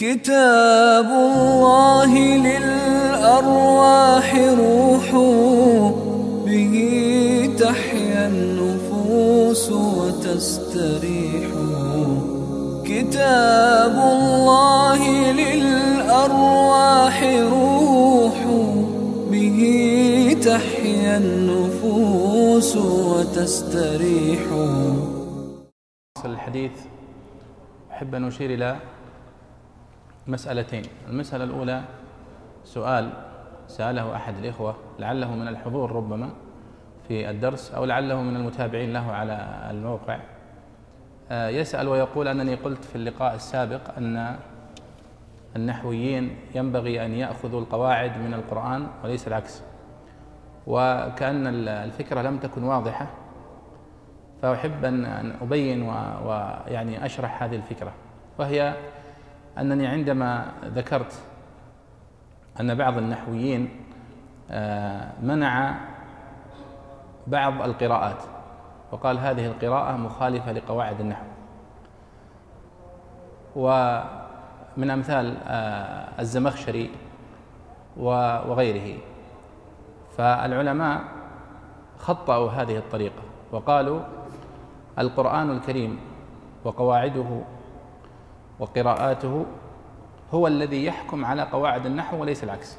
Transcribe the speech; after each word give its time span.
كتاب 0.00 1.04
الله 1.04 2.12
للأرواح 2.36 4.28
روح 4.34 5.06
به 6.46 6.74
تحيا 7.58 8.26
النفوس 8.28 9.72
وتستريح. 9.72 11.50
كتاب 12.84 13.96
الله 14.16 15.32
للأرواح 15.32 17.16
روح 17.52 18.38
به 19.30 19.60
تحيا 20.44 21.16
النفوس 21.16 22.76
وتستريح. 22.76 24.40
الحديث 26.24 26.72
أحب 27.92 28.14
أن 28.14 28.24
أشير 28.24 28.54
إلى 28.54 28.76
مسألتين. 30.26 30.82
المسألة 31.08 31.44
الأولى 31.44 31.82
سؤال 32.64 33.10
سأله 33.66 34.16
أحد 34.16 34.34
الإخوة 34.38 34.76
لعله 34.98 35.34
من 35.34 35.48
الحضور 35.48 35.92
ربما 35.92 36.30
في 37.08 37.30
الدرس 37.30 37.74
أو 37.74 37.84
لعله 37.84 38.22
من 38.22 38.36
المتابعين 38.36 38.92
له 38.92 39.12
على 39.12 39.66
الموقع. 39.70 40.18
آه، 41.30 41.48
يسأل 41.48 41.88
ويقول 41.88 42.28
أنني 42.28 42.54
قلت 42.54 42.84
في 42.84 42.96
اللقاء 42.96 43.34
السابق 43.34 43.80
أن 43.96 44.36
النحويين 45.56 46.36
ينبغي 46.54 47.06
أن 47.06 47.14
يأخذوا 47.14 47.60
القواعد 47.60 48.18
من 48.18 48.34
القرآن 48.34 48.86
وليس 49.04 49.28
العكس. 49.28 49.62
وكأن 50.66 51.68
الفكرة 51.68 52.22
لم 52.22 52.38
تكن 52.38 52.62
واضحة 52.62 53.06
فأحب 54.42 54.84
أن 54.84 55.32
أبين 55.42 55.82
ويعني 55.82 57.06
أشرح 57.06 57.42
هذه 57.42 57.56
الفكرة. 57.56 57.92
وهي 58.38 58.74
أنني 59.58 59.86
عندما 59.86 60.52
ذكرت 60.64 61.22
أن 62.60 62.74
بعض 62.74 62.98
النحويين 62.98 63.68
آه، 64.50 65.12
منع 65.22 65.74
بعض 67.26 67.62
القراءات 67.62 68.22
وقال 68.92 69.18
هذه 69.18 69.46
القراءة 69.46 69.96
مخالفة 69.96 70.52
لقواعد 70.52 71.00
النحو. 71.00 71.24
ومن 73.56 74.90
أمثال 74.90 75.36
آه، 75.46 76.20
الزمخشري 76.20 76.90
وغيره. 77.96 78.98
فالعلماء 80.16 81.00
خطأوا 81.98 82.50
هذه 82.50 82.76
الطريقة 82.76 83.22
وقالوا 83.52 84.00
القرآن 84.98 85.50
الكريم 85.50 86.00
وقواعده 86.64 87.40
وقراءاته 88.60 89.46
هو 90.34 90.46
الذي 90.46 90.84
يحكم 90.84 91.24
على 91.24 91.42
قواعد 91.42 91.86
النحو 91.86 92.20
وليس 92.20 92.44
العكس. 92.44 92.78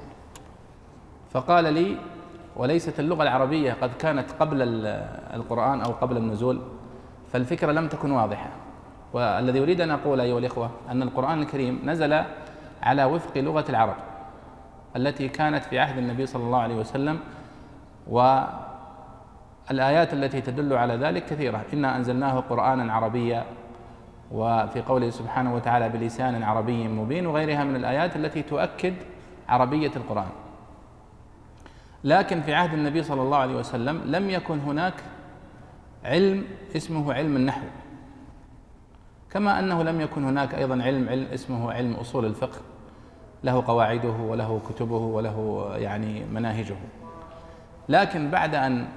فقال 1.32 1.74
لي 1.74 1.98
وليست 2.56 3.00
اللغة 3.00 3.24
العربية 3.24 3.74
قد 3.74 3.90
كانت 4.00 4.32
قبل 4.40 4.58
القرآن 5.34 5.82
أو 5.82 5.92
قبل 5.92 6.18
النزول 6.18 6.62
فالفكرة 7.34 7.72
لم 7.72 7.88
تكن 7.88 8.12
واضحة. 8.12 8.50
والذي 9.14 9.64
أريد 9.64 9.82
أن 9.82 9.92
أقول 9.92 10.22
أيها 10.22 10.40
الإخوة 10.40 10.70
أن 10.90 11.02
القرآن 11.02 11.42
الكريم 11.42 11.82
نزل 11.86 12.24
على 12.82 13.04
وفق 13.04 13.38
لغة 13.38 13.66
العرب 13.70 13.96
التي 14.96 15.28
كانت 15.28 15.64
في 15.64 15.80
عهد 15.80 15.98
النبي 15.98 16.26
صلى 16.26 16.44
الله 16.44 16.60
عليه 16.60 16.76
وسلم 16.76 17.20
والآيات 18.08 20.14
التي 20.14 20.42
تدل 20.42 20.74
على 20.74 20.96
ذلك 20.96 21.26
كثيرة. 21.26 21.62
إنا 21.74 21.98
أنزلناه 21.98 22.40
قرآنا 22.40 22.94
عربيا 22.94 23.46
وفي 24.34 24.82
قوله 24.82 25.10
سبحانه 25.10 25.56
وتعالى 25.56 25.90
بلسان 25.90 26.44
عربي 26.44 26.88
مبين 26.88 27.28
وغيرها 27.28 27.64
من 27.64 27.76
الآيات 27.76 28.16
التي 28.16 28.42
تؤكد 28.42 28.94
عربية 29.50 29.92
القرآن. 29.96 30.30
لكن 32.04 32.42
في 32.42 32.54
عهد 32.54 32.74
النبي 32.74 33.04
صلى 33.04 33.22
الله 33.22 33.38
عليه 33.38 33.56
وسلم 33.56 34.02
لم 34.06 34.30
يكن 34.30 34.60
هناك 34.60 34.94
علم 36.06 36.44
اسمه 36.76 37.14
علم 37.14 37.36
النحو. 37.36 37.66
كما 39.32 39.60
أنه 39.60 39.84
لم 39.84 40.02
يكن 40.02 40.24
هناك 40.24 40.56
أيضا 40.56 40.84
علم 40.84 41.10
علم 41.10 41.28
اسمه 41.34 41.72
علم 41.72 41.94
أصول 41.94 42.26
الفقه. 42.26 42.60
له 43.44 43.64
قواعده 43.68 44.10
وله 44.10 44.62
كتبه 44.70 44.98
وله 44.98 45.70
يعني 45.76 46.26
مناهجه. 46.26 46.76
لكن 47.90 48.30
بعد 48.32 48.56
أن 48.56 48.88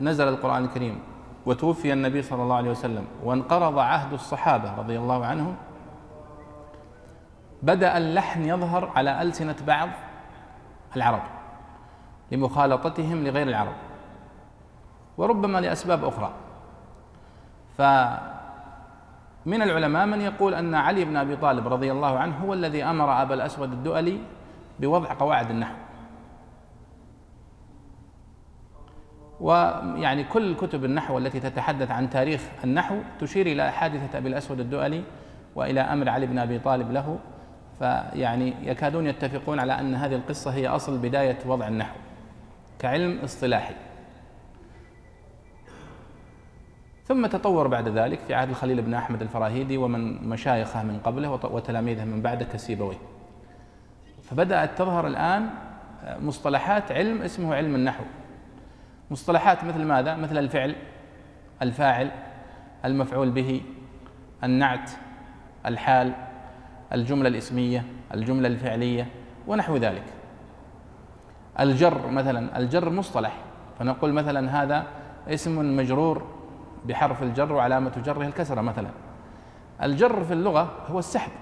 نزل 0.00 0.28
القرآن 0.28 0.64
الكريم 0.64 0.98
وتوفي 1.46 1.92
النبي 1.92 2.22
صلى 2.22 2.42
الله 2.42 2.56
عليه 2.56 2.70
وسلم 2.70 3.06
وانقرض 3.24 3.78
عهد 3.78 4.12
الصحابة 4.12 4.74
رضي 4.74 4.98
الله 4.98 5.26
عنهم 5.26 5.56
بدأ 7.62 7.98
اللحن 7.98 8.44
يظهر 8.44 8.90
على 8.96 9.22
ألسنة 9.22 9.56
بعض 9.66 9.88
العرب 10.96 11.22
لمخالطتهم 12.32 13.24
لغير 13.24 13.48
العرب 13.48 13.74
وربما 15.18 15.58
لأسباب 15.58 16.04
أخرى. 16.04 16.30
فمن 17.78 19.62
العلماء 19.62 20.06
من 20.06 20.20
يقول 20.20 20.54
أن 20.54 20.74
علي 20.74 21.04
بن 21.04 21.16
أبي 21.16 21.36
طالب 21.36 21.68
رضي 21.68 21.92
الله 21.92 22.18
عنه 22.18 22.36
هو 22.44 22.52
الذي 22.52 22.84
أمر 22.84 23.22
أبا 23.22 23.34
الأسود 23.34 23.72
الدؤلي 23.72 24.18
بوضع 24.80 25.14
قواعد 25.14 25.50
النحو. 25.50 25.74
ويعني 29.40 30.24
كل 30.24 30.56
كتب 30.56 30.84
النحو 30.84 31.18
التي 31.18 31.40
تتحدث 31.40 31.90
عن 31.90 32.10
تاريخ 32.10 32.40
النحو 32.64 32.96
تشير 33.20 33.46
إلى 33.46 33.72
حادثة 33.72 34.18
أبي 34.18 34.28
الأسود 34.28 34.60
الدؤلي 34.60 35.02
وإلى 35.54 35.80
أمر 35.80 36.08
علي 36.08 36.26
بن 36.26 36.38
أبي 36.38 36.58
طالب 36.58 36.92
له. 36.92 37.18
فيعني 37.78 38.54
يكادون 38.62 39.06
يتفقون 39.06 39.60
على 39.60 39.80
أن 39.80 39.94
هذه 39.94 40.14
القصة 40.14 40.54
هي 40.54 40.68
أصل 40.68 40.98
بداية 40.98 41.38
وضع 41.46 41.68
النحو 41.68 41.96
كعلم 42.78 43.18
اصطلاحي. 43.24 43.74
ثم 47.04 47.26
تطور 47.26 47.66
بعد 47.66 47.88
ذلك 47.88 48.18
في 48.18 48.34
عهد 48.34 48.48
الخليل 48.48 48.82
بن 48.82 48.94
أحمد 48.94 49.22
الفراهيدي 49.22 49.76
ومن 49.76 50.28
مشايخه 50.28 50.82
من 50.82 50.98
قبله 50.98 51.30
وتلاميذه 51.30 52.04
من 52.04 52.22
بعده 52.22 52.44
كسيبويه. 52.44 52.98
فبدأت 54.22 54.78
تظهر 54.78 55.06
الآن 55.06 55.50
مصطلحات 56.20 56.92
علم 56.92 57.22
اسمه 57.22 57.54
علم 57.54 57.74
النحو. 57.74 58.04
مصطلحات 59.10 59.64
مثل 59.64 59.84
ماذا؟ 59.84 60.16
مثل 60.16 60.38
الفعل 60.38 60.76
الفاعل 61.62 62.10
المفعول 62.84 63.30
به 63.30 63.60
النعت 64.44 64.90
الحال 65.66 66.12
الجملة 66.92 67.28
الإسمية 67.28 67.84
الجملة 68.14 68.48
الفعلية 68.48 69.06
ونحو 69.46 69.76
ذلك. 69.76 70.04
الجر 71.60 72.06
مثلا 72.06 72.58
الجر 72.58 72.90
مصطلح. 72.90 73.36
فنقول 73.78 74.12
مثلا 74.12 74.62
هذا 74.62 74.86
اسم 75.28 75.76
مجرور 75.76 76.26
بحرف 76.84 77.22
الجر 77.22 77.52
وعلامة 77.52 77.92
جره 78.04 78.26
الكسرة 78.26 78.60
مثلا. 78.60 78.88
الجر 79.82 80.24
في 80.24 80.32
اللغة 80.32 80.72
هو 80.90 80.98
السحب. 80.98 81.32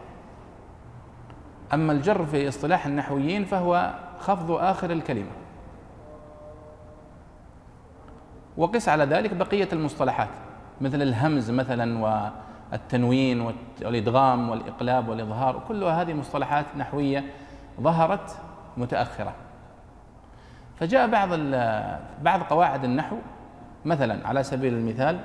أما 1.75 1.93
الجر 1.93 2.27
في 2.27 2.49
اصطلاح 2.49 2.87
النحويين 2.87 3.45
فهو 3.45 3.95
خفض 4.19 4.51
آخر 4.51 4.91
الكلمة. 4.91 5.31
وقس 8.57 8.89
على 8.89 9.05
ذلك 9.05 9.35
بقية 9.35 9.69
المصطلحات 9.73 10.29
مثل 10.81 11.03
الهمز 11.03 11.51
مثلا 11.51 11.99
والتنوين 12.73 13.53
والإدغام 13.83 14.51
والإقلاب 14.51 15.09
والإظهار 15.09 15.63
كلها 15.69 16.03
هذه 16.03 16.15
مصطلحات 16.15 16.67
نحوية 16.77 17.25
ظهرت 17.81 18.37
متأخرة. 18.77 19.35
فجاء 20.77 21.11
بعض 21.11 21.29
بعض 22.23 22.43
قواعد 22.43 22.85
النحو 22.85 23.17
مثلا 23.85 24.29
على 24.29 24.43
سبيل 24.43 24.75
المثال 24.75 25.21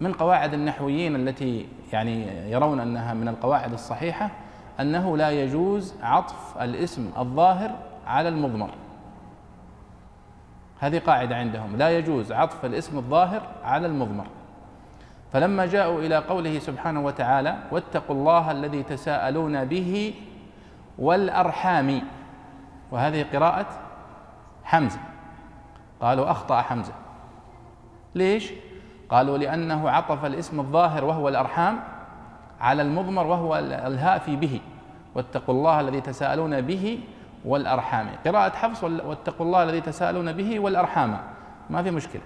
من 0.00 0.12
قواعد 0.12 0.54
النحويين 0.54 1.16
التي 1.16 1.68
يعني 1.92 2.50
يرون 2.50 2.80
أنها 2.80 3.14
من 3.14 3.28
القواعد 3.28 3.72
الصحيحة 3.72 4.30
أنه 4.80 5.16
لا 5.16 5.30
يجوز 5.30 5.94
عطف 6.02 6.58
الاسم 6.62 7.10
الظاهر 7.18 7.70
على 8.06 8.28
المضمر. 8.28 8.70
هذه 10.78 10.98
قاعدة 10.98 11.36
عندهم. 11.36 11.76
لا 11.76 11.98
يجوز 11.98 12.32
عطف 12.32 12.64
الاسم 12.64 12.98
الظاهر 12.98 13.42
على 13.64 13.86
المضمر. 13.86 14.26
فلما 15.32 15.66
جاءوا 15.66 16.00
إلى 16.00 16.16
قوله 16.16 16.58
سبحانه 16.58 17.00
وتعالى 17.00 17.56
واتقوا 17.70 18.16
الله 18.16 18.50
الذي 18.50 18.82
تساءلون 18.82 19.64
به 19.64 20.14
والأرحام. 20.98 22.02
وهذه 22.90 23.26
قراءة 23.32 23.66
حمزة. 24.64 25.00
قالوا 26.00 26.30
أخطأ 26.30 26.60
حمزة. 26.60 26.92
ليش؟ 28.14 28.52
قالوا 29.10 29.38
لأنه 29.38 29.90
عطف 29.90 30.24
الاسم 30.24 30.60
الظاهر 30.60 31.04
وهو 31.04 31.28
الأرحام 31.28 31.80
على 32.60 32.82
المضمر 32.82 33.26
وهو 33.26 33.58
الهاء 33.58 34.18
في 34.18 34.36
به. 34.36 34.60
واتقوا 35.14 35.54
الله 35.54 35.80
الذي 35.80 36.00
تساءلون 36.00 36.60
به 36.60 37.00
والأرحام. 37.44 38.08
قراءة 38.26 38.56
حفص 38.56 38.84
واتقوا 38.84 39.46
الله 39.46 39.62
الذي 39.62 39.80
تساءلون 39.80 40.32
به 40.32 40.60
والأرحام. 40.60 41.18
ما 41.70 41.82
في 41.82 41.90
مشكلة. 41.90 42.22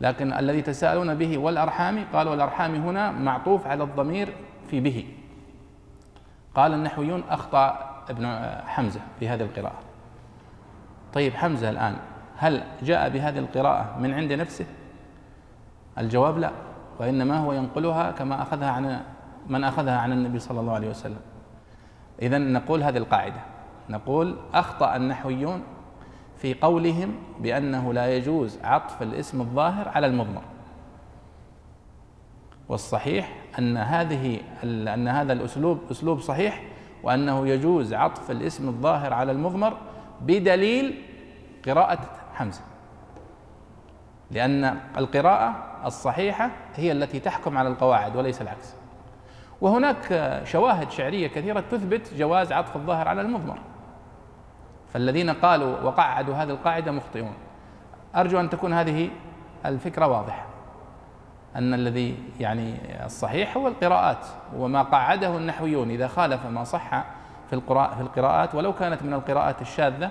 لكن 0.00 0.32
الذي 0.32 0.62
تساءلون 0.62 1.14
به 1.14 1.38
والأرحام 1.38 2.04
قالوا 2.12 2.34
الأرحام 2.34 2.74
هنا 2.74 3.10
معطوف 3.10 3.66
على 3.66 3.84
الضمير 3.84 4.32
في 4.70 4.80
به. 4.80 5.06
قال 6.54 6.74
النحويون 6.74 7.22
أخطأ 7.30 7.94
ابن 8.10 8.26
حمزة 8.66 9.00
في 9.18 9.28
هذه 9.28 9.42
القراءة. 9.42 9.78
طيب 11.12 11.34
حمزة 11.34 11.70
الآن 11.70 11.96
هل 12.36 12.62
جاء 12.82 13.08
بهذه 13.08 13.38
القراءة 13.38 13.98
من 13.98 14.14
عند 14.14 14.32
نفسه؟ 14.32 14.66
الجواب 15.98 16.38
لا. 16.38 16.50
وإنما 16.98 17.38
هو 17.38 17.52
ينقلها 17.52 18.10
كما 18.10 18.42
أخذها 18.42 18.70
عن 18.70 19.00
من 19.46 19.64
أخذها 19.64 19.98
عن 19.98 20.12
النبي 20.12 20.38
صلى 20.38 20.60
الله 20.60 20.74
عليه 20.74 20.88
وسلم. 20.88 21.20
إذا 22.22 22.38
نقول 22.38 22.82
هذه 22.82 22.96
القاعدة. 22.96 23.40
نقول 23.88 24.36
أخطأ 24.54 24.96
النحويون 24.96 25.62
في 26.36 26.54
قولهم 26.54 27.14
بأنه 27.40 27.92
لا 27.92 28.16
يجوز 28.16 28.58
عطف 28.64 29.02
الاسم 29.02 29.40
الظاهر 29.40 29.88
على 29.88 30.06
المضمر. 30.06 30.42
والصحيح 32.68 33.34
أن 33.58 33.76
هذه 33.76 34.40
أن 34.64 35.08
هذا 35.08 35.32
الأسلوب 35.32 35.80
أسلوب 35.90 36.20
صحيح 36.20 36.62
وأنه 37.02 37.48
يجوز 37.48 37.94
عطف 37.94 38.30
الاسم 38.30 38.68
الظاهر 38.68 39.12
على 39.12 39.32
المضمر 39.32 39.76
بدليل 40.20 41.02
قراءة 41.66 41.98
حمزة. 42.34 42.60
لأن 44.30 44.78
القراءة 44.96 45.56
الصحيحة 45.86 46.50
هي 46.74 46.92
التي 46.92 47.20
تحكم 47.20 47.58
على 47.58 47.68
القواعد 47.68 48.16
وليس 48.16 48.42
العكس. 48.42 48.74
وهناك 49.60 50.40
شواهد 50.44 50.90
شعرية 50.90 51.28
كثيرة 51.28 51.60
تثبت 51.60 52.14
جواز 52.14 52.52
عطف 52.52 52.76
الظاهر 52.76 53.08
على 53.08 53.20
المضمر. 53.20 53.58
فالذين 54.92 55.30
قالوا 55.30 55.80
وقعدوا 55.80 56.34
هذه 56.34 56.50
القاعدة 56.50 56.92
مخطئون. 56.92 57.34
أرجو 58.16 58.40
أن 58.40 58.50
تكون 58.50 58.72
هذه 58.72 59.10
الفكرة 59.66 60.06
واضحة. 60.06 60.44
أن 61.56 61.74
الذي 61.74 62.18
يعني 62.40 62.74
الصحيح 63.04 63.56
هو 63.56 63.68
القراءات 63.68 64.26
وما 64.56 64.82
قعده 64.82 65.36
النحويون. 65.36 65.90
إذا 65.90 66.08
خالف 66.08 66.46
ما 66.46 66.64
صح 66.64 67.04
في 67.48 67.52
القراء 67.52 67.94
في 67.94 68.00
القراءات 68.00 68.54
ولو 68.54 68.72
كانت 68.72 69.02
من 69.02 69.14
القراءات 69.14 69.62
الشاذة 69.62 70.10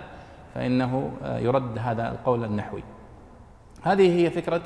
فإنه 0.56 1.12
يرد 1.24 1.78
هذا 1.78 2.12
القول 2.12 2.44
النحوي. 2.44 2.84
هذه 3.84 4.20
هي 4.20 4.30
فكرة 4.30 4.62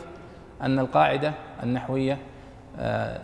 أن 0.61 0.79
القاعدة 0.79 1.33
النحوية 1.63 2.17
آه، 2.79 3.21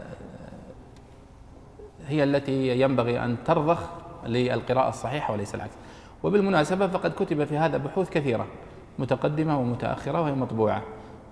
هي 2.07 2.23
التي 2.23 2.81
ينبغي 2.81 3.23
أن 3.23 3.37
ترضخ 3.45 3.79
للقراءة 4.25 4.89
الصحيحة 4.89 5.33
وليس 5.33 5.55
العكس. 5.55 5.73
وبالمناسبة 6.23 6.87
فقد 6.87 7.11
كتب 7.11 7.43
في 7.43 7.57
هذا 7.57 7.77
بحوث 7.77 8.09
كثيرة 8.09 8.45
متقدمة 8.99 9.59
ومتأخرة 9.59 10.21
وهي 10.21 10.33
مطبوعة. 10.33 10.81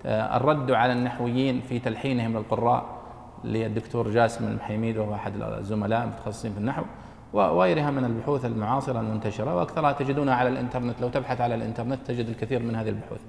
آه، 0.06 0.36
الرد 0.36 0.70
على 0.70 0.92
النحويين 0.92 1.60
في 1.60 1.78
تلحينهم 1.78 2.36
للقراء 2.36 2.84
للدكتور 3.44 4.10
جاسم 4.10 4.44
المحيميد 4.44 4.96
وهو 4.96 5.14
أحد 5.14 5.32
الزملاء 5.42 6.04
المتخصصين 6.04 6.52
في 6.52 6.58
النحو 6.58 6.82
وغيرها 7.32 7.90
من 7.90 8.04
البحوث 8.04 8.44
المعاصرة 8.44 9.00
المنتشرة 9.00 9.56
وأكثرها 9.56 9.92
تجدونها 9.92 10.34
على 10.34 10.48
الإنترنت. 10.48 11.00
لو 11.00 11.08
تبحث 11.08 11.40
على 11.40 11.54
الإنترنت 11.54 12.06
تجد 12.06 12.28
الكثير 12.28 12.62
من 12.62 12.76
هذه 12.76 12.88
البحوث. 12.88 13.20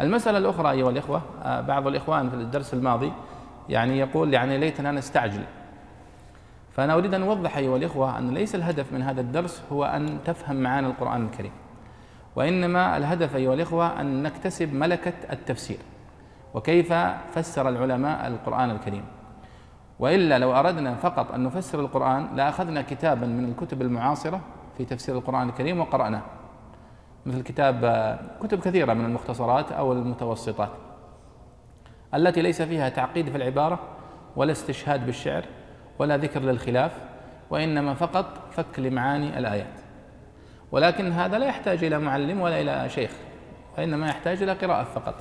المسألة 0.00 0.38
الأخرى 0.38 0.70
أيها 0.70 0.90
الإخوة 0.90 1.22
آه، 1.42 1.60
بعض 1.60 1.86
الإخوان 1.86 2.30
في 2.30 2.36
الدرس 2.36 2.74
الماضي 2.74 3.12
يعني 3.68 3.98
يقول 3.98 4.34
يعني 4.34 4.58
ليتنا 4.58 4.92
نستعجل. 4.92 5.42
فأنا 6.80 6.94
أريد 6.94 7.14
أن 7.14 7.22
أوضح 7.22 7.56
أيها 7.56 7.76
الإخوة 7.76 8.18
أن 8.18 8.34
ليس 8.34 8.54
الهدف 8.54 8.92
من 8.92 9.02
هذا 9.02 9.20
الدرس 9.20 9.62
هو 9.72 9.84
أن 9.84 10.18
تفهم 10.24 10.56
معاني 10.56 10.86
القرآن 10.86 11.24
الكريم 11.24 11.52
وإنما 12.36 12.96
الهدف 12.96 13.36
أيها 13.36 13.54
الإخوة 13.54 14.00
أن 14.00 14.22
نكتسب 14.22 14.74
ملكة 14.74 15.12
التفسير 15.32 15.78
وكيف 16.54 16.92
فسر 17.34 17.68
العلماء 17.68 18.26
القرآن 18.26 18.70
الكريم. 18.70 19.04
وإلا 19.98 20.38
لو 20.38 20.52
أردنا 20.52 20.94
فقط 20.94 21.32
أن 21.32 21.42
نفسر 21.42 21.80
القرآن 21.80 22.36
لأخذنا 22.36 22.82
كتابا 22.82 23.26
من 23.26 23.44
الكتب 23.48 23.82
المعاصرة 23.82 24.40
في 24.78 24.84
تفسير 24.84 25.16
القرآن 25.16 25.48
الكريم 25.48 25.80
وقرأناه 25.80 26.22
مثل 27.26 27.42
كتاب 27.42 27.84
كتب 28.42 28.60
كثيرة 28.60 28.94
من 28.94 29.04
المختصرات 29.04 29.72
أو 29.72 29.92
المتوسطات 29.92 30.70
التي 32.14 32.42
ليس 32.42 32.62
فيها 32.62 32.88
تعقيد 32.88 33.28
في 33.28 33.36
العبارة 33.36 33.78
ولا 34.36 34.52
استشهاد 34.52 35.06
بالشعر 35.06 35.44
ولا 36.00 36.16
ذكر 36.16 36.40
للخلاف 36.40 36.92
وإنما 37.50 37.94
فقط 37.94 38.38
فك 38.50 38.78
لمعاني 38.78 39.38
الآيات. 39.38 39.80
ولكن 40.72 41.12
هذا 41.12 41.38
لا 41.38 41.46
يحتاج 41.46 41.84
إلى 41.84 41.98
معلم 41.98 42.40
ولا 42.40 42.60
إلى 42.60 42.88
شيخ 42.88 43.10
وإنما 43.78 44.06
يحتاج 44.08 44.42
إلى 44.42 44.52
قراءة 44.52 44.84
فقط. 44.84 45.14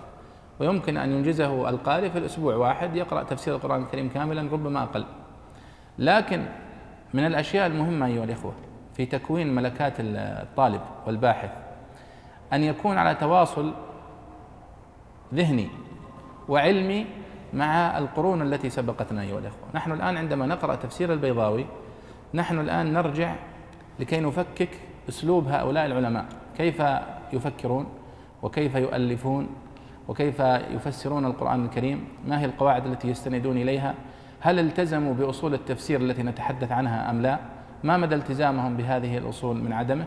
ويمكن 0.59 0.97
أن 0.97 1.11
ينجزه 1.11 1.69
القارئ 1.69 2.09
في 2.09 2.17
الأسبوع 2.17 2.55
واحد 2.55 2.95
يقرأ 2.95 3.23
تفسير 3.23 3.55
القرآن 3.55 3.81
الكريم 3.81 4.09
كاملا 4.09 4.51
ربما 4.51 4.83
أقل. 4.83 5.05
لكن 5.99 6.45
من 7.13 7.25
الأشياء 7.25 7.67
المهمة 7.67 8.05
أيها 8.05 8.23
الإخوة 8.23 8.53
في 8.93 9.05
تكوين 9.05 9.55
ملكات 9.55 9.93
الطالب 9.99 10.81
والباحث 11.07 11.51
أن 12.53 12.63
يكون 12.63 12.97
على 12.97 13.15
تواصل 13.15 13.73
ذهني 15.33 15.69
وعلمي 16.47 17.05
مع 17.53 17.97
القرون 17.97 18.41
التي 18.41 18.69
سبقتنا 18.69 19.21
أيها 19.21 19.39
الأخوة. 19.39 19.67
نحن 19.73 19.91
الآن 19.91 20.17
عندما 20.17 20.45
نقرأ 20.45 20.75
تفسير 20.75 21.13
البيضاوي 21.13 21.65
نحن 22.33 22.59
الآن 22.59 22.93
نرجع 22.93 23.35
لكي 23.99 24.19
نفكك 24.19 24.69
أسلوب 25.09 25.47
هؤلاء 25.47 25.85
العلماء. 25.85 26.25
كيف 26.57 26.83
يفكرون 27.33 27.85
وكيف 28.41 28.75
يؤلفون 28.75 29.47
وكيف 30.07 30.39
يفسرون 30.75 31.25
القرآن 31.25 31.65
الكريم؟ 31.65 32.07
ما 32.27 32.39
هي 32.41 32.45
القواعد 32.45 32.85
التي 32.85 33.07
يستندون 33.07 33.57
إليها؟ 33.57 33.93
هل 34.39 34.59
التزموا 34.59 35.13
بأصول 35.13 35.53
التفسير 35.53 36.01
التي 36.01 36.23
نتحدث 36.23 36.71
عنها 36.71 37.09
أم 37.09 37.21
لا؟ 37.21 37.39
ما 37.83 37.97
مدى 37.97 38.15
التزامهم 38.15 38.77
بهذه 38.77 39.17
الأصول 39.17 39.57
من 39.57 39.73
عدمه؟ 39.73 40.05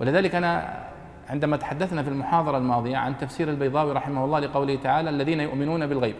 ولذلك 0.00 0.34
أنا 0.34 0.84
عندما 1.30 1.56
تحدثنا 1.56 2.02
في 2.02 2.08
المحاضرة 2.08 2.58
الماضية 2.58 2.96
عن 2.96 3.18
تفسير 3.18 3.50
البيضاوي 3.50 3.92
رحمه 3.92 4.24
الله 4.24 4.38
لقوله 4.38 4.76
تعالى 4.76 5.10
الذين 5.10 5.40
يؤمنون 5.40 5.86
بالغيب. 5.86 6.14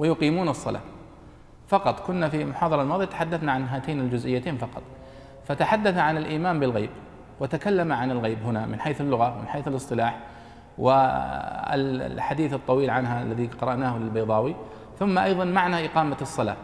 ويقيمون 0.00 0.48
الصلاة. 0.48 0.80
فقط 1.68 2.00
كنا 2.00 2.28
في 2.28 2.42
المحاضرة 2.42 2.82
الماضية 2.82 3.04
تحدثنا 3.04 3.52
عن 3.52 3.62
هاتين 3.64 4.00
الجزئيتين 4.00 4.56
فقط. 4.56 4.82
فتحدث 5.44 5.96
عن 5.98 6.16
الإيمان 6.16 6.60
بالغيب 6.60 6.90
وتكلم 7.40 7.92
عن 7.92 8.10
الغيب 8.10 8.38
هنا 8.42 8.66
من 8.66 8.80
حيث 8.80 9.00
اللغة 9.00 9.36
ومن 9.36 9.48
حيث 9.48 9.68
الاصطلاح 9.68 10.18
والحديث 10.78 12.54
الطويل 12.54 12.90
عنها 12.90 13.22
الذي 13.22 13.46
قرأناه 13.46 13.98
للبيضاوي 13.98 14.56
ثم 14.98 15.18
أيضا 15.18 15.44
معنى 15.44 15.86
إقامة 15.86 16.16
الصلاة. 16.22 16.56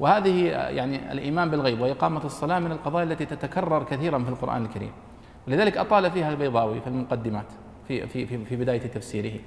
وهذه 0.00 0.44
يعني 0.48 1.12
الإيمان 1.12 1.50
بالغيب 1.50 1.80
وإقامة 1.80 2.24
الصلاة 2.24 2.58
من 2.58 2.72
القضايا 2.72 3.04
التي 3.04 3.26
تتكرر 3.26 3.82
كثيرا 3.82 4.18
في 4.18 4.28
القرآن 4.28 4.64
الكريم. 4.64 4.92
لذلك 5.46 5.76
أطال 5.76 6.10
فيها 6.10 6.30
البيضاوي 6.30 6.80
في 6.80 6.86
المقدمات 6.86 7.46
في 7.88 8.06
في, 8.06 8.44
في 8.44 8.56
بداية 8.56 8.80
تفسيره. 8.80 9.40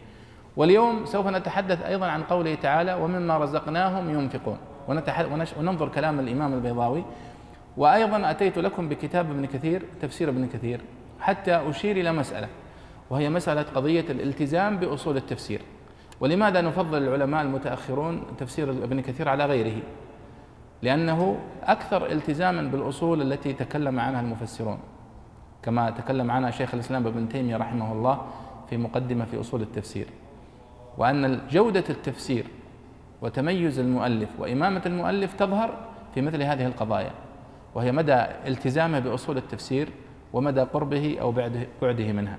واليوم 0.57 1.05
سوف 1.05 1.27
نتحدث 1.27 1.81
أيضا 1.85 2.05
عن 2.05 2.23
قوله 2.23 2.55
تعالى 2.55 2.93
ومما 2.93 3.37
رزقناهم 3.37 4.09
ينفقون. 4.09 4.57
وننظر 5.57 5.89
كلام 5.89 6.19
الإمام 6.19 6.53
البيضاوي. 6.53 7.03
وأيضا 7.77 8.31
أتيت 8.31 8.57
لكم 8.57 8.89
بكتاب 8.89 9.31
ابن 9.31 9.45
كثير 9.45 9.83
تفسير 10.01 10.29
ابن 10.29 10.47
كثير 10.47 10.81
حتى 11.19 11.55
أشير 11.55 11.97
إلى 11.97 12.11
مسألة 12.11 12.47
وهي 13.09 13.29
مسألة 13.29 13.61
قضية 13.61 14.05
الالتزام 14.09 14.77
بأصول 14.77 15.17
التفسير. 15.17 15.61
ولماذا 16.19 16.61
نفضل 16.61 17.03
العلماء 17.03 17.41
المتأخرون 17.41 18.23
تفسير 18.37 18.69
ابن 18.69 19.01
كثير 19.01 19.29
على 19.29 19.45
غيره؟ 19.45 19.81
لأنه 20.81 21.37
أكثر 21.63 22.11
التزاما 22.11 22.61
بالأصول 22.61 23.21
التي 23.21 23.53
تكلم 23.53 23.99
عنها 23.99 24.21
المفسرون. 24.21 24.79
كما 25.63 25.89
تكلم 25.89 26.31
عنها 26.31 26.51
شيخ 26.51 26.73
الإسلام 26.73 27.07
ابن 27.07 27.29
تيمية 27.29 27.57
رحمه 27.57 27.91
الله 27.91 28.21
في 28.69 28.77
مقدمة 28.77 29.25
في 29.25 29.41
أصول 29.41 29.61
التفسير. 29.61 30.07
وأن 30.97 31.39
جودة 31.49 31.83
التفسير 31.89 32.45
وتميز 33.21 33.79
المؤلف 33.79 34.29
وإمامة 34.39 34.81
المؤلف 34.85 35.33
تظهر 35.33 35.77
في 36.13 36.21
مثل 36.21 36.43
هذه 36.43 36.65
القضايا 36.65 37.11
وهي 37.75 37.91
مدى 37.91 38.13
التزامه 38.47 38.99
بأصول 38.99 39.37
التفسير 39.37 39.89
ومدى 40.33 40.61
قربه 40.61 41.17
أو 41.21 41.31
بعده 41.81 42.11
منها. 42.11 42.37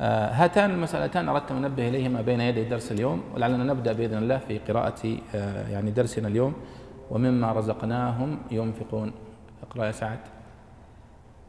آه، 0.00 0.30
هاتان 0.30 0.70
المسألتان 0.70 1.28
أردت 1.28 1.50
أن 1.50 1.64
أنبه 1.64 1.88
إليهما 1.88 2.20
بين 2.20 2.40
يدي 2.40 2.64
درس 2.64 2.92
اليوم 2.92 3.22
ولعلنا 3.34 3.64
نبدأ 3.64 3.92
بإذن 3.92 4.18
الله 4.18 4.38
في 4.38 4.58
قراءة 4.58 5.18
آه، 5.34 5.68
يعني 5.68 5.90
درسنا 5.90 6.28
اليوم 6.28 6.54
ومما 7.10 7.52
رزقناهم 7.52 8.38
ينفقون. 8.50 9.12
اقرأ 9.62 9.84
يا 9.84 9.92
سعد. 9.92 10.18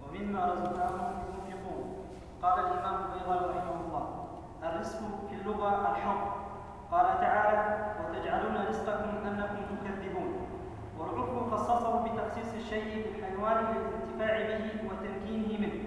ومما 0.04 0.46
رزقناهم 0.46 1.14
ينفقون. 1.50 1.94
قال 2.42 2.60
الإمام 2.60 2.96
البيضاوي 3.06 3.50
رحمه 3.58 3.86
الله 3.88 4.21
الرزق 4.64 5.00
في 5.30 5.36
اللغة 5.36 5.92
الحر 5.92 6.34
قال 6.92 7.06
تعالى 7.22 7.78
وتجعلون 8.00 8.66
رزقكم 8.70 9.10
أنكم 9.28 9.76
تكذبون. 9.84 10.48
والعرف 11.00 11.54
خصصه 11.54 12.04
بتخصيص 12.04 12.54
الشيء 12.54 13.06
بالحيوان 13.06 13.58
للانتفاع 13.66 14.58
به 14.58 14.70
وتمكينه 14.90 15.60
منه. 15.60 15.84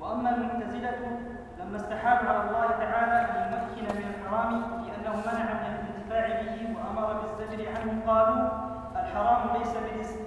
وأما 0.00 0.30
المعتزلة 0.30 1.20
لما 1.58 1.76
استحالوا 1.76 2.30
على 2.30 2.48
الله 2.48 2.66
تعالى 2.66 3.18
أن 3.30 3.52
يمكن 3.52 3.94
من 3.96 4.14
الحرام 4.14 4.50
لأنه 4.60 5.16
منع 5.26 5.52
من 5.62 5.76
الانتفاع 5.78 6.42
به 6.42 6.76
وأمر 6.76 7.20
بالزجر 7.20 7.68
عنه 7.68 8.02
قالوا 8.06 8.48
الحرام 8.96 9.56
ليس 9.58 9.72
برزق. 9.76 10.20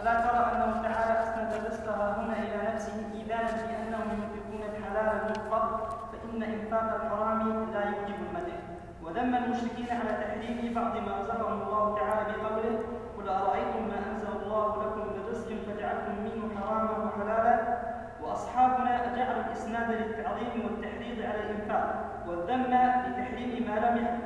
ألا 0.00 0.14
ترى 0.20 0.52
أنه 0.52 0.82
تعالى 0.82 1.22
أسند 1.22 1.52
الرزق 1.52 1.92
هنا 1.94 2.36
إلى 2.38 2.72
نفسه 2.72 2.92
إيذانا 3.14 3.50
بأنهم 3.66 4.18
ينفقون 4.54 4.74
الحلال 4.76 5.20
المفرد 5.26 5.80
فإن 6.12 6.42
إنفاق 6.42 6.94
الحرام 6.94 7.70
لا 7.72 7.84
يوجب 7.84 8.14
المدح. 8.28 8.58
وذم 9.02 9.34
المشركين 9.34 9.86
على 9.90 10.12
تحريم 10.24 10.74
بعض 10.74 10.96
ما 10.96 11.20
رزقهم 11.20 11.62
الله 11.62 11.98
تعالى 11.98 12.32
بقوله 12.32 12.78
قل 13.18 13.28
أرأيتم 13.28 13.82
ما 13.88 13.98
أنزل 14.12 14.42
الله 14.42 14.68
لكم 14.82 15.00
من 15.00 15.26
رزق 15.30 15.48
فجعلتم 15.66 16.14
منه 16.24 16.60
حراما 16.60 17.04
وحلالا؟ 17.04 17.78
وأصحابنا 18.22 19.14
جعلوا 19.16 19.44
الإسناد 19.46 19.90
للتعظيم 19.90 20.64
والتحريض 20.64 21.18
على 21.26 21.40
الإنفاق 21.40 22.04
والذم 22.28 22.62
لتحريم 23.06 23.66
ما 23.66 23.74
لم 23.86 23.96
يحل 24.04 24.18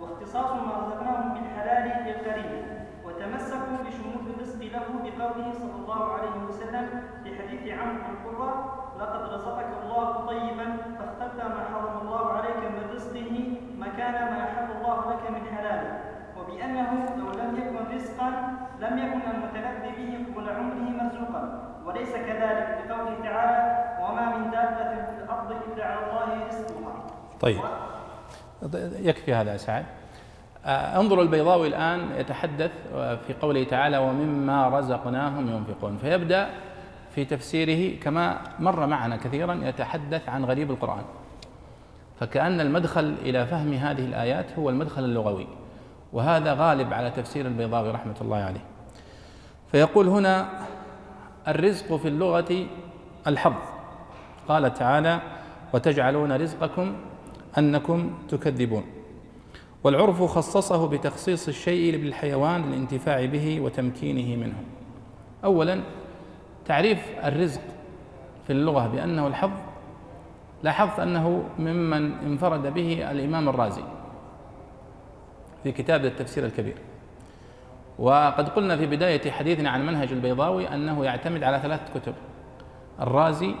واختصاص 0.00 0.50
ما 0.52 0.72
رزقناهم 0.76 1.34
بالحلال 1.34 2.06
للكريم 2.06 2.79
وتمسكوا 3.20 3.76
بشمول 3.86 4.32
الرزق 4.32 4.60
له 4.72 4.86
بقوله 5.04 5.52
صلى 5.52 5.76
الله 5.82 6.12
عليه 6.12 6.36
وسلم 6.48 6.86
في 7.24 7.38
حديث 7.38 7.78
عمرو 7.78 8.02
بن 8.08 8.16
قرة 8.24 8.52
لقد 9.00 9.22
رزقك 9.34 9.70
الله 9.82 10.26
طيبا 10.26 10.76
فاخترت 10.98 11.36
ما 11.36 11.64
حرم 11.72 12.00
الله 12.00 12.32
عليك 12.32 12.56
من 12.56 12.90
رزقه 12.94 13.32
مكان 13.78 14.12
ما 14.12 14.44
أحب 14.44 14.68
الله 14.78 14.98
لك 15.12 15.30
من 15.30 15.56
حلاله. 15.56 16.00
وبأنه 16.38 16.90
لو 17.18 17.30
لم 17.40 17.56
يكن 17.56 17.94
رزقا 17.94 18.28
لم 18.80 18.98
يكن 18.98 19.22
المتلذذ 19.30 19.96
به 19.96 20.34
طول 20.34 20.48
عمره 20.48 20.88
مرزوقا. 21.02 21.42
وليس 21.84 22.12
كذلك 22.12 22.84
لقوله 22.88 23.16
تعالى 23.24 23.60
وما 24.02 24.36
من 24.36 24.50
دابة 24.50 25.04
في 25.04 25.22
الأرض 25.24 25.50
إلا 25.52 25.84
على 25.86 26.00
الله 26.06 26.46
رزقها. 26.46 26.92
طيب. 27.40 27.60
يكفي 29.08 29.34
هذا 29.34 29.56
سعد؟ 29.56 29.84
آه، 30.66 31.00
انظروا 31.00 31.22
البيضاوي 31.22 31.68
الآن 31.68 32.10
يتحدث 32.18 32.70
في 33.26 33.34
قوله 33.42 33.64
تعالى 33.64 33.98
ومما 33.98 34.68
رزقناهم 34.68 35.48
ينفقون 35.48 35.96
فيبدأ 35.96 36.50
في 37.14 37.24
تفسيره 37.24 38.00
كما 38.00 38.40
مر 38.58 38.86
معنا 38.86 39.16
كثيرا 39.16 39.60
يتحدث 39.64 40.28
عن 40.28 40.44
غريب 40.44 40.70
القرآن. 40.70 41.02
فكأن 42.20 42.60
المدخل 42.60 43.14
إلى 43.22 43.46
فهم 43.46 43.72
هذه 43.72 44.04
الآيات 44.04 44.58
هو 44.58 44.70
المدخل 44.70 45.04
اللغوي 45.04 45.46
وهذا 46.12 46.54
غالب 46.54 46.92
على 46.92 47.10
تفسير 47.10 47.46
البيضاوي 47.46 47.90
رحمة 47.90 48.14
الله 48.20 48.36
عليه. 48.36 48.64
فيقول 49.72 50.08
هنا 50.08 50.48
الرزق 51.48 51.96
في 51.96 52.08
اللغة 52.08 52.66
الحظ 53.26 53.54
قال 54.48 54.74
تعالى 54.74 55.20
وتجعلون 55.72 56.32
رزقكم 56.32 56.96
أنكم 57.58 58.18
تكذبون 58.28 58.99
والعرف 59.84 60.22
خصصه 60.22 60.88
بتخصيص 60.88 61.48
الشيء 61.48 61.96
بالحيوان 61.96 62.62
للانتفاع 62.62 63.24
به 63.24 63.60
وتمكينه 63.60 64.46
منه. 64.46 64.62
اولا 65.44 65.80
تعريف 66.64 66.98
الرزق 67.24 67.60
في 68.46 68.52
اللغة 68.52 68.86
بأنه 68.86 69.26
الحظ. 69.26 69.50
لاحظت 70.62 71.00
أنه 71.00 71.44
ممن 71.58 72.12
انفرد 72.12 72.74
به 72.74 73.10
الإمام 73.10 73.48
الرازي 73.48 73.82
في 75.62 75.72
كتاب 75.72 76.04
التفسير 76.04 76.46
الكبير. 76.46 76.76
وقد 77.98 78.48
قلنا 78.48 78.76
في 78.76 78.86
بداية 78.86 79.30
حديثنا 79.30 79.70
عن 79.70 79.86
منهج 79.86 80.12
البيضاوي 80.12 80.74
أنه 80.74 81.04
يعتمد 81.04 81.42
على 81.42 81.58
ثلاث 81.58 81.80
كتب 81.94 82.14
الرازي 83.00 83.54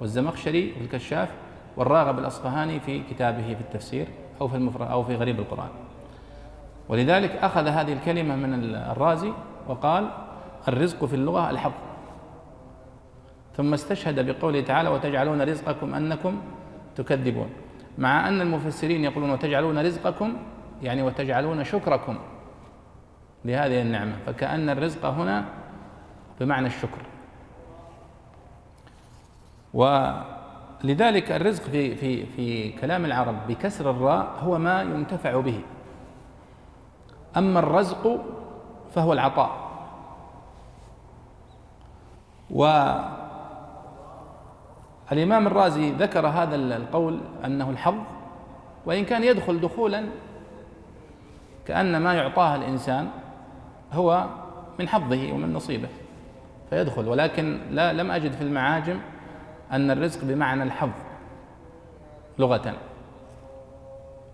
والزمخشري 0.00 0.72
في 0.72 0.80
الكشاف 0.80 1.28
والراغب 1.76 2.18
الأصفهاني 2.18 2.80
في 2.80 3.02
كتابه 3.10 3.54
في 3.54 3.60
التفسير. 3.60 4.06
أو 4.40 4.48
في 4.48 4.56
المفرد 4.56 4.90
أو 4.90 5.04
في 5.04 5.16
غريب 5.16 5.40
القرآن. 5.40 5.68
ولذلك 6.88 7.30
أخذ 7.30 7.66
هذه 7.66 7.92
الكلمة 7.92 8.36
من 8.36 8.74
الرازي 8.74 9.32
وقال 9.68 10.10
الرزق 10.68 11.04
في 11.04 11.14
اللغة 11.14 11.50
الحظ. 11.50 11.72
ثم 13.56 13.74
استشهد 13.74 14.26
بقوله 14.26 14.60
تعالى 14.60 14.88
وتجعلون 14.88 15.42
رزقكم 15.42 15.94
أنكم 15.94 16.40
تكذبون. 16.96 17.50
مع 17.98 18.28
أن 18.28 18.40
المفسرين 18.40 19.04
يقولون 19.04 19.30
وتجعلون 19.30 19.78
رزقكم 19.78 20.36
يعني 20.82 21.02
وتجعلون 21.02 21.64
شكركم 21.64 22.18
لهذه 23.44 23.82
النعمة. 23.82 24.16
فكأن 24.26 24.70
الرزق 24.70 25.04
هنا 25.06 25.44
بمعنى 26.40 26.66
الشكر. 26.66 27.00
و 29.74 30.10
لذلك 30.84 31.32
الرزق 31.32 31.62
في 31.62 31.94
في 31.94 32.26
في 32.26 32.72
كلام 32.72 33.04
العرب 33.04 33.46
بكسر 33.48 33.90
الراء 33.90 34.32
هو 34.42 34.58
ما 34.58 34.82
ينتفع 34.82 35.40
به. 35.40 35.60
أما 37.36 37.58
الرزق 37.58 38.20
فهو 38.94 39.12
العطاء. 39.12 39.66
والإمام 45.10 45.46
الرازي 45.46 45.90
ذكر 45.90 46.26
هذا 46.26 46.56
القول 46.56 47.20
أنه 47.44 47.70
الحظ 47.70 47.94
وإن 48.86 49.04
كان 49.04 49.24
يدخل 49.24 49.60
دخولا 49.60 50.04
كأن 51.66 51.96
ما 51.96 52.14
يعطاه 52.14 52.56
الإنسان 52.56 53.08
هو 53.92 54.26
من 54.78 54.88
حظه 54.88 55.32
ومن 55.32 55.52
نصيبه 55.52 55.88
فيدخل. 56.70 57.08
ولكن 57.08 57.60
لا 57.70 57.92
لم 57.92 58.10
أجد 58.10 58.32
في 58.32 58.42
المعاجم 58.42 59.00
أن 59.72 59.90
الرزق 59.90 60.24
بمعنى 60.24 60.62
الحظ 60.62 60.90
لغة. 62.38 62.74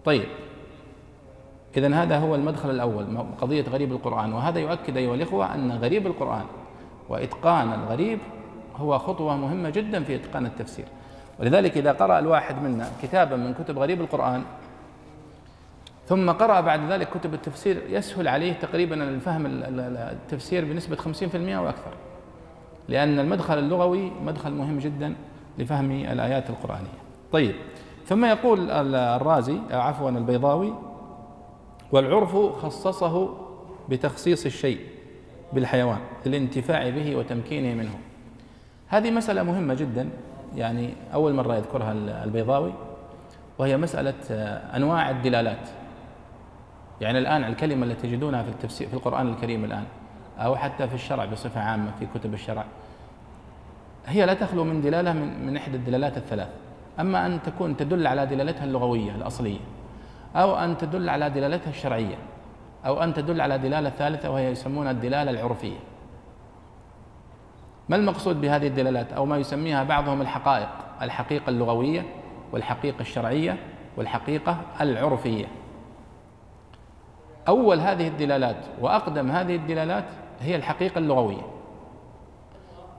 طيب. 0.04 0.26
إذا 1.76 1.94
هذا 1.94 2.18
هو 2.18 2.34
المدخل 2.34 2.70
الأول 2.70 3.18
قضية 3.40 3.62
غريب 3.62 3.92
القرآن. 3.92 4.32
وهذا 4.32 4.58
يؤكد 4.58 4.96
أيها 4.96 5.14
الإخوة 5.14 5.54
أن 5.54 5.72
غريب 5.72 6.06
القرآن 6.06 6.44
وإتقان 7.08 7.72
الغريب 7.72 8.18
هو 8.76 8.98
خطوة 8.98 9.36
مهمة 9.36 9.70
جدا 9.70 10.04
في 10.04 10.14
إتقان 10.14 10.46
التفسير. 10.46 10.84
ولذلك 11.40 11.76
إذا 11.76 11.92
قرأ 11.92 12.18
الواحد 12.18 12.62
منا 12.62 12.90
كتابا 13.02 13.36
من 13.36 13.54
كتب 13.54 13.78
غريب 13.78 14.00
القرآن 14.00 14.44
ثم 16.06 16.30
قرأ 16.30 16.60
بعد 16.60 16.90
ذلك 16.90 17.08
كتب 17.08 17.34
التفسير 17.34 17.82
يسهل 17.88 18.28
عليه 18.28 18.52
تقريبا 18.52 19.04
الفهم 19.04 19.46
التفسير 19.46 20.64
بنسبة 20.64 20.96
50% 20.96 21.58
وأكثر. 21.58 21.92
لأن 22.88 23.18
المدخل 23.18 23.58
اللغوي 23.58 24.12
مدخل 24.24 24.52
مهم 24.52 24.78
جدا 24.78 25.14
لفهم 25.58 25.90
الآيات 25.90 26.50
القرآنية. 26.50 26.98
طيب 27.32 27.54
ثم 28.06 28.24
يقول 28.24 28.70
الرازي 28.70 29.58
عفوا 29.70 30.10
البيضاوي 30.10 30.74
والعرف 31.92 32.36
خصصه 32.36 33.34
بتخصيص 33.88 34.46
الشيء 34.46 34.80
بالحيوان 35.52 35.98
للانتفاع 36.26 36.90
به 36.90 37.16
وتمكينه 37.16 37.74
منه. 37.74 37.98
هذه 38.88 39.10
مسألة 39.10 39.42
مهمة 39.42 39.74
جدا 39.74 40.08
يعني 40.56 40.90
أول 41.14 41.34
مرة 41.34 41.56
يذكرها 41.56 41.92
البيضاوي 42.24 42.72
وهي 43.58 43.76
مسألة 43.76 44.14
أنواع 44.76 45.10
الدلالات. 45.10 45.68
يعني 47.00 47.18
الآن 47.18 47.44
الكلمة 47.44 47.86
التي 47.86 48.08
تجدونها 48.08 48.42
في 48.42 48.48
التفسير 48.48 48.88
في 48.88 48.94
القرآن 48.94 49.28
الكريم 49.28 49.64
الآن 49.64 49.84
أو 50.38 50.56
حتى 50.56 50.88
في 50.88 50.94
الشرع 50.94 51.24
بصفة 51.24 51.60
عامة 51.60 51.90
في 51.98 52.06
كتب 52.14 52.34
الشرع. 52.34 52.64
هي 54.06 54.26
لا 54.26 54.34
تخلو 54.34 54.64
من 54.64 54.80
دلالة 54.80 55.12
من, 55.12 55.46
من 55.46 55.56
إحدى 55.56 55.76
الدلالات 55.76 56.16
الثلاث. 56.16 56.48
أما 57.00 57.26
أن 57.26 57.42
تكون 57.42 57.76
تدل 57.76 58.06
على 58.06 58.26
دلالتها 58.26 58.64
اللغوية 58.64 59.14
الأصلية 59.14 59.60
أو 60.36 60.56
أن 60.56 60.78
تدل 60.78 61.08
على 61.08 61.30
دلالتها 61.30 61.70
الشرعية 61.70 62.16
أو 62.86 63.02
أن 63.02 63.14
تدل 63.14 63.40
على 63.40 63.58
دلالة 63.58 63.90
ثالثة 63.90 64.30
وهي 64.30 64.50
يسمونها 64.50 64.90
الدلالة 64.90 65.30
العرفية. 65.30 65.76
ما 67.88 67.96
المقصود 67.96 68.40
بهذه 68.40 68.66
الدلالات؟ 68.66 69.12
أو 69.12 69.26
ما 69.26 69.38
يسميها 69.38 69.84
بعضهم 69.84 70.20
الحقائق 70.20 70.68
الحقيقة 71.02 71.50
اللغوية 71.50 72.06
والحقيقة 72.52 73.00
الشرعية 73.00 73.56
والحقيقة 73.96 74.56
العرفية. 74.80 75.46
أول 77.48 77.80
هذه 77.80 78.08
الدلالات 78.08 78.64
وأقدم 78.80 79.30
هذه 79.30 79.56
الدلالات 79.56 80.04
هي 80.42 80.56
الحقيقة 80.56 80.99
اللغوية 80.99 81.42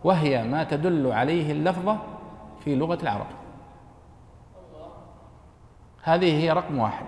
وهي 0.03 0.43
ما 0.43 0.63
تدل 0.63 1.11
عليه 1.11 1.51
اللفظة 1.51 1.97
في 2.63 2.75
لغة 2.75 2.97
العرب. 3.01 3.27
هذه 6.03 6.43
هي 6.43 6.51
رقم 6.51 6.79
واحد 6.79 7.05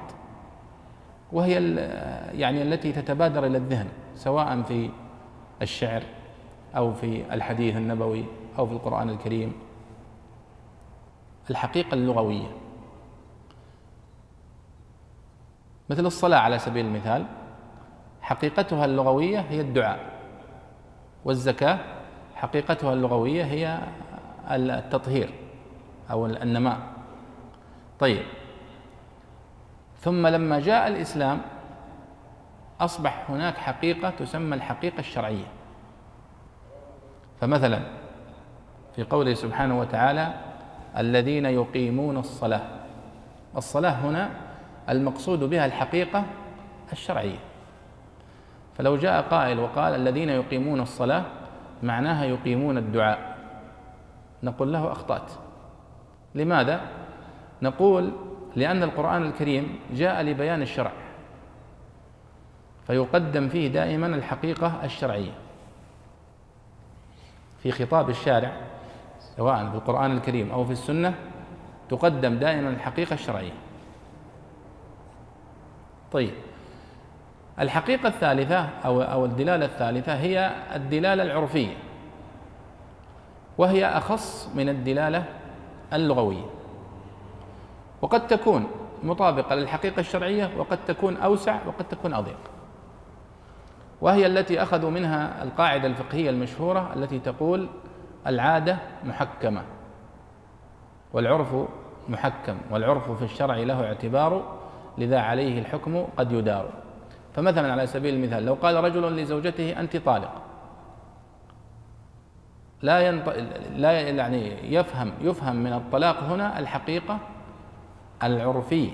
وهي 1.31 1.53
يعني 2.33 2.61
التي 2.61 2.91
تتبادر 2.91 3.45
إلى 3.45 3.57
الذهن 3.57 3.87
سواء 4.15 4.61
في 4.61 4.89
الشعر 5.61 6.03
أو 6.75 6.93
في 6.93 7.33
الحديث 7.33 7.75
النبوي 7.75 8.25
أو 8.59 8.67
في 8.67 8.73
القرآن 8.73 9.09
الكريم. 9.09 9.53
الحقيقة 11.49 11.93
اللغوية 11.93 12.47
مثل 15.89 16.05
الصلاة 16.05 16.37
على 16.37 16.59
سبيل 16.59 16.85
المثال 16.85 17.25
حقيقتها 18.21 18.85
اللغوية 18.85 19.39
هي 19.39 19.61
الدعاء. 19.61 20.14
والزكاة 21.25 21.79
حقيقتها 22.35 22.93
اللغوية 22.93 23.43
هي 23.43 23.79
التطهير 24.51 25.29
أو 26.11 26.25
النماء. 26.25 26.77
طيب. 27.99 28.23
ثم 29.99 30.27
لما 30.27 30.59
جاء 30.59 30.87
الإسلام 30.87 31.41
أصبح 32.81 33.29
هناك 33.29 33.57
حقيقة 33.57 34.09
تسمى 34.09 34.55
الحقيقة 34.55 34.99
الشرعية. 34.99 35.45
فمثلا 37.41 37.79
في 38.95 39.03
قوله 39.03 39.33
سبحانه 39.33 39.79
وتعالى 39.79 40.33
الذين 40.97 41.45
يقيمون 41.45 42.17
الصلاة. 42.17 42.61
الصلاة 43.57 43.91
هنا 43.91 44.29
المقصود 44.89 45.39
بها 45.39 45.65
الحقيقة 45.65 46.23
الشرعية. 46.91 47.37
فلو 48.77 48.95
جاء 48.95 49.21
قائل 49.21 49.59
وقال 49.59 49.95
الذين 49.95 50.29
يقيمون 50.29 50.81
الصلاة 50.81 51.23
معناها 51.83 52.25
يقيمون 52.25 52.77
الدعاء. 52.77 53.37
نقول 54.43 54.73
له 54.73 54.91
أخطأت. 54.91 55.31
لماذا؟ 56.35 56.81
نقول 57.61 58.11
لأن 58.55 58.83
القرآن 58.83 59.23
الكريم 59.23 59.79
جاء 59.93 60.21
لبيان 60.21 60.61
الشرع. 60.61 60.91
فيقدم 62.87 63.49
فيه 63.49 63.67
دائما 63.67 64.07
الحقيقة 64.07 64.85
الشرعية. 64.85 65.31
في 67.63 67.71
خطاب 67.71 68.09
الشارع 68.09 68.51
سواء 69.19 69.69
في 69.69 69.75
القرآن 69.75 70.11
الكريم 70.11 70.51
أو 70.51 70.65
في 70.65 70.71
السنة 70.71 71.13
تقدم 71.89 72.35
دائما 72.35 72.69
الحقيقة 72.69 73.13
الشرعية. 73.13 73.53
طيب. 76.11 76.33
الحقيقة 77.59 78.07
الثالثة 78.07 78.69
أو 78.85 79.01
أو 79.01 79.25
الدلالة 79.25 79.65
الثالثة 79.65 80.13
هي 80.13 80.51
الدلالة 80.75 81.23
العرفية 81.23 81.73
وهي 83.57 83.85
أخص 83.85 84.49
من 84.55 84.69
الدلالة 84.69 85.23
اللغوية. 85.93 86.45
وقد 88.01 88.27
تكون 88.27 88.67
مطابقة 89.03 89.55
للحقيقة 89.55 89.99
الشرعية 89.99 90.49
وقد 90.57 90.79
تكون 90.87 91.17
أوسع 91.17 91.59
وقد 91.67 91.85
تكون 91.87 92.13
أضيق. 92.13 92.37
وهي 94.01 94.25
التي 94.25 94.61
أخذوا 94.61 94.89
منها 94.91 95.43
القاعدة 95.43 95.87
الفقهية 95.87 96.29
المشهورة 96.29 96.93
التي 96.95 97.19
تقول 97.19 97.67
العادة 98.27 98.77
محكمة 99.03 99.61
والعرف 101.13 101.55
محكم 102.09 102.57
والعرف 102.71 103.11
في 103.11 103.25
الشرع 103.25 103.55
له 103.55 103.85
اعتبار 103.85 104.57
لذا 104.97 105.19
عليه 105.19 105.59
الحكم 105.59 106.05
قد 106.17 106.31
يدار. 106.31 106.84
فمثلا 107.35 107.71
على 107.71 107.87
سبيل 107.87 108.13
المثال 108.13 108.45
لو 108.45 108.53
قال 108.53 108.83
رجل 108.83 109.15
لزوجته 109.15 109.79
أنت 109.79 109.97
طالق. 109.97 110.31
لا 112.81 112.99
ينط... 112.99 113.29
لا 113.75 114.01
يعني 114.01 114.73
يفهم 114.75 115.11
يفهم 115.21 115.55
من 115.55 115.73
الطلاق 115.73 116.23
هنا 116.23 116.59
الحقيقة 116.59 117.19
العرفية 118.23 118.91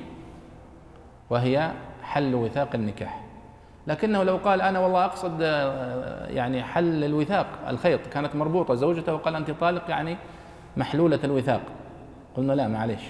وهي 1.29 1.71
حل 2.03 2.36
وثاق 2.36 2.69
النكاح. 2.75 3.24
لكنه 3.88 4.24
لو 4.24 4.38
قال 4.38 4.62
أنا 4.62 4.79
والله 4.79 5.05
أقصد 5.05 5.38
آه، 5.41 6.27
يعني 6.27 6.63
حل 6.63 7.03
الوثاق 7.03 7.48
الخيط 7.67 8.07
كانت 8.07 8.36
مربوطة 8.36 8.74
زوجته 8.75 9.13
وقال 9.13 9.36
أنت 9.36 9.51
طالق 9.51 9.89
يعني 9.89 10.17
محلولة 10.77 11.19
الوثاق. 11.24 11.62
قلنا 12.38 12.53
لا 12.53 12.67
معلش 12.67 13.03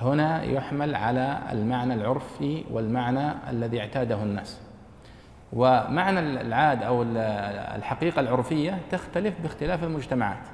هنا 0.00 0.42
يحمل 0.42 0.94
على 0.94 1.38
المعنى 1.52 1.94
العرفي 1.94 2.64
والمعنى 2.70 3.32
الذي 3.50 3.80
اعتاده 3.80 4.22
الناس. 4.22 4.60
ومعنى 5.52 6.20
العاد 6.20 6.82
أو 6.82 7.02
الحقيقة 7.76 8.20
العرفية 8.20 8.78
تختلف 8.90 9.34
باختلاف 9.42 9.84
المجتمعات. 9.84 10.46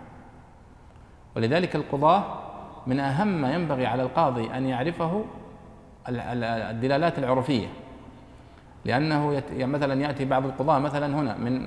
ولذلك 1.36 1.76
القضاة 1.76 2.24
من 2.86 3.00
أهم 3.00 3.28
ما 3.28 3.54
ينبغي 3.54 3.86
على 3.86 4.02
القاضي 4.02 4.50
أن 4.50 4.66
يعرفه 4.66 5.24
الدلالات 6.08 7.18
العرفية. 7.18 7.66
لأنه 8.84 9.42
مثلا 9.52 10.02
يأتي 10.02 10.24
بعض 10.24 10.44
القضاة 10.44 10.78
مثلا 10.78 11.20
هنا 11.20 11.36
من 11.36 11.66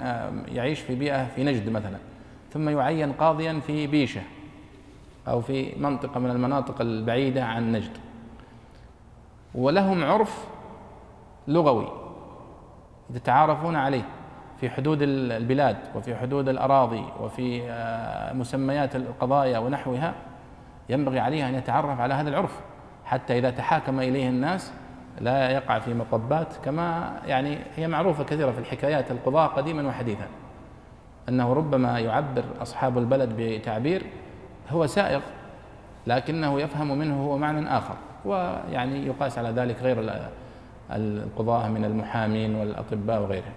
يعيش 0.55 0.79
في 0.79 0.95
بيئة 0.95 1.25
في 1.25 1.43
نجد 1.43 1.69
مثلا 1.69 1.97
ثم 2.53 2.69
يعين 2.69 3.11
قاضيا 3.11 3.59
في 3.67 3.87
بيشة. 3.87 4.21
أو 5.27 5.41
في 5.41 5.73
منطقة 5.77 6.19
من 6.19 6.31
المناطق 6.31 6.81
البعيدة 6.81 7.45
عن 7.45 7.71
نجد. 7.71 7.97
ولهم 9.55 10.03
عرف 10.03 10.47
لغوي 11.47 11.87
يتعارفون 13.09 13.75
عليه 13.75 14.03
في 14.59 14.69
حدود 14.69 15.01
البلاد 15.01 15.77
وفي 15.95 16.15
حدود 16.15 16.49
الأراضي 16.49 17.03
وفي 17.21 17.61
آه، 17.69 18.33
مسميات 18.33 18.95
القضايا 18.95 19.59
ونحوها 19.59 20.13
ينبغي 20.89 21.19
عليه 21.19 21.49
أن 21.49 21.55
يتعرف 21.55 21.99
على 21.99 22.13
هذا 22.13 22.29
العرف 22.29 22.59
حتى 23.05 23.37
إذا 23.37 23.49
تحاكم 23.49 23.99
إليه 23.99 24.29
الناس 24.29 24.73
لا 25.21 25.49
يقع 25.51 25.79
في 25.79 25.93
مطبات 25.93 26.53
كما 26.65 27.19
يعني 27.25 27.57
هي 27.75 27.87
معروفة 27.87 28.23
كثيرة 28.23 28.51
في 28.51 28.59
الحكايات 28.59 29.11
القضاة 29.11 29.47
قديما 29.47 29.87
وحديثا 29.87 30.27
أنه 31.29 31.53
ربما 31.53 31.99
يعبر 31.99 32.43
أصحاب 32.61 32.97
البلد 32.97 33.33
بتعبير 33.37 34.05
هو 34.71 34.87
سائق 34.87 35.21
لكنه 36.07 36.61
يفهم 36.61 36.97
منه 36.97 37.23
هو 37.23 37.37
معنى 37.37 37.77
آخر 37.77 37.95
ويعني 38.25 39.07
يقاس 39.07 39.37
على 39.37 39.49
ذلك 39.49 39.81
غير 39.81 40.19
القضاة 40.91 41.69
من 41.69 41.85
المحامين 41.85 42.55
والأطباء 42.55 43.21
وغيرهم. 43.21 43.53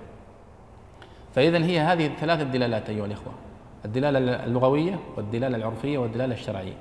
فإذا 1.34 1.58
هي 1.58 1.80
هذه 1.80 2.06
الثلاث 2.06 2.40
الدلالات 2.40 2.90
أيها 2.90 3.06
الإخوة 3.06 3.32
الدلالة 3.84 4.44
اللغوية 4.44 4.98
والدلالة 5.16 5.56
العرفية 5.56 5.98
والدلالة 5.98 6.34
الشرعية. 6.34 6.74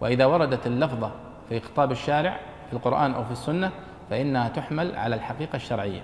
وإذا 0.00 0.26
وردت 0.26 0.66
اللفظة 0.66 1.10
في 1.48 1.60
خطاب 1.60 1.92
الشارع 1.92 2.36
في 2.70 2.72
القرآن 2.72 3.14
أو 3.14 3.24
في 3.24 3.30
السنة 3.30 3.70
فإنها 4.10 4.48
تحمل 4.48 4.96
على 4.96 5.16
الحقيقة 5.16 5.56
الشرعية. 5.56 6.00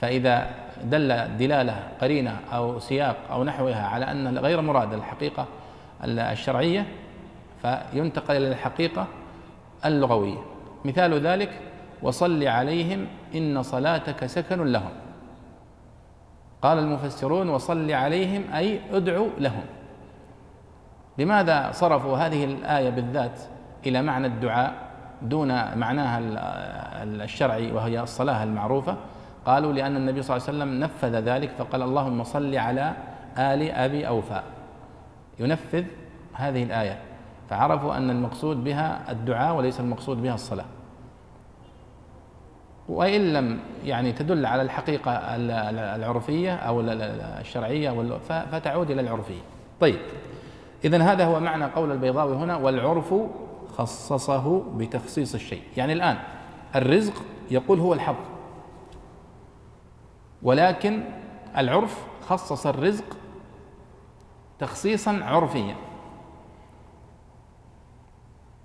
فإذا 0.00 0.50
دل 0.84 1.36
دلالة 1.36 1.82
قرينة 2.00 2.36
أو 2.52 2.78
سياق 2.78 3.16
أو 3.30 3.44
نحوها 3.44 3.86
على 3.86 4.10
أن 4.10 4.38
غير 4.38 4.60
مراد 4.60 4.92
الحقيقة 4.92 5.46
الشرعية 6.04 6.86
فينتقل 7.62 8.36
إلى 8.36 8.48
الحقيقة 8.48 9.06
اللغوية. 9.84 10.38
مثال 10.84 11.26
ذلك 11.26 11.60
وصل 12.02 12.44
عليهم 12.46 13.06
إن 13.34 13.62
صلاتك 13.62 14.26
سكن 14.26 14.64
لهم. 14.64 14.90
قال 16.62 16.78
المفسرون 16.78 17.48
وصل 17.48 17.90
عليهم 17.90 18.42
أي 18.54 18.80
ادعو 18.92 19.28
لهم. 19.38 19.64
لماذا 21.18 21.70
صرفوا 21.72 22.16
هذه 22.16 22.44
الآية 22.44 22.90
بالذات 22.90 23.40
إلى 23.86 24.02
معنى 24.02 24.26
الدعاء 24.26 24.74
دون 25.22 25.48
معناها 25.78 26.20
الشرعي 27.02 27.72
وهي 27.72 28.00
الصلاة 28.00 28.42
المعروفة؟ 28.42 28.96
قالوا 29.46 29.72
لأن 29.72 29.96
النبي 29.96 30.22
صلى 30.22 30.36
الله 30.36 30.48
عليه 30.48 30.58
وسلم 30.58 30.80
نفذ 30.80 31.20
ذلك 31.20 31.50
فقال 31.58 31.82
اللهم 31.82 32.24
صل 32.24 32.54
على 32.54 32.92
آل 33.38 33.70
أبي 33.70 34.08
أوفى. 34.08 34.42
ينفذ 35.38 35.84
هذه 36.32 36.62
الآية. 36.62 36.98
فعرفوا 37.50 37.96
أن 37.96 38.10
المقصود 38.10 38.64
بها 38.64 39.12
الدعاء 39.12 39.56
وليس 39.56 39.80
المقصود 39.80 40.22
بها 40.22 40.34
الصلاة. 40.34 40.64
وإن 42.88 43.32
لم 43.32 43.60
يعني 43.84 44.12
تدل 44.12 44.46
على 44.46 44.62
الحقيقة 44.62 45.12
العرفية 45.96 46.54
أو 46.54 46.80
الشرعية 46.80 48.18
فتعود 48.52 48.90
إلى 48.90 49.00
العرفية. 49.00 49.40
طيب. 49.80 49.98
إذا 50.84 51.02
هذا 51.02 51.24
هو 51.24 51.40
معنى 51.40 51.64
قول 51.64 51.92
البيضاوي 51.92 52.36
هنا 52.36 52.56
والعرف 52.56 53.14
خصصه 53.78 54.62
بتخصيص 54.76 55.34
الشيء. 55.34 55.62
يعني 55.76 55.92
الآن 55.92 56.16
الرزق 56.76 57.22
يقول 57.50 57.80
هو 57.80 57.94
الحظ 57.94 58.16
ولكن 60.42 61.02
العرف 61.56 62.06
خصص 62.28 62.66
الرزق 62.66 63.04
تخصيصا 64.58 65.24
عرفيا. 65.24 65.76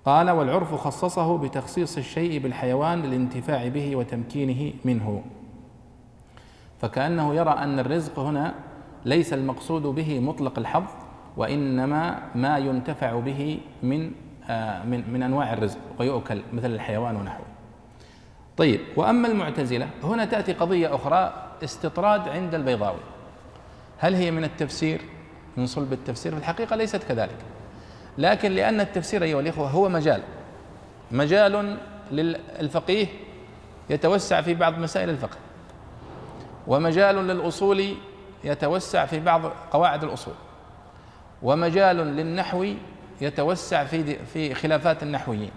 قال 0.04 0.30
والعرف 0.30 0.74
خصصه 0.74 1.38
بتخصيص 1.38 1.96
الشيء 1.96 2.38
بالحيوان 2.38 3.02
للانتفاع 3.02 3.68
به 3.68 3.96
وتمكينه 3.96 4.72
منه. 4.84 5.22
فكأنه 6.80 7.34
يرى 7.34 7.50
أن 7.50 7.78
الرزق 7.78 8.18
هنا 8.18 8.54
ليس 9.04 9.32
المقصود 9.32 9.82
به 9.82 10.20
مطلق 10.20 10.58
الحظ 10.58 10.84
وإنما 11.36 12.22
ما 12.34 12.58
ينتفع 12.58 13.20
به 13.20 13.60
من 13.82 14.12
آه 14.48 14.84
من 14.84 15.10
من 15.12 15.22
أنواع 15.22 15.52
الرزق 15.52 15.78
ويؤكل 15.98 16.42
مثل 16.52 16.70
الحيوان 16.70 17.16
ونحوه. 17.16 17.46
طيب 18.56 18.80
وأما 18.96 19.28
المعتزلة 19.28 19.88
هنا 20.02 20.24
تأتي 20.24 20.52
قضية 20.52 20.94
أخرى 20.94 21.32
استطراد 21.64 22.28
عند 22.28 22.54
البيضاوي. 22.54 23.00
هل 23.98 24.14
هي 24.14 24.30
من 24.30 24.44
التفسير؟ 24.44 25.00
من 25.56 25.66
صلب 25.66 25.92
التفسير 25.92 26.32
في 26.32 26.38
الحقيقة 26.38 26.76
ليست 26.76 27.02
كذلك. 27.02 27.36
لكن 28.18 28.52
لأن 28.52 28.80
التفسير 28.80 29.22
أيها 29.22 29.40
الإخوة 29.40 29.68
هو 29.68 29.88
مجال 29.88 30.22
مجال 31.10 31.78
للفقيه 32.12 33.06
يتوسع 33.90 34.40
في 34.40 34.54
بعض 34.54 34.78
مسائل 34.78 35.10
الفقه 35.10 35.36
ومجال 36.66 37.14
للأصول 37.14 37.94
يتوسع 38.44 39.06
في 39.06 39.20
بعض 39.20 39.42
قواعد 39.70 40.04
الأصول 40.04 40.34
ومجال 41.42 41.96
للنحو 41.96 42.66
يتوسع 43.20 43.84
في 43.84 44.24
في 44.24 44.54
خلافات 44.54 45.02
النحويين. 45.02 45.50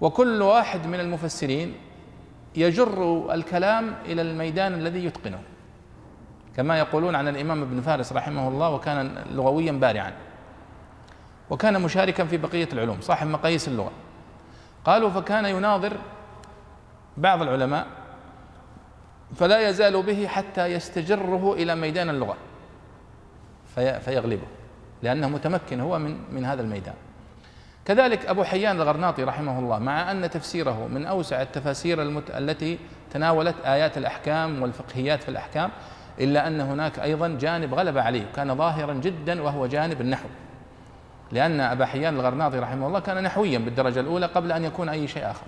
وكل 0.00 0.42
واحد 0.42 0.86
من 0.86 1.00
المفسرين 1.00 1.74
يجر 2.56 3.28
الكلام 3.34 3.94
إلى 4.06 4.22
الميدان 4.22 4.74
الذي 4.74 5.04
يتقنه. 5.04 5.40
كما 6.60 6.78
يقولون 6.78 7.14
عن 7.14 7.28
الإمام 7.28 7.62
ابن 7.62 7.80
فارس 7.80 8.12
رحمه 8.12 8.48
الله 8.48 8.70
وكان 8.70 9.24
لغويا 9.32 9.72
بارعا 9.72 10.12
وكان 11.50 11.82
مشاركا 11.82 12.24
في 12.24 12.36
بقية 12.36 12.68
العلوم 12.72 13.00
صاحب 13.00 13.26
مقاييس 13.26 13.68
اللغة. 13.68 13.92
قالوا 14.84 15.10
فكان 15.10 15.44
يناظر 15.44 15.92
بعض 17.16 17.42
العلماء 17.42 17.86
فلا 19.36 19.68
يزال 19.68 20.02
به 20.02 20.26
حتى 20.26 20.66
يستجره 20.66 21.54
إلى 21.54 21.74
ميدان 21.74 22.10
اللغة 22.10 22.36
في 23.74 24.00
فيغلبه 24.00 24.46
لأنه 25.02 25.28
متمكن 25.28 25.80
هو 25.80 25.98
من 25.98 26.18
من 26.32 26.44
هذا 26.44 26.62
الميدان. 26.62 26.94
كذلك 27.84 28.26
أبو 28.26 28.44
حيان 28.44 28.76
الغرناطي 28.76 29.24
رحمه 29.24 29.58
الله 29.58 29.78
مع 29.78 30.10
أن 30.10 30.30
تفسيره 30.30 30.86
من 30.86 31.06
أوسع 31.06 31.42
التفاسير 31.42 32.02
المت... 32.02 32.30
التي 32.30 32.78
تناولت 33.10 33.56
آيات 33.64 33.98
الأحكام 33.98 34.62
والفقهيات 34.62 35.22
في 35.22 35.28
الأحكام 35.28 35.70
إلا 36.20 36.46
أن 36.46 36.60
هناك 36.60 36.98
أيضا 36.98 37.28
جانب 37.28 37.74
غلب 37.74 37.98
عليه 37.98 38.24
كان 38.36 38.56
ظاهرا 38.56 38.94
جدا 38.94 39.42
وهو 39.42 39.66
جانب 39.66 40.00
النحو. 40.00 40.28
لأن 41.32 41.60
أبا 41.60 41.86
حيان 41.86 42.14
الغرناطي 42.14 42.58
رحمه 42.58 42.86
الله 42.86 43.00
كان 43.00 43.22
نحويا 43.22 43.58
بالدرجة 43.58 44.00
الأولى 44.00 44.26
قبل 44.26 44.52
أن 44.52 44.64
يكون 44.64 44.88
أي 44.88 45.08
شيء 45.08 45.30
آخر. 45.30 45.46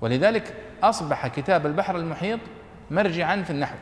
ولذلك 0.00 0.54
أصبح 0.82 1.26
كتاب 1.26 1.66
البحر 1.66 1.96
المحيط 1.96 2.40
مرجعا 2.90 3.42
في 3.42 3.50
النحو. 3.50 3.76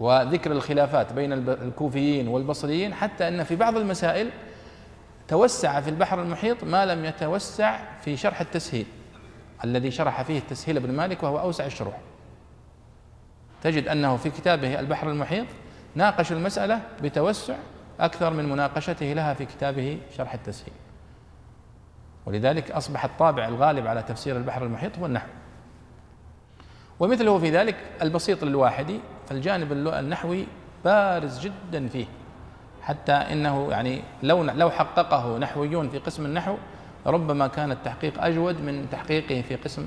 وذكر 0.00 0.52
الخلافات 0.52 1.12
بين 1.12 1.32
الكوفيين 1.32 2.28
والبصريين 2.28 2.94
حتى 2.94 3.28
أن 3.28 3.44
في 3.44 3.56
بعض 3.56 3.76
المسائل 3.76 4.30
توسع 5.28 5.80
في 5.80 5.90
البحر 5.90 6.22
المحيط 6.22 6.64
ما 6.64 6.86
لم 6.86 7.04
يتوسع 7.04 7.78
في 8.00 8.16
شرح 8.16 8.40
التسهيل. 8.40 8.86
الذي 9.64 9.90
شرح 9.90 10.22
فيه 10.22 10.38
التسهيل 10.38 10.76
ابن 10.76 10.92
مالك 10.92 11.22
وهو 11.22 11.40
أوسع 11.40 11.66
الشروح. 11.66 11.96
تجد 13.62 13.88
أنه 13.88 14.16
في 14.16 14.30
كتابه 14.30 14.80
البحر 14.80 15.10
المحيط 15.10 15.46
ناقش 15.94 16.32
المسألة 16.32 16.80
بتوسع 17.02 17.54
أكثر 18.00 18.30
من 18.30 18.48
مناقشته 18.48 19.12
لها 19.12 19.34
في 19.34 19.44
كتابه 19.44 19.98
شرح 20.16 20.34
التسهيل. 20.34 20.74
ولذلك 22.26 22.70
أصبح 22.70 23.04
الطابع 23.04 23.48
الغالب 23.48 23.86
على 23.86 24.02
تفسير 24.02 24.36
البحر 24.36 24.62
المحيط 24.62 24.98
هو 24.98 25.06
النحو. 25.06 25.28
ومثله 27.00 27.38
في 27.38 27.50
ذلك 27.50 27.76
البسيط 28.02 28.44
للواحدي 28.44 29.00
فالجانب 29.28 29.72
النحوي 29.72 30.46
بارز 30.84 31.40
جدا 31.40 31.88
فيه. 31.88 32.06
حتى 32.82 33.12
إنه 33.12 33.70
يعني 33.70 34.02
لو 34.22 34.42
لو 34.42 34.70
حققه 34.70 35.38
نحويون 35.38 35.88
في 35.88 35.98
قسم 35.98 36.26
النحو 36.26 36.56
ربما 37.06 37.46
كان 37.46 37.72
التحقيق 37.72 38.24
أجود 38.24 38.60
من 38.60 38.86
تحقيقه 38.92 39.42
في 39.42 39.56
قسم 39.56 39.86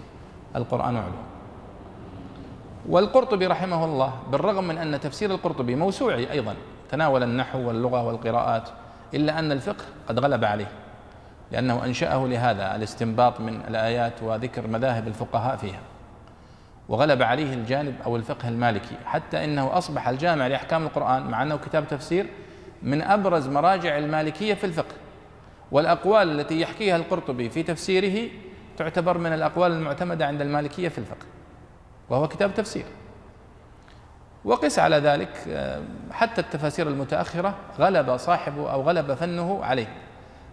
القرآن 0.55 0.95
وعلوم. 0.95 1.34
والقرطبي 2.89 3.47
رحمه 3.47 3.85
الله 3.85 4.13
بالرغم 4.31 4.67
من 4.67 4.77
أن 4.77 4.99
تفسير 4.99 5.31
القرطبي 5.31 5.75
موسوعي 5.75 6.31
أيضا 6.31 6.55
تناول 6.91 7.23
النحو 7.23 7.67
واللغة 7.67 8.03
والقراءات 8.03 8.69
إلا 9.13 9.39
أن 9.39 9.51
الفقه 9.51 9.85
قد 10.07 10.19
غلب 10.19 10.45
عليه 10.45 10.67
لأنه 11.51 11.85
أنشأه 11.85 12.27
لهذا 12.27 12.75
الاستنباط 12.75 13.39
من 13.39 13.61
الآيات 13.67 14.23
وذكر 14.23 14.67
مذاهب 14.67 15.07
الفقهاء 15.07 15.57
فيها. 15.57 15.79
وغلب 16.89 17.21
عليه 17.21 17.53
الجانب 17.53 17.95
أو 18.05 18.15
الفقه 18.15 18.47
المالكي 18.49 18.95
حتى 19.05 19.43
إنه 19.43 19.77
أصبح 19.77 20.07
الجامع 20.07 20.47
لأحكام 20.47 20.83
القرآن 20.83 21.27
مع 21.27 21.43
أنه 21.43 21.57
كتاب 21.57 21.87
تفسير 21.87 22.27
من 22.83 23.01
أبرز 23.01 23.47
مراجع 23.47 23.97
المالكية 23.97 24.53
في 24.53 24.63
الفقه 24.63 24.95
والأقوال 25.71 26.39
التي 26.39 26.61
يحكيها 26.61 26.95
القرطبي 26.95 27.49
في 27.49 27.63
تفسيره 27.63 28.29
تعتبر 28.77 29.17
من 29.17 29.33
الأقوال 29.33 29.71
المعتمدة 29.71 30.25
عند 30.25 30.41
المالكية 30.41 30.89
في 30.89 30.97
الفقه 30.97 31.25
وهو 32.09 32.27
كتاب 32.27 32.53
تفسير. 32.53 32.85
وقس 34.45 34.79
على 34.79 34.95
ذلك 34.97 35.29
آه، 35.47 35.81
حتى 36.11 36.41
التفاسير 36.41 36.87
المتأخرة 36.87 37.55
غلب 37.79 38.17
صاحبه 38.17 38.71
أو 38.71 38.81
غلب 38.81 39.13
فنه 39.13 39.63
عليه. 39.63 39.87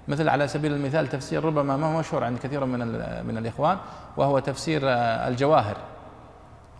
مثل 0.09 0.29
على 0.29 0.49
سبيل 0.49 0.73
المثال 0.73 1.09
تفسير 1.09 1.45
ربما 1.45 1.77
ما 1.77 1.87
هو 1.87 1.99
مشهور 1.99 2.25
عند 2.25 2.39
كثير 2.39 2.65
من 2.65 2.79
من 3.27 3.39
الإخوان 3.39 3.79
وهو 4.17 4.39
تفسير 4.39 4.81
آه، 4.85 5.29
الجواهر 5.29 5.77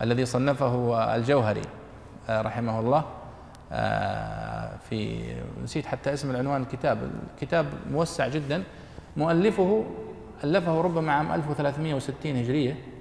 الذي 0.01 0.25
صنفه 0.25 1.05
الجوهري 1.15 1.61
آه، 2.29 2.41
رحمه 2.41 2.79
الله 2.79 3.03
في 4.89 5.33
نسيت 5.63 5.85
حتى 5.85 6.13
اسم 6.13 6.31
العنوان 6.31 6.61
الكتاب. 6.61 7.11
الكتاب 7.33 7.65
موسع 7.91 8.27
جدا 8.27 8.63
مؤلفه 9.17 9.85
ألفه 10.43 10.81
ربما 10.81 11.13
عام 11.13 11.31
1360 11.31 12.35
هجرية. 12.37 12.92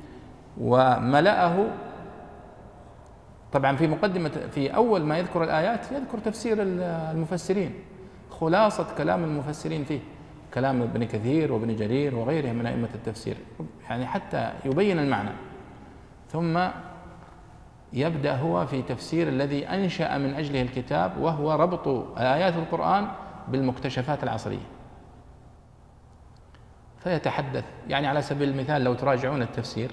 وملأه. 0.61 1.67
طبعا 3.53 3.77
في 3.77 3.87
مقدمة 3.87 4.29
في 4.29 4.75
أول 4.75 5.03
ما 5.03 5.19
يذكر 5.19 5.45
الآيات 5.45 5.93
يذكر 5.93 6.19
تفسير 6.19 6.57
المفسرين 6.61 7.75
خلاصة 8.31 8.87
كلام 8.99 9.25
المفسرين 9.25 9.85
فيه 9.85 10.01
كلام 10.55 10.83
ابن 10.83 11.05
كثير 11.05 11.53
وابن 11.53 11.77
جرير 11.77 12.15
وغيرهم 12.15 12.55
من 12.55 12.67
أئمة 12.67 12.89
التفسير 12.95 13.37
يعني 13.91 14.07
حتى 14.07 14.53
يبين 14.65 14.99
المعنى. 14.99 15.31
ثم 16.29 16.59
يبدأ 17.93 18.37
هو 18.37 18.67
في 18.67 18.83
تفسير 18.83 19.29
الذي 19.29 19.69
أنشأ 19.69 20.19
من 20.19 20.35
أجله 20.35 20.63
الكتاب 20.63 21.19
وهو 21.19 21.53
ربط 21.53 21.89
ايات 22.19 22.55
القرآن 22.55 23.09
بالمكتشفات 23.49 24.23
العصرية. 24.23 24.67
فيتحدث 26.99 27.65
يعني 27.89 28.07
على 28.07 28.23
سبيل 28.23 28.49
المثال 28.49 28.85
لو 28.85 28.95
تراجعون 28.95 29.43
التفسير 29.43 29.91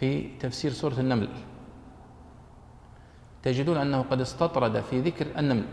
في 0.00 0.28
تفسير 0.40 0.70
سورة 0.70 1.00
النمل. 1.00 1.28
تجدون 3.42 3.76
أنه 3.76 4.02
قد 4.02 4.20
استطرد 4.20 4.80
في 4.80 5.00
ذكر 5.00 5.26
النمل. 5.38 5.64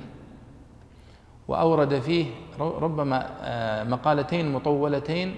وأورد 1.47 1.99
فيه 1.99 2.25
ربما 2.59 3.29
آه، 3.41 3.83
مقالتين 3.83 4.51
مطولتين 4.53 5.35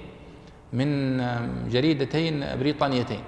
من 0.74 1.20
آه، 1.20 1.50
جريدتين 1.70 2.58
بريطانيتين. 2.60 3.22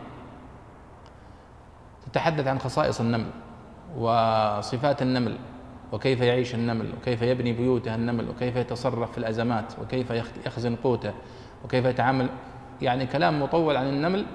تتحدث 2.11 2.47
عن 2.47 2.59
خصائص 2.59 3.01
النمل 3.01 3.29
وصفات 3.97 5.01
النمل 5.01 5.37
وكيف 5.91 6.21
يعيش 6.21 6.55
النمل 6.55 6.93
وكيف 6.97 7.21
يبني 7.21 7.53
بيوته 7.53 7.95
النمل 7.95 8.29
وكيف 8.29 8.55
يتصرف 8.55 9.11
في 9.11 9.17
الأزمات 9.17 9.73
وكيف 9.81 10.11
يخزن 10.45 10.75
قوته 10.75 11.13
وكيف 11.65 11.85
يتعامل. 11.85 12.29
يعني 12.81 13.05
كلام 13.05 13.41
مطول 13.41 13.77
عن 13.77 13.87
النمل 13.87 14.25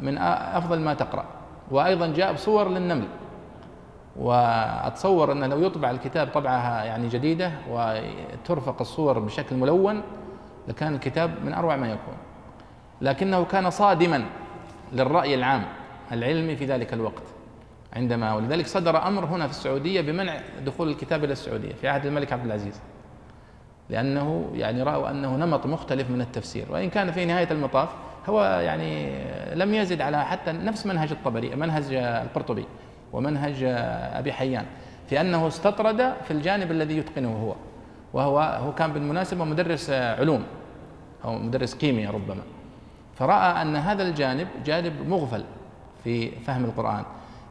من 0.00 0.18
أفضل 0.18 0.80
ما 0.80 0.94
تقرأ. 0.94 1.24
وأيضا 1.70 2.06
جاء 2.06 2.32
بصور 2.32 2.68
للنمل. 2.68 3.08
وأتصور 4.16 5.32
أن 5.32 5.44
لو 5.44 5.58
يطبع 5.58 5.90
الكتاب 5.90 6.28
طبعه 6.28 6.84
يعني 6.84 7.08
جديدة 7.08 7.52
وترفق 7.70 8.76
الصور 8.80 9.18
بشكل 9.18 9.56
ملون 9.56 10.02
لكان 10.68 10.94
الكتاب 10.94 11.30
من 11.44 11.54
أروع 11.54 11.76
ما 11.76 11.86
يكون. 11.86 12.14
لكنه 13.00 13.44
كان 13.44 13.70
صادما 13.70 14.24
للرأي 14.92 15.34
العام 15.34 15.64
العلمي 16.12 16.56
في 16.56 16.64
ذلك 16.64 16.92
الوقت. 16.92 17.22
عندما 17.92 18.34
ولذلك 18.34 18.66
صدر 18.66 19.06
أمر 19.06 19.24
هنا 19.24 19.46
في 19.46 19.50
السعودية 19.50 20.00
بمنع 20.00 20.40
دخول 20.66 20.88
الكتاب 20.88 21.24
إلى 21.24 21.32
السعودية 21.32 21.72
في 21.72 21.88
عهد 21.88 22.06
الملك 22.06 22.32
عبد 22.32 22.44
العزيز. 22.44 22.80
لأنه 23.90 24.50
يعني 24.54 24.82
رأوا 24.82 25.10
أنه 25.10 25.36
نمط 25.36 25.66
مختلف 25.66 26.10
من 26.10 26.20
التفسير. 26.20 26.66
وإن 26.70 26.90
كان 26.90 27.12
في 27.12 27.24
نهاية 27.24 27.50
المطاف 27.50 27.88
هو 28.28 28.44
يعني 28.44 29.12
لم 29.54 29.74
يزد 29.74 30.00
على 30.00 30.24
حتى 30.24 30.52
نفس 30.52 30.86
منهج 30.86 31.10
الطبري 31.10 31.56
منهج 31.56 31.92
القرطبي 31.92 32.64
ومنهج 33.12 33.62
أبي 34.14 34.32
حيان 34.32 34.64
في 35.06 35.20
أنه 35.20 35.46
استطرد 35.46 36.12
في 36.24 36.30
الجانب 36.30 36.70
الذي 36.70 36.98
يتقنه 36.98 37.36
هو 37.42 37.54
وهو 38.12 38.40
هو 38.40 38.74
كان 38.74 38.92
بالمناسبة 38.92 39.44
مدرس 39.44 39.90
علوم 39.90 40.44
أو 41.24 41.38
مدرس 41.38 41.74
كيمياء 41.74 42.14
ربما. 42.14 42.42
فرأى 43.14 43.62
أن 43.62 43.76
هذا 43.76 44.02
الجانب 44.02 44.48
جانب 44.64 45.08
مغفل 45.08 45.44
في 46.04 46.30
فهم 46.30 46.64
القرآن. 46.64 47.04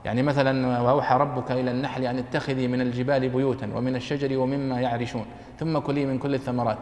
يعني 0.06 0.24
مثلا 0.24 0.82
وأوحى 0.82 1.18
ربك 1.18 1.52
إلى 1.52 1.72
النحل 1.72 2.04
أن 2.04 2.18
اتخذي 2.18 2.68
من 2.68 2.82
الجبال 2.82 3.30
بيوتا 3.30 3.70
ومن 3.76 3.96
الشجر 3.96 4.38
ومما 4.38 4.82
يعرشون 4.82 5.26
ثم 5.60 5.80
كلي 5.80 6.06
من 6.06 6.18
كل 6.18 6.34
الثمرات. 6.34 6.78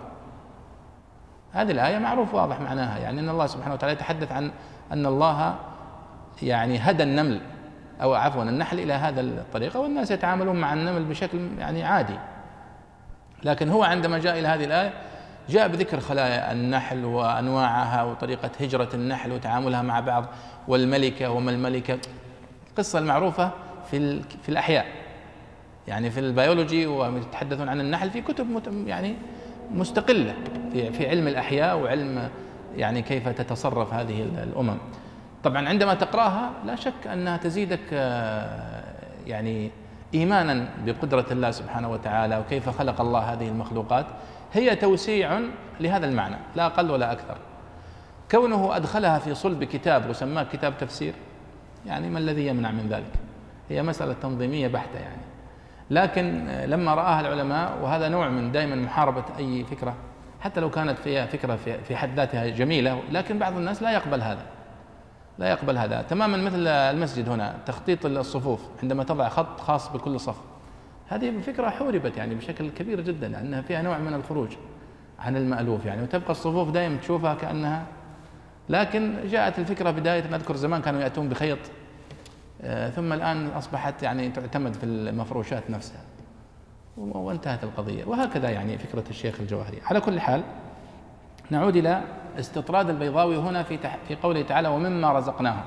هذه 1.57 1.71
الآية 1.71 1.97
معروف 1.97 2.33
واضح 2.33 2.59
معناها 2.61 2.99
يعني 2.99 3.19
أن 3.19 3.29
الله 3.29 3.47
سبحانه 3.47 3.73
وتعالى 3.73 3.93
يتحدث 3.93 4.31
عن 4.31 4.51
أن 4.91 5.05
الله 5.05 5.55
يعني 6.41 6.77
هدى 6.77 7.03
النمل 7.03 7.41
أو 8.01 8.13
عفوا 8.13 8.43
النحل 8.43 8.79
إلى 8.79 8.93
هذا 8.93 9.21
الطريقة 9.21 9.79
والناس 9.79 10.11
يتعاملون 10.11 10.55
مع 10.55 10.73
النمل 10.73 11.03
بشكل 11.03 11.49
يعني 11.59 11.83
عادي. 11.83 12.19
لكن 13.43 13.69
هو 13.69 13.83
عندما 13.83 14.17
جاء 14.17 14.39
إلى 14.39 14.47
هذه 14.47 14.63
الآية 14.63 14.93
جاء 15.49 15.67
بذكر 15.67 15.99
خلايا 15.99 16.51
النحل 16.51 17.05
وأنواعها 17.05 18.03
وطريقة 18.03 18.49
هجرة 18.59 18.89
النحل 18.93 19.31
وتعاملها 19.31 19.81
مع 19.81 19.99
بعض 19.99 20.25
والملكة 20.67 21.29
وما 21.29 21.51
الملكة. 21.51 21.99
القصة 22.69 22.99
المعروفة 22.99 23.51
في 23.91 24.21
في 24.21 24.49
الأحياء. 24.49 24.85
يعني 25.87 26.11
في 26.11 26.19
البيولوجي 26.19 26.87
ويتحدثون 26.87 27.69
عن 27.69 27.79
النحل 27.79 28.09
في 28.09 28.21
كتب 28.21 28.61
يعني 28.87 29.15
مستقلة 29.71 30.33
في 30.71 31.09
علم 31.09 31.27
الأحياء 31.27 31.77
وعلم 31.79 32.29
يعني 32.75 33.01
كيف 33.01 33.29
تتصرف 33.29 33.93
هذه 33.93 34.23
الأمم. 34.43 34.77
طبعا 35.43 35.69
عندما 35.69 35.93
تقرأها 35.93 36.51
لا 36.65 36.75
شك 36.75 37.07
أنها 37.13 37.37
تزيدك 37.37 37.91
يعني 39.27 39.71
ايمانا 40.13 40.67
بقدرة 40.85 41.25
الله 41.31 41.51
سبحانه 41.51 41.91
وتعالى 41.91 42.37
وكيف 42.39 42.69
خلق 42.69 43.01
الله 43.01 43.19
هذه 43.19 43.47
المخلوقات. 43.47 44.05
هي 44.53 44.75
توسيع 44.75 45.39
لهذا 45.79 46.05
المعنى 46.05 46.37
لا 46.55 46.65
أقل 46.65 46.91
ولا 46.91 47.11
أكثر. 47.11 47.37
كونه 48.31 48.75
أدخلها 48.75 49.19
في 49.19 49.35
صلب 49.35 49.63
كتاب 49.63 50.09
وسماه 50.09 50.43
كتاب 50.43 50.77
تفسير 50.77 51.13
يعني 51.85 52.09
ما 52.09 52.19
الذي 52.19 52.47
يمنع 52.47 52.71
من 52.71 52.87
ذلك؟ 52.89 53.11
هي 53.69 53.83
مسألة 53.83 54.13
تنظيمية 54.13 54.67
بحتة 54.67 54.99
يعني. 54.99 55.21
لكن 55.89 56.47
لما 56.47 56.95
رآها 56.95 57.21
العلماء 57.21 57.77
وهذا 57.81 58.09
نوع 58.09 58.29
من 58.29 58.51
دائما 58.51 58.75
محاربة 58.75 59.23
أي 59.37 59.63
فكرة 59.63 59.95
حتى 60.41 60.59
لو 60.59 60.69
كانت 60.69 60.99
فيها 60.99 61.25
فكرة 61.25 61.55
في 61.55 61.95
حد 61.95 62.15
ذاتها 62.15 62.47
جميلة 62.47 63.01
لكن 63.11 63.39
بعض 63.39 63.57
الناس 63.57 63.83
لا 63.83 63.91
يقبل 63.91 64.21
هذا. 64.21 64.45
لا 65.37 65.49
يقبل 65.49 65.77
هذا. 65.77 66.01
تماما 66.01 66.37
مثل 66.37 66.67
المسجد 66.67 67.29
هنا 67.29 67.55
تخطيط 67.65 68.05
الصفوف 68.05 68.61
عندما 68.83 69.03
تضع 69.03 69.29
خط 69.29 69.59
خاص 69.59 69.91
بكل 69.91 70.19
صف. 70.19 70.37
هذه 71.07 71.39
فكرة 71.41 71.69
حوربت 71.69 72.17
يعني 72.17 72.35
بشكل 72.35 72.69
كبير 72.69 73.01
جدا 73.01 73.27
لأنها 73.27 73.61
فيها 73.61 73.81
نوع 73.81 73.97
من 73.97 74.13
الخروج 74.13 74.49
عن 75.19 75.37
المألوف 75.37 75.85
يعني 75.85 76.03
وتبقى 76.03 76.31
الصفوف 76.31 76.71
دائما 76.71 76.97
تشوفها 76.97 77.33
كأنها. 77.35 77.85
لكن 78.69 79.13
جاءت 79.25 79.59
الفكرة 79.59 79.91
بداية 79.91 80.27
نذكر 80.31 80.55
زمان 80.55 80.81
كانوا 80.81 81.01
يأتون 81.01 81.29
بخيط 81.29 81.59
ثم 82.95 83.13
الآن 83.13 83.47
أصبحت 83.47 84.03
يعني 84.03 84.29
تعتمد 84.29 84.73
في 84.73 84.83
المفروشات 84.83 85.69
نفسها. 85.69 86.01
وانتهت 86.97 87.63
القضية. 87.63 88.05
وهكذا 88.05 88.49
يعني 88.49 88.77
فكرة 88.77 89.03
الشيخ 89.09 89.39
الجواهري 89.39 89.81
على 89.85 90.01
كل 90.01 90.19
حال 90.19 90.43
نعود 91.49 91.75
إلى 91.75 92.01
استطراد 92.39 92.89
البيضاوي 92.89 93.37
هنا 93.37 93.63
في 93.63 93.77
في 94.07 94.15
قوله 94.15 94.41
تعالى 94.41 94.67
ومما 94.67 95.11
رزقناهم. 95.13 95.63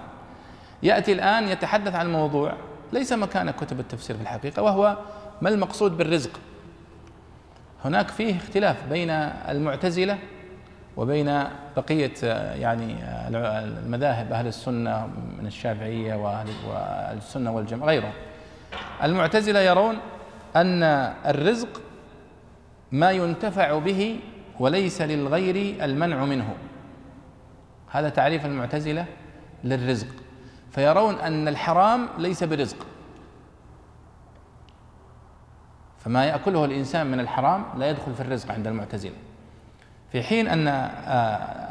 يأتي 0.83 1.12
الآن 1.12 1.48
يتحدث 1.48 1.94
عن 1.94 2.12
موضوع 2.12 2.53
ليس 2.92 3.12
مكان 3.12 3.50
كتب 3.50 3.81
التفسير 3.81 4.16
في 4.16 4.22
الحقيقة 4.22 4.62
وهو 4.62 4.98
ما 5.42 5.48
المقصود 5.48 5.96
بالرزق. 5.96 6.40
هناك 7.85 8.09
فيه 8.09 8.37
اختلاف 8.37 8.88
بين 8.88 9.11
المعتزلة 9.11 10.18
وبين 10.96 11.44
بقية 11.76 12.12
يعني 12.55 12.96
المذاهب 13.29 14.33
أهل 14.33 14.46
السنة 14.46 15.07
من 15.38 15.46
الشافعية 15.46 16.14
وأهل 16.14 16.48
السنة 17.18 17.53
والجماعة 17.53 17.88
غيرهم. 17.88 18.12
المعتزلة 19.03 19.61
يرون 19.61 19.98
أن 20.57 20.83
الرزق 21.26 21.83
ما 22.92 23.11
ينتفع 23.11 23.79
به 23.79 24.20
وليس 24.61 25.03
للغير 25.03 25.85
المنع 25.85 26.24
منه. 26.24 26.55
هذا 27.90 28.09
تعريف 28.09 28.46
المعتزلة 28.46 29.07
للرزق. 29.64 30.07
فيرون 30.70 31.14
أن 31.14 31.48
الحرام 31.48 32.09
ليس 32.18 32.44
برزق. 32.44 32.87
فما 35.98 36.24
يأكله 36.24 36.64
الإنسان 36.64 37.07
من 37.07 37.20
الحرام 37.20 37.64
لا 37.76 37.90
يدخل 37.90 38.14
في 38.14 38.20
الرزق 38.20 38.53
عند 38.53 38.66
المعتزلة. 38.66 39.14
في 40.12 40.23
حين 40.23 40.49
أن 40.49 40.68
آه، 40.68 40.81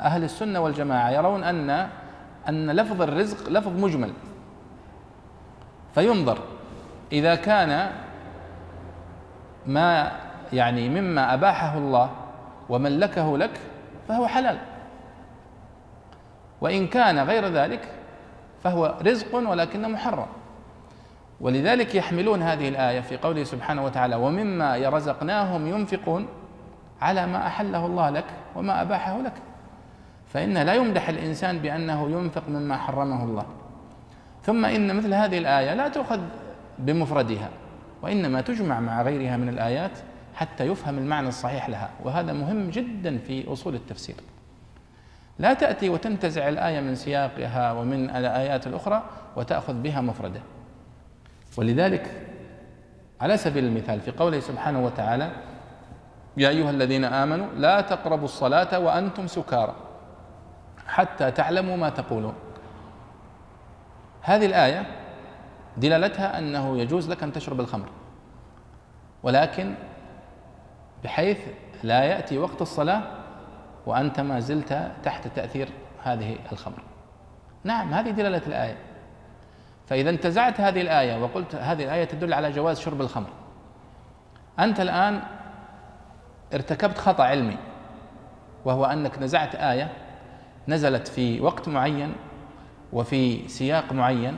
أهل 0.06 0.24
السنة 0.24 0.60
والجماعة 0.60 1.10
يرون 1.10 1.44
أن 1.44 1.90
أن 2.50 2.72
لفظ 2.72 3.02
الرزق 3.02 3.50
لفظ 3.50 3.80
مجمل. 3.80 4.14
فينظر 5.96 6.40
إذا 7.12 7.36
كان 7.36 7.92
ما 9.66 10.12
يعني 10.54 10.90
مما 10.90 11.34
أباحه 11.34 11.78
الله 11.78 12.12
وملكه 12.70 13.38
لك 13.38 13.60
فهو 14.08 14.28
حلال. 14.28 14.58
وإن 16.62 16.88
كان 16.88 17.20
غير 17.20 17.48
ذلك 17.48 17.88
فهو 18.64 18.96
رزق 19.06 19.36
ولكن 19.36 19.92
محرم. 19.92 20.28
ولذلك 21.42 21.96
يحملون 21.96 22.42
هذه 22.42 22.70
الآية 22.70 23.02
في 23.02 23.18
قوله 23.18 23.44
سبحانه 23.44 23.86
وتعالى 23.86 24.16
ومما 24.16 24.90
رزقناهم 24.90 25.68
ينفقون 25.68 26.28
على 27.02 27.28
ما 27.28 27.48
أحله 27.48 27.86
الله 27.86 28.10
لك 28.10 28.26
وما 28.56 28.82
أباحه 28.82 29.22
لك. 29.22 29.34
فإن 30.28 30.58
لا 30.58 30.74
يمدح 30.74 31.10
الإنسان 31.10 31.60
بأنه 31.60 32.10
ينفق 32.10 32.50
مما 32.50 32.78
حرمه 32.78 33.24
الله. 33.24 33.46
ثم 34.44 34.66
إن 34.66 34.96
مثل 34.96 35.14
هذه 35.14 35.38
الآية 35.38 35.74
لا 35.74 35.88
تؤخذ 35.88 36.20
بمفردها 36.80 37.50
وإنما 38.02 38.42
تجمع 38.42 38.80
مع 38.80 39.02
غيرها 39.02 39.38
من 39.38 39.50
الآيات 39.50 39.92
حتى 40.36 40.68
يفهم 40.68 40.98
المعنى 40.98 41.28
الصحيح 41.28 41.70
لها 41.70 41.90
وهذا 42.04 42.34
مهم 42.34 42.70
جدا 42.70 43.18
في 43.18 43.54
أصول 43.54 43.76
التفسير. 43.76 44.16
لا 45.40 45.54
تأتي 45.54 45.90
وتنتزع 45.90 46.50
الآية 46.50 46.80
من 46.80 46.96
سياقها 46.96 47.72
ومن 47.72 48.10
الآيات 48.10 48.68
الأخرى 48.68 49.04
وتأخذ 49.36 49.74
بها 49.74 50.02
مفرده. 50.02 50.42
ولذلك 51.58 52.28
على 53.22 53.38
سبيل 53.38 53.66
المثال 53.66 54.02
في 54.02 54.12
قوله 54.12 54.40
سبحانه 54.40 54.86
وتعالى 54.86 55.32
يا 56.38 56.50
أيها 56.50 56.70
الذين 56.70 57.06
آمنوا 57.06 57.48
لا 57.56 57.82
تقربوا 57.82 58.26
الصلاة 58.26 58.80
وأنتم 58.80 59.28
سكارى 59.28 59.76
حتى 60.88 61.32
تعلموا 61.32 61.78
ما 61.78 61.90
تقولون. 61.90 62.34
هذه 64.22 64.46
الآية 64.46 64.86
دلالتها 65.78 66.38
أنه 66.38 66.78
يجوز 66.78 67.10
لك 67.10 67.24
أن 67.24 67.32
تشرب 67.32 67.60
الخمر 67.60 67.90
ولكن 69.24 69.76
بحيث 71.04 71.40
لا 71.84 72.04
يأتي 72.04 72.38
وقت 72.38 72.62
الصلاة 72.62 73.02
وأنت 73.86 74.20
ما 74.20 74.40
زلت 74.40 74.92
تحت 75.04 75.28
تأثير 75.28 75.70
هذه 76.04 76.38
الخمر. 76.52 76.84
نعم 77.64 77.94
هذه 77.94 78.10
دلالة 78.10 78.42
الآية. 78.48 78.78
فإذا 79.88 80.10
انتزعت 80.10 80.62
هذه 80.62 80.82
الآية 80.82 81.24
وقلت 81.24 81.56
هذه 81.56 81.84
الآية 81.84 82.04
تدل 82.04 82.34
على 82.34 82.52
جواز 82.52 82.80
شرب 82.80 83.02
الخمر 83.02 83.30
أنت 84.60 84.80
الآن 84.80 85.22
ارتكبت 86.54 86.98
خطأ 86.98 87.24
علمي 87.24 87.58
وهو 88.66 88.86
أنك 88.86 89.20
نزعت 89.20 89.56
آية 89.56 89.92
نزلت 90.68 91.08
في 91.08 91.42
وقت 91.42 91.70
معين 91.70 92.14
وفي 92.94 93.48
سياق 93.48 93.94
معين 93.94 94.38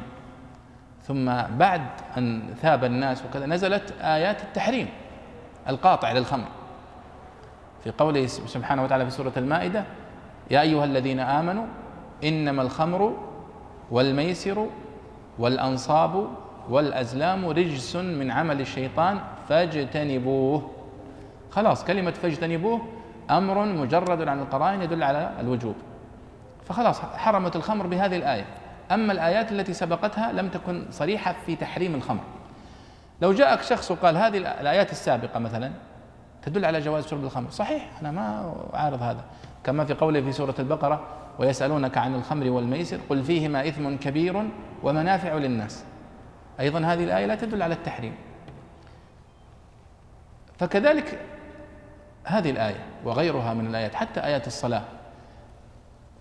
ثم 1.03 1.25
بعد 1.57 1.81
أن 2.17 2.53
ثاب 2.61 2.83
الناس 2.83 3.25
وكذا 3.25 3.45
نزلت 3.45 3.93
آيات 4.01 4.41
التحريم 4.43 4.87
القاطع 5.69 6.11
للخمر. 6.11 6.47
في 7.83 7.91
قوله 7.91 8.27
سبحانه 8.27 8.83
وتعالى 8.83 9.05
في 9.05 9.11
سورة 9.11 9.31
المائدة 9.37 9.83
يا 10.51 10.61
أيها 10.61 10.85
الذين 10.85 11.19
آمنوا 11.19 11.65
إنما 12.23 12.61
الخمر 12.61 13.17
والميسر 13.91 14.67
والأنصاب 15.39 16.27
والأزلام 16.69 17.45
رجس 17.45 17.95
من 17.95 18.31
عمل 18.31 18.61
الشيطان 18.61 19.19
فاجتنبوه. 19.49 20.69
خلاص 21.51 21.85
كلمة 21.85 22.11
فاجتنبوه 22.11 22.81
أمر 23.29 23.65
مجرد 23.65 24.27
عن 24.27 24.39
القرائن 24.39 24.81
يدل 24.81 25.03
على 25.03 25.31
الوجوب. 25.39 25.75
فخلاص 26.65 27.01
حرمت 27.01 27.55
الخمر 27.55 27.87
بهذه 27.87 28.15
الآية. 28.15 28.45
أما 28.91 29.13
الآيات 29.13 29.51
التي 29.51 29.73
سبقتها 29.73 30.31
لم 30.31 30.49
تكن 30.49 30.85
صريحة 30.91 31.35
في 31.45 31.55
تحريم 31.55 31.95
الخمر. 31.95 32.23
لو 33.21 33.33
جاءك 33.33 33.61
شخص 33.61 33.91
وقال 33.91 34.17
هذه 34.17 34.37
الآيات 34.37 34.91
السابقة 34.91 35.39
مثلا 35.39 35.71
تدل 36.41 36.65
على 36.65 36.79
جواز 36.79 37.07
شرب 37.07 37.23
الخمر. 37.23 37.49
صحيح 37.49 37.89
أنا 38.01 38.11
ما 38.11 38.55
أعارض 38.73 39.01
هذا. 39.01 39.23
كما 39.63 39.85
في 39.85 39.93
قوله 39.93 40.21
في 40.21 40.31
سورة 40.31 40.55
البقرة 40.59 41.07
ويسألونك 41.39 41.97
عن 41.97 42.15
الخمر 42.15 42.49
والميسر 42.49 42.99
قل 43.09 43.23
فيهما 43.23 43.67
إثم 43.67 43.95
كبير 43.95 44.49
ومنافع 44.83 45.33
للناس. 45.33 45.83
أيضا 46.59 46.79
هذه 46.79 47.03
الآية 47.03 47.25
لا 47.25 47.35
تدل 47.35 47.63
على 47.63 47.73
التحريم. 47.73 48.15
فكذلك 50.59 51.19
هذه 52.23 52.49
الآية 52.49 52.85
وغيرها 53.05 53.53
من 53.53 53.67
الآيات 53.67 53.95
حتى 53.95 54.19
آيات 54.19 54.47
الصلاة. 54.47 54.83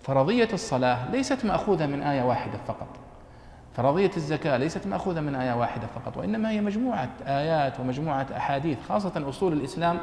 فرضية 0.03 0.49
الصلاة 0.53 1.11
ليست 1.11 1.45
مأخوذة 1.45 1.87
من 1.87 2.03
آية 2.03 2.23
واحدة 2.23 2.59
فقط. 2.69 2.89
فرضية 3.77 4.11
الزكاة 4.17 4.57
ليست 4.57 4.87
مأخوذة 4.87 5.21
من 5.21 5.35
آية 5.35 5.53
واحدة 5.53 5.87
فقط 5.87 6.17
وإنما 6.17 6.51
هي 6.51 6.61
مجموعة 6.61 7.09
آيات 7.27 7.81
ومجموعة 7.81 8.27
أحاديث 8.37 8.79
خاصة 8.89 9.29
أصول 9.29 9.53
الإسلام 9.53 9.99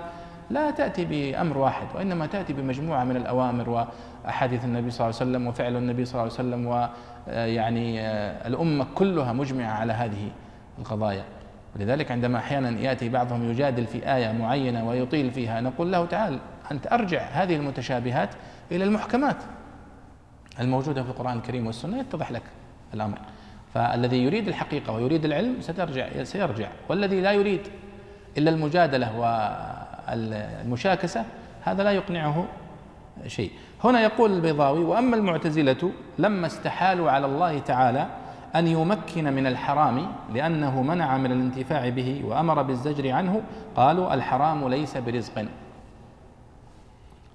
لا 0.49 0.71
تأتي 0.71 1.05
بأمر 1.05 1.57
واحد 1.57 1.87
وإنما 1.95 2.25
تأتي 2.25 2.53
بمجموعة 2.53 3.03
من 3.03 3.15
الأوامر 3.15 3.87
وأحاديث 4.25 4.65
النبي 4.65 4.89
صلى 4.91 5.07
الله 5.07 5.19
عليه 5.19 5.31
وسلم 5.31 5.47
وفعل 5.47 5.75
النبي 5.75 6.05
صلى 6.05 6.21
الله 6.21 6.33
عليه 6.33 6.33
وسلم 6.33 6.65
ويعني 7.27 8.01
آه، 8.01 8.47
الأمة 8.47 8.87
كلها 8.95 9.33
مجمعة 9.33 9.71
على 9.71 9.93
هذه 9.93 10.31
القضايا. 10.79 11.23
ولذلك 11.75 12.11
عندما 12.11 12.37
أحيانا 12.37 12.69
يأتي 12.79 13.09
بعضهم 13.09 13.49
يجادل 13.49 13.87
في 13.87 14.15
آية 14.15 14.31
معينة 14.31 14.89
ويطيل 14.89 15.31
فيها 15.31 15.61
نقول 15.61 15.91
له 15.91 16.05
تعال 16.05 16.39
أنت 16.71 16.87
أرجع 16.91 17.21
هذه 17.21 17.55
المتشابهات 17.55 18.29
إلى 18.71 18.83
المحكمات 18.83 19.37
الموجودة 20.59 21.03
في 21.03 21.09
القرآن 21.09 21.37
الكريم 21.37 21.67
والسنة 21.67 21.99
يتضح 21.99 22.31
لك 22.31 22.41
الأمر. 22.93 23.17
فالذي 23.73 24.23
يريد 24.23 24.47
الحقيقة 24.47 24.93
ويريد 24.93 25.25
العلم 25.25 25.61
سترجع 25.61 26.23
سيرجع. 26.23 26.67
والذي 26.89 27.21
لا 27.21 27.31
يريد 27.31 27.61
إلا 28.37 28.49
المجادلة 28.49 29.19
والمشاكسة 30.09 31.25
هذا 31.61 31.83
لا 31.83 31.91
يقنعه 31.91 32.45
شيء. 33.27 33.51
هنا 33.83 34.01
يقول 34.01 34.33
البيضاوي 34.33 34.83
وأما 34.83 35.15
المعتزلة 35.15 35.91
لما 36.17 36.47
استحالوا 36.47 37.11
على 37.11 37.25
الله 37.25 37.59
تعالى 37.59 38.07
أن 38.59 38.67
يمكن 38.67 39.33
من 39.33 39.47
الحرام 39.47 40.07
لأنه 40.33 40.81
منع 40.81 41.17
من 41.17 41.31
الانتفاع 41.31 41.89
به 41.89 42.21
وأمر 42.25 42.61
بالزجر 42.61 43.11
عنه 43.11 43.41
قالوا 43.75 44.13
الحرام 44.13 44.69
ليس 44.69 44.97
برزق. 44.97 45.45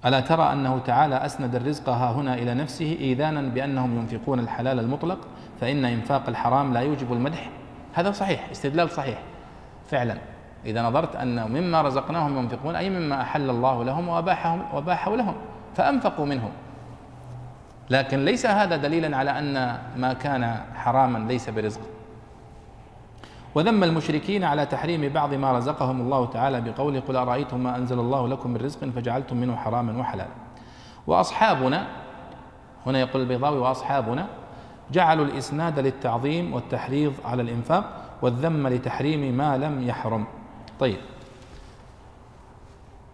ألا 0.05 0.19
ترى 0.19 0.53
أنه 0.53 0.79
تعالى 0.79 1.15
أسند 1.15 1.55
الرزق 1.55 1.89
ها 1.89 2.11
هنا 2.11 2.33
إلى 2.33 2.53
نفسه 2.53 2.97
إيذانا 2.99 3.41
بأنهم 3.41 3.97
ينفقون 3.97 4.39
الحلال 4.39 4.79
المطلق 4.79 5.17
فإن 5.61 5.85
إنفاق 5.85 6.29
الحرام 6.29 6.73
لا 6.73 6.79
يوجب 6.79 7.13
المدح. 7.13 7.49
هذا 7.93 8.11
صحيح 8.11 8.49
استدلال 8.51 8.89
صحيح 8.89 9.19
فعلا. 9.87 10.17
إذا 10.65 10.81
نظرت 10.81 11.15
أن 11.15 11.51
مما 11.51 11.81
رزقناهم 11.81 12.37
ينفقون 12.37 12.75
أي 12.75 12.89
مما 12.89 13.21
أحل 13.21 13.49
الله 13.49 13.83
لهم 13.83 14.07
وأباحهم 14.07 14.61
وأباحوا 14.73 15.17
لهم 15.17 15.35
فأنفقوا 15.75 16.25
منه 16.25 16.49
لكن 17.89 18.25
ليس 18.25 18.45
هذا 18.45 18.75
دليلا 18.75 19.17
على 19.17 19.39
أن 19.39 19.79
ما 19.97 20.13
كان 20.13 20.61
حراما 20.75 21.17
ليس 21.17 21.49
برزق 21.49 21.81
وذم 23.55 23.83
المشركين 23.83 24.43
على 24.43 24.65
تحريم 24.65 25.13
بعض 25.13 25.33
ما 25.33 25.51
رزقهم 25.51 26.01
الله 26.01 26.25
تعالى 26.25 26.61
بقوله 26.61 26.99
قل 26.99 27.15
أرأيتم 27.15 27.63
ما 27.63 27.75
أنزل 27.75 27.99
الله 27.99 28.27
لكم 28.27 28.49
من 28.49 28.57
رزق 28.57 28.85
فجعلتم 28.85 29.37
منه 29.37 29.55
حراما 29.55 29.99
وحلالا. 29.99 30.29
وأصحابنا 31.07 31.87
هنا 32.85 32.99
يقول 32.99 33.21
البيضاوي 33.21 33.57
وأصحابنا 33.57 34.27
جعلوا 34.91 35.25
الإسناد 35.25 35.79
للتعظيم 35.79 36.53
والتحريض 36.53 37.13
على 37.25 37.41
الإنفاق 37.41 38.01
والذم 38.21 38.67
لتحريم 38.67 39.37
ما 39.37 39.57
لم 39.57 39.87
يحرم. 39.87 40.25
طيب. 40.79 40.97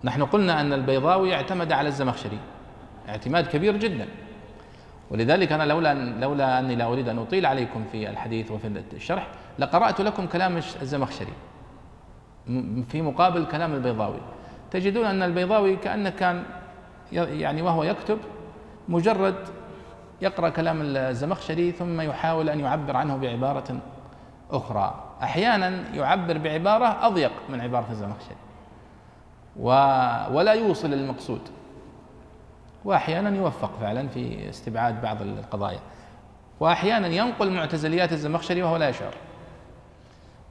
نحن 0.04 0.24
قلنا 0.24 0.62
أن 0.62 0.74
البيضاوي 0.74 1.36
اعتمد 1.36 1.72
على 1.72 1.88
الزمخشري. 1.88 2.40
اعتماد 3.10 3.48
كبير 3.48 3.78
جدا. 3.78 4.08
ولذلك 5.12 5.52
أنا 5.52 5.64
لولا 5.64 5.94
لولا 5.94 6.60
أني 6.60 6.76
لا 6.76 6.86
أريد 6.86 7.10
أن 7.10 7.20
أطيل 7.20 7.46
عليكم 7.46 7.86
في 7.92 8.10
الحديث 8.10 8.52
وفي 8.52 8.84
الشرح 8.94 9.28
لقرأت 9.60 10.02
لكم 10.02 10.26
كلام 10.26 10.58
الزمخشري. 10.58 11.34
في 12.88 13.02
مقابل 13.02 13.46
كلام 13.46 13.74
البيضاوي. 13.74 14.20
تجدون 14.72 15.06
أن 15.06 15.24
البيضاوي 15.24 15.76
كأنه 15.76 16.10
كان 16.10 16.44
يعني 17.12 17.62
وهو 17.62 17.84
يكتب 17.84 18.18
مجرد 18.90 19.36
يقرأ 20.22 20.50
كلام 20.50 20.82
الزمخشري 20.82 21.72
ثم 21.72 22.02
يحاول 22.02 22.50
أن 22.50 22.60
يعبر 22.60 22.98
عنه 22.98 23.18
بعبارة 23.18 23.80
أخرى. 24.52 25.04
أحيانا 25.24 25.84
يعبر 25.94 26.38
بعبارة 26.38 27.06
أضيق 27.08 27.32
من 27.50 27.62
عبارة 27.62 27.92
الزمخشري. 27.92 28.36
ولا 30.36 30.54
يوصل 30.54 30.94
المقصود 30.94 31.42
وأحيانا 32.86 33.38
يوفق 33.38 33.72
فعلا 33.82 34.08
في 34.08 34.50
استبعاد 34.50 35.02
بعض 35.02 35.22
القضايا. 35.22 35.80
وأحيانا 36.60 37.08
ينقل 37.08 37.52
معتزليات 37.52 38.12
الزمخشري 38.12 38.64
وهو 38.64 38.78
لا 38.78 38.90
يشعر. 38.90 39.14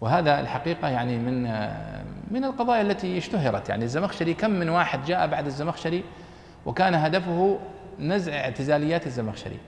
وهذا 0.00 0.40
الحقيقة 0.40 0.88
يعني 0.88 1.18
من 1.18 1.42
من 2.30 2.44
القضايا 2.44 2.82
التي 2.82 3.18
اشتهرت. 3.18 3.68
يعني 3.68 3.84
الزمخشري 3.84 4.34
كم 4.34 4.50
من 4.50 4.68
واحد 4.68 5.04
جاء 5.04 5.26
بعد 5.26 5.46
الزمخشري 5.46 6.04
وكان 6.66 6.94
هدفه 6.94 7.58
نزع 7.98 8.32
اعتزاليات 8.32 9.06
الزمخشري. 9.06 9.58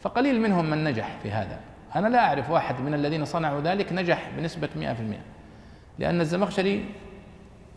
فقليل 0.00 0.40
منهم 0.40 0.70
من 0.70 0.84
نجح 0.84 1.08
في 1.22 1.30
هذا. 1.30 1.58
أنا 1.96 2.08
لا 2.08 2.18
أعرف 2.18 2.50
واحد 2.50 2.80
من 2.80 2.94
الذين 2.94 3.24
صنعوا 3.24 3.60
ذلك 3.60 3.92
نجح 3.92 4.30
بنسبة 4.36 4.68
100% 4.76 5.20
لأن 5.98 6.20
الزمخشري 6.20 6.84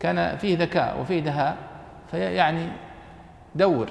كان 0.00 0.36
فيه 0.36 0.58
ذكاء 0.58 1.00
وفيه 1.00 1.20
دهاء 1.20 1.56
فيعني 2.10 2.68
دور. 3.54 3.90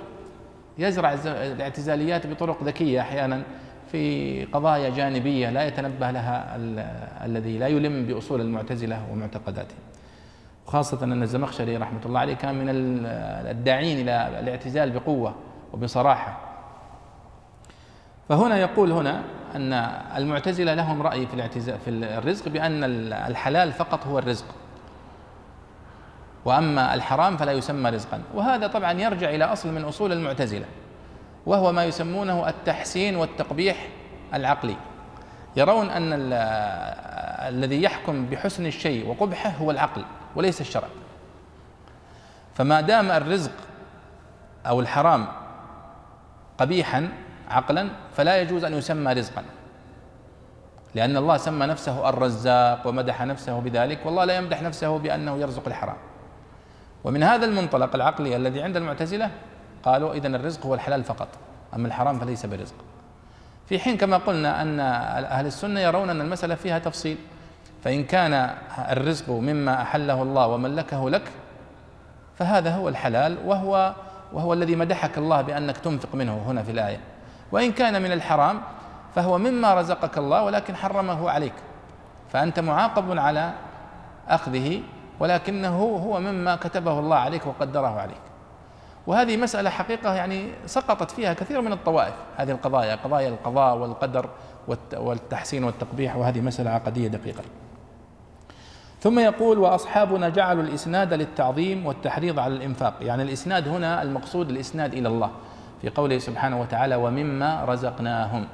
يزرع 0.80 1.14
الاعتزاليات 1.26 2.28
بطرق 2.28 2.64
ذكية 2.64 3.02
أحيانا 3.02 3.44
في 3.92 4.46
قضايا 4.46 4.90
جانبية 4.90 5.50
لا 5.50 5.68
يتنبه 5.68 6.12
لها 6.12 6.56
الذي 7.26 7.58
لا 7.58 7.68
يلم 7.68 8.06
بأصول 8.06 8.42
المعتزلة 8.42 9.12
ومعتقداتهم 9.12 9.80
وخاصه 10.68 11.04
أن 11.04 11.24
الزمخشري 11.24 11.78
رحمة 11.78 12.00
الله 12.06 12.20
عليه 12.20 12.34
كان 12.34 12.56
من 12.56 12.66
الداعين 12.70 14.00
إلى 14.00 14.40
الاعتزال 14.40 14.92
بقوة 14.92 15.36
وبصراحة. 15.74 16.40
فهنا 18.30 18.58
يقول 18.58 18.92
هنا 18.92 19.24
أن 19.56 19.74
المعتزلة 20.18 20.74
لهم 20.74 21.02
رأي 21.02 21.28
في 21.28 21.34
الاعتزال 21.34 21.80
في 21.80 21.90
الرزق 21.90 22.50
بأن 22.50 22.84
الحلال 23.14 23.72
فقط 23.72 24.08
هو 24.08 24.20
الرزق. 24.20 24.46
وأما 26.50 26.94
الحرام 26.94 27.38
فلا 27.38 27.52
يسمى 27.52 27.90
رزقا. 27.90 28.22
وهذا 28.34 28.68
طبعا 28.68 28.92
يرجع 28.92 29.30
إلى 29.30 29.46
أصل 29.46 29.70
من 29.70 29.86
أصول 29.86 30.12
المعتزلة 30.12 30.66
وهو 31.46 31.72
ما 31.72 31.86
يسمونه 31.86 32.50
التحسين 32.50 33.16
والتقبيح 33.16 33.88
العقلي. 34.34 34.76
يرون 35.56 35.90
أن 35.90 36.10
الذي 37.54 37.84
يحكم 37.84 38.26
بحسن 38.26 38.66
الشيء 38.66 39.08
وقبحه 39.08 39.50
هو 39.50 39.72
العقل 39.72 40.06
وليس 40.36 40.62
الشرع. 40.62 40.88
فما 42.54 42.82
دام 42.82 43.12
الرزق 43.12 43.52
أو 44.66 44.80
الحرام 44.80 45.28
قبيحا 46.58 47.10
عقلا 47.50 47.90
فلا 48.18 48.42
يجوز 48.42 48.64
أن 48.64 48.74
يسمى 48.74 49.14
رزقا. 49.14 49.44
لأن 50.96 51.18
الله 51.18 51.38
سمى 51.38 51.66
نفسه 51.66 52.10
الرزاق 52.10 52.88
ومدح 52.88 53.22
نفسه 53.22 53.60
بذلك 53.60 54.06
والله 54.06 54.26
لا 54.26 54.38
يمدح 54.38 54.62
نفسه 54.62 54.98
بأنه 54.98 55.38
يرزق 55.38 55.68
الحرام. 55.68 55.98
ومن 57.04 57.24
هذا 57.24 57.46
المنطلق 57.46 57.96
العقلي 57.96 58.36
الذي 58.36 58.62
عند 58.62 58.78
المعتزلة 58.78 59.32
قالوا 59.84 60.14
إذا 60.14 60.28
الرزق 60.28 60.66
هو 60.66 60.74
الحلال 60.74 61.04
فقط 61.04 61.28
أما 61.76 61.88
الحرام 61.88 62.20
فليس 62.20 62.46
برزق. 62.46 62.76
في 63.70 63.80
حين 63.80 63.98
كما 63.98 64.18
قلنا 64.18 64.62
أن 64.62 64.80
أهل 65.26 65.46
السنة 65.46 65.80
يرون 65.80 66.10
أن 66.10 66.22
المسألة 66.22 66.56
فيها 66.56 66.80
تفصيل 66.80 67.18
فإن 67.84 68.04
كان 68.04 68.56
الرزق 68.90 69.30
مما 69.30 69.82
أحله 69.82 70.22
الله 70.22 70.48
وملكه 70.48 71.10
لك 71.10 71.32
فهذا 72.38 72.76
هو 72.76 72.90
الحلال 72.90 73.38
وهو 73.46 73.94
وهو 74.34 74.54
الذي 74.54 74.76
مدحك 74.76 75.18
الله 75.18 75.42
بأنك 75.42 75.78
تنفق 75.78 76.16
منه 76.16 76.44
هنا 76.48 76.64
في 76.64 76.72
الآية. 76.72 77.00
وإن 77.52 77.72
كان 77.72 78.02
من 78.02 78.12
الحرام 78.12 78.62
فهو 79.16 79.38
مما 79.38 79.74
رزقك 79.74 80.18
الله 80.18 80.44
ولكن 80.44 80.76
حرمه 80.76 81.30
عليك. 81.30 81.54
فأنت 82.34 82.60
معاقب 82.60 83.20
على 83.20 83.54
أخذه 84.28 84.82
ولكنه 85.20 85.78
هو 85.80 86.20
مما 86.20 86.56
كتبه 86.56 87.00
الله 87.00 87.16
عليك 87.16 87.48
وقدره 87.48 87.88
عليك. 87.88 88.22
وهذه 89.08 89.38
مسألة 89.38 89.70
حقيقة 89.70 90.14
يعني 90.14 90.52
سقطت 90.66 91.12
فيها 91.12 91.34
كثير 91.34 91.62
من 91.62 91.72
الطوائف. 91.72 92.14
هذه 92.38 92.52
القضايا 92.52 92.96
قضايا 92.96 93.30
القضاء 93.30 93.78
والقدر 93.78 94.30
والتحسين 94.94 95.64
والتقبيح 95.64 96.16
وهذه 96.16 96.42
مسألة 96.42 96.70
عقدية 96.70 97.08
دقيقة. 97.08 97.44
ثم 99.02 99.20
يقول 99.20 99.58
وأصحابنا 99.58 100.30
جعلوا 100.30 100.64
الإسناد 100.64 101.14
للتعظيم 101.14 101.86
والتحريض 101.86 102.40
على 102.40 102.56
الإنفاق. 102.56 102.94
يعني 103.02 103.24
الإسناد 103.24 103.68
هنا 103.68 104.02
المقصود 104.02 104.50
الإسناد 104.50 104.94
إلى 104.94 105.08
الله 105.08 105.32
في 105.82 105.90
قوله 105.90 106.18
سبحانه 106.18 106.62
وتعالى 106.62 106.96
ومما 106.96 107.66
رزقناهم. 107.66 108.48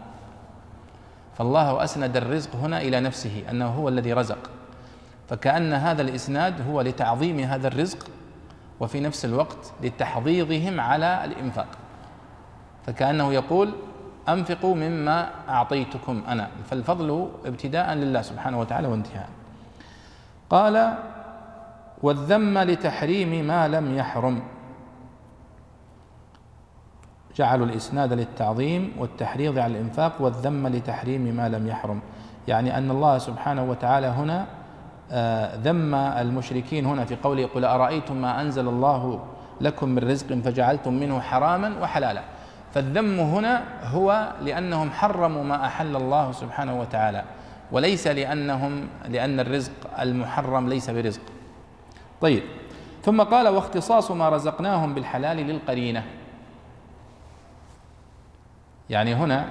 فالله 1.37 1.83
أسند 1.83 2.17
الرزق 2.17 2.55
هنا 2.55 2.81
إلى 2.81 2.99
نفسه 2.99 3.43
أنه 3.49 3.67
هو 3.67 3.89
الذي 3.89 4.13
رزق. 4.13 4.37
فكأن 5.29 5.73
هذا 5.73 6.01
الإسناد 6.01 6.67
هو 6.69 6.81
لتعظيم 6.81 7.39
هذا 7.39 7.67
الرزق 7.67 8.07
وفي 8.79 8.99
نفس 8.99 9.25
الوقت 9.25 9.73
لتحضيضهم 9.83 10.79
على 10.79 11.25
الإنفاق. 11.25 11.67
فكأنه 12.85 13.33
يقول 13.33 13.73
أنفقوا 14.29 14.75
مما 14.75 15.29
أعطيتكم 15.49 16.23
أنا. 16.27 16.47
فالفضل 16.69 17.29
ابتداء 17.45 17.93
لله 17.93 18.21
سبحانه 18.21 18.59
وتعالى 18.59 18.87
وانتهاء. 18.87 19.29
قال 20.49 20.93
والذم 22.03 22.57
لتحريم 22.57 23.47
ما 23.47 23.67
لم 23.67 23.97
يحرم. 23.97 24.43
جعلوا 27.35 27.65
الإسناد 27.65 28.13
للتعظيم 28.13 28.91
والتحريض 28.97 29.59
على 29.59 29.73
الإنفاق 29.73 30.21
والذم 30.21 30.67
لتحريم 30.67 31.21
ما 31.21 31.49
لم 31.49 31.67
يحرم. 31.67 32.01
يعني 32.47 32.77
أن 32.77 32.91
الله 32.91 33.17
سبحانه 33.17 33.63
وتعالى 33.63 34.07
هنا 34.07 34.45
ذم 35.63 35.95
المشركين 35.95 36.85
هنا 36.85 37.05
في 37.05 37.15
قوله 37.15 37.45
قل 37.45 37.65
أرأيتم 37.65 38.15
ما 38.15 38.41
أنزل 38.41 38.67
الله 38.67 39.25
لكم 39.61 39.89
من 39.89 40.09
رزق 40.09 40.33
فجعلتم 40.33 40.93
منه 40.93 41.19
حراما 41.19 41.73
وحلالا. 41.81 42.21
فالذم 42.73 43.19
هنا 43.19 43.63
هو 43.83 44.31
لأنهم 44.41 44.91
حرموا 44.91 45.43
ما 45.43 45.65
أحل 45.65 45.95
الله 45.95 46.31
سبحانه 46.31 46.79
وتعالى 46.79 47.23
وليس 47.71 48.07
لأنهم 48.07 48.87
لأن 49.09 49.39
الرزق 49.39 49.71
المحرم 49.99 50.69
ليس 50.69 50.89
برزق. 50.89 51.21
طيب 52.21 52.43
ثم 53.03 53.21
قال 53.21 53.47
واختصاص 53.47 54.11
ما 54.11 54.29
رزقناهم 54.29 54.93
بالحلال 54.93 55.37
للقرينة. 55.37 56.03
يعني 58.89 59.13
هنا 59.15 59.45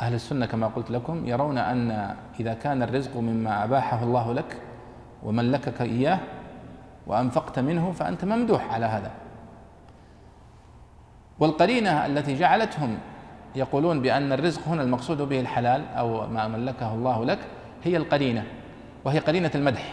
أهل 0.00 0.14
السنة 0.14 0.46
كما 0.46 0.66
قلت 0.66 0.90
لكم 0.90 1.26
يرون 1.26 1.58
أن 1.58 2.14
إذا 2.40 2.54
كان 2.54 2.82
الرزق 2.82 3.16
مما 3.16 3.64
أباحه 3.64 4.02
الله 4.02 4.34
لك 4.34 4.56
وملكك 5.22 5.80
إياه 5.80 6.18
وأنفقت 7.06 7.58
منه 7.58 7.92
فأنت 7.92 8.24
ممدوح 8.24 8.74
على 8.74 8.86
هذا. 8.86 9.10
والقرينة 11.38 12.06
التي 12.06 12.34
جعلتهم 12.34 12.98
يقولون 13.56 14.02
بأن 14.02 14.32
الرزق 14.32 14.68
هنا 14.68 14.82
المقصود 14.82 15.22
به 15.22 15.40
الحلال 15.40 15.84
أو 15.96 16.26
ما 16.26 16.48
ملكه 16.48 16.94
الله 16.94 17.24
لك 17.24 17.38
هي 17.84 17.96
القرينة 17.96 18.44
وهي 19.04 19.18
قرينة 19.18 19.50
المدح. 19.54 19.92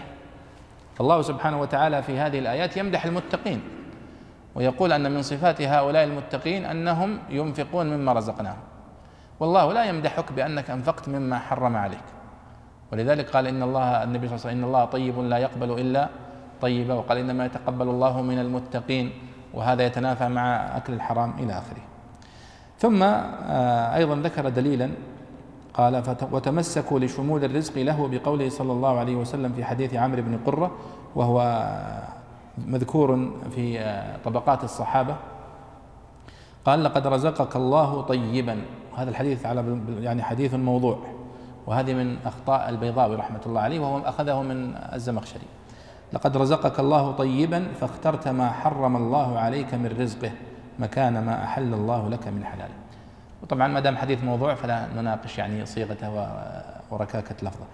فالله 0.96 1.22
سبحانه 1.22 1.62
وتعالى 1.62 2.04
في 2.04 2.20
هذه 2.20 2.40
الآيات 2.40 2.78
يمدح 2.78 3.06
المتقين 3.06 3.62
ويقول 4.56 4.92
أن 4.92 5.12
من 5.12 5.22
صفات 5.22 5.62
هؤلاء 5.62 6.04
المتقين 6.04 6.66
أنهم 6.66 7.20
ينفقون 7.30 7.98
مما 7.98 8.14
رزقناهم. 8.14 8.75
والله 9.40 9.74
لا 9.74 9.84
يمدحك 9.84 10.32
بأنك 10.32 10.70
أنفقت 10.70 11.10
مما 11.10 11.40
حرم 11.40 11.76
عليك. 11.76 12.08
ولذلك 12.92 13.30
قال 13.30 13.48
إن 13.48 13.64
الله 13.64 14.04
النبي 14.04 14.28
صلى 14.28 14.36
الله 14.36 14.46
عليه 14.46 14.50
وسلم 14.50 14.58
إن 14.58 14.64
الله 14.64 14.86
طيب 14.86 15.20
لا 15.20 15.38
يقبل 15.38 15.80
إلا 15.80 16.10
طيبا 16.62 16.94
وقال 16.94 17.18
إنما 17.18 17.46
يتقبل 17.46 17.88
الله 17.90 18.22
من 18.22 18.40
المتقين 18.40 19.12
وهذا 19.54 19.86
يتنافى 19.86 20.30
مع 20.30 20.78
أكل 20.78 20.94
الحرام 20.94 21.34
إلى 21.40 21.54
آخره. 21.54 21.82
ثم 22.80 23.04
آه، 23.04 23.96
أيضا 23.96 24.16
ذكر 24.16 24.50
دليلا 24.50 24.90
قال 25.74 26.04
وتمسكوا 26.32 27.00
لشمول 27.00 27.44
الرزق 27.44 27.78
له 27.78 28.08
بقوله 28.08 28.50
صلى 28.50 28.72
الله 28.72 29.00
عليه 29.00 29.16
وسلم 29.16 29.54
في 29.54 29.64
حديث 29.64 29.94
عمرو 29.94 30.22
بن 30.22 30.40
قرة 30.46 30.72
وهو 31.16 31.68
مذكور 32.58 33.32
في 33.56 33.80
آه، 33.80 34.18
طبقات 34.26 34.64
الصحابة. 34.64 35.16
قال 36.66 36.84
لقد 36.84 37.08
رزقك 37.08 37.56
الله 37.56 38.02
طيبا 38.02 38.62
هذا 38.98 39.10
الحديث 39.10 39.46
على 39.46 39.80
يعني 40.00 40.24
حديث 40.24 40.54
موضوع. 40.54 41.00
وهذه 41.68 41.94
من 41.94 42.18
أخطاء 42.26 42.70
البيضاوي 42.70 43.16
رحمة 43.16 43.40
الله 43.46 43.62
عليه 43.62 43.80
وهو 43.80 44.00
أخذه 44.00 44.42
من 44.42 44.76
الزمخشري. 44.76 45.48
لقد 46.14 46.38
رزقك 46.38 46.80
الله 46.80 47.12
طيبا 47.12 47.68
فاخترت 47.80 48.28
ما 48.28 48.50
حرم 48.52 48.96
الله 48.96 49.40
عليك 49.40 49.74
من 49.74 49.96
رزقه 50.00 50.32
مكان 50.80 51.26
ما 51.26 51.44
أحل 51.44 51.74
الله 51.74 52.10
لك 52.10 52.28
من 52.28 52.46
حلاله. 52.46 52.74
وطبعا 53.44 53.68
ما 53.68 53.80
دام 53.80 53.98
حديث 53.98 54.24
موضوع 54.24 54.56
فلا 54.56 54.88
نناقش 54.96 55.38
يعني 55.38 55.66
صيغته 55.66 56.30
وركاكة 56.92 57.36
لفظه. 57.42 57.66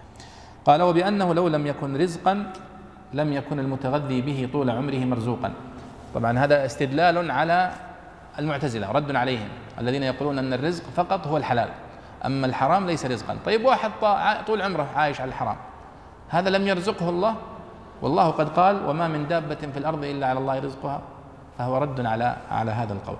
قال 0.64 0.82
وبأنه 0.82 1.34
لو 1.34 1.48
لم 1.48 1.66
يكن 1.66 1.96
رزقا 1.96 2.52
لم 3.12 3.32
يكن 3.32 3.58
المتغذي 3.58 4.20
به 4.20 4.48
طول 4.52 4.70
عمره 4.70 5.04
مرزوقا. 5.04 5.52
طبعا 6.14 6.38
هذا 6.38 6.66
استدلال 6.66 7.30
على 7.30 7.70
المعتزلة 8.38 8.90
رد 8.90 9.16
عليهم. 9.16 9.48
الذين 9.78 10.02
يقولون 10.02 10.38
أن 10.38 10.52
الرزق 10.52 10.84
فقط 10.96 11.26
هو 11.26 11.36
الحلال 11.36 11.68
أما 12.26 12.46
الحرام 12.46 12.86
ليس 12.86 13.06
رزقا. 13.06 13.36
طيب 13.46 13.64
واحد 13.64 13.90
طول 14.46 14.62
عمره 14.62 14.86
عايش 14.96 15.20
على 15.20 15.28
الحرام 15.28 15.56
هذا 16.28 16.50
لم 16.50 16.66
يرزقه 16.68 17.08
الله؟ 17.08 17.34
والله 18.02 18.30
قد 18.30 18.48
قال 18.48 18.86
وما 18.86 19.08
من 19.08 19.28
دابة 19.28 19.54
في 19.54 19.76
الأرض 19.76 20.04
إلا 20.04 20.26
على 20.26 20.38
الله 20.38 20.58
رزقها. 20.58 21.00
فهو 21.58 21.78
رد 21.78 22.06
على 22.06 22.36
على 22.50 22.70
هذا 22.70 22.92
القول. 22.92 23.16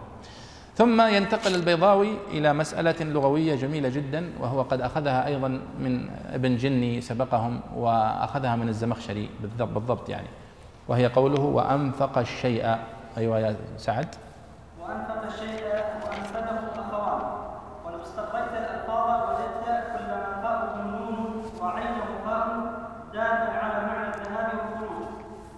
ثم 0.77 1.01
ينتقل 1.01 1.55
البيضاوي 1.55 2.17
إلى 2.31 2.53
مسألة 2.53 3.05
لغوية 3.05 3.55
جميلة 3.55 3.89
جدا 3.89 4.33
وهو 4.41 4.63
قد 4.63 4.81
أخذها 4.81 5.27
أيضا 5.27 5.49
من 5.79 6.11
ابن 6.33 6.57
جني 6.57 7.01
سبقهم 7.01 7.61
وأخذها 7.77 8.57
من 8.57 8.69
الزمخشري 8.69 9.31
بالضبط 9.59 10.09
يعني. 10.09 10.27
وهي 10.89 11.07
قوله 11.07 11.41
وأنفق 11.41 12.19
الشيء. 12.19 12.77
أيوة 13.17 13.39
يا 13.39 13.57
سعد. 13.77 14.15
وأنفق 14.83 15.23
الشيء 15.27 15.65
وأنفقه 16.05 16.59
أخوان. 16.81 17.21
ولو 17.87 18.03
استقريت 18.03 18.53
الألفاظ 18.53 19.31
وجدت 19.31 19.85
كل 19.93 20.05
من 20.05 20.43
فاءه 20.43 20.83
نون 20.83 21.43
وعينه 21.63 22.05
فاء 22.25 22.47
دالا 23.13 23.51
على 23.63 23.87
معنى 23.87 24.09
الذهاب 24.15 24.49
والخروج. 24.59 25.09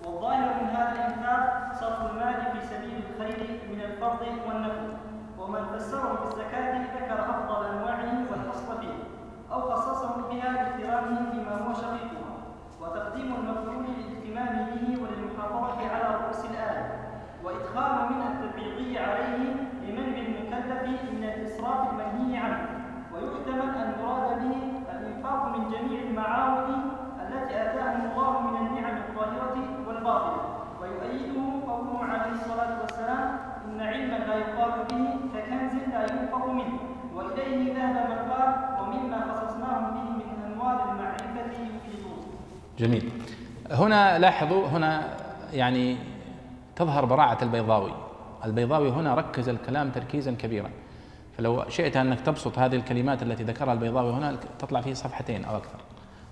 والظاهر 0.07 0.55
من 0.63 0.69
هذا 0.71 0.93
الإنفاق 0.93 1.73
صرف 1.81 2.11
المال 2.11 2.35
في 2.53 2.67
سبيل 2.67 3.05
الخير 3.11 3.61
من 3.73 3.81
الفرض 3.81 4.21
والنفل 4.49 4.93
ومن 5.39 5.65
فسره 5.79 6.19
بالزكاة 6.25 6.83
ذكر 6.97 7.21
أفضل 7.31 7.67
أنواعه 7.67 8.25
والأصل 8.31 8.81
فيه 8.81 8.95
أو 9.53 9.61
خصصه 9.71 10.17
بها 10.31 10.53
لاقترانه 10.53 11.21
بما 11.33 11.69
هو 11.69 11.75
شقيقها 11.75 12.35
وتقديم 12.81 13.35
المفعول 13.35 13.85
للاهتمام 13.87 14.67
به 14.67 15.03
وللمحافظة 15.03 15.91
على 15.95 16.15
رؤوس 16.25 16.45
الآية 16.45 17.04
وإدخال 17.45 18.13
من 18.13 18.23
التبعيضي 18.23 18.99
عليه 18.99 19.45
لمنع 19.83 20.19
المكلف 20.19 21.01
من 21.13 21.25
الإسراف 21.25 21.81
المنهي 21.91 22.37
عنه. 22.39 22.69
ويحتمل 23.15 23.69
أن 23.83 23.93
يراد 24.01 24.29
به 24.43 24.57
الإنفاق 24.93 25.57
من 25.57 25.71
جميع 25.71 26.03
المعاون 26.03 26.75
التي 27.23 27.63
آتاهم 27.63 28.11
الله 28.11 28.41
من 28.41 28.67
النعم 28.67 28.97
الظاهرة 29.09 29.57
والباطنة 29.89 30.43
ويؤيده 30.81 31.41
قوله 31.69 32.05
عليه 32.05 32.33
الصلاة 32.33 32.81
والسلام 32.81 33.39
إن 33.65 33.81
علما 33.81 34.19
لا 34.19 34.35
يقال 34.35 34.73
به 34.91 35.05
ككنز 35.35 35.75
لا 35.93 36.03
ينفق 36.03 36.47
منه. 36.47 36.79
وإليه 37.15 37.75
ذهب 37.75 38.11
من 38.11 38.33
قال 38.33 38.55
ومما 38.81 39.21
خصصناهم 39.21 39.91
به 39.95 40.11
من 40.11 40.53
أنوار 40.53 40.93
المعرفة 40.93 41.51
يفيدون 41.53 42.19
جميل. 42.79 43.11
هنا 43.71 44.19
لاحظوا 44.19 44.67
هنا 44.69 45.03
يعني 45.53 45.97
تظهر 46.77 47.05
براعة 47.05 47.39
البيضاوي. 47.43 47.93
البيضاوي 48.45 48.91
هنا 48.91 49.15
ركز 49.15 49.49
الكلام 49.49 49.91
تركيزا 49.91 50.33
كبيرا. 50.33 50.71
فلو 51.39 51.65
شئت 51.69 51.97
أنك 51.97 52.21
تبسط 52.21 52.59
هذه 52.59 52.77
الكلمات 52.77 53.23
التي 53.23 53.43
ذكرها 53.45 53.73
البيضاوي 53.73 54.13
هنا 54.13 54.37
تطلع 54.59 54.81
في 54.81 54.95
صفحتين 54.95 55.45
أو 55.45 55.57
أكثر 55.57 55.79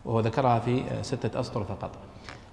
وهو 0.05 0.20
ذكرها 0.20 0.59
في 0.59 0.82
ستة 1.03 1.40
أسطر 1.40 1.64
فقط. 1.64 1.90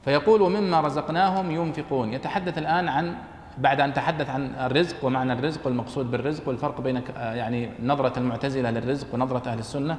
فيقول 0.06 0.42
ومما 0.42 0.82
رزقناهم 0.82 1.52
ينفقون. 1.52 2.14
يتحدث 2.14 2.58
الآن 2.58 2.88
عن 2.88 3.16
بعد 3.58 3.82
أن 3.82 3.94
تحدث 3.94 4.30
عن 4.30 4.56
الرزق 4.56 5.06
ومعنى 5.06 5.34
الرزق 5.34 5.66
والمقصود 5.66 6.12
بالرزق 6.12 6.48
والفرق 6.48 6.82
بين 6.82 7.02
يعني 7.18 7.70
نظرة 7.84 8.20
المعتزلة 8.20 8.72
للرزق 8.72 9.08
ونظرة 9.14 9.50
أهل 9.50 9.60
السنة 9.60 9.98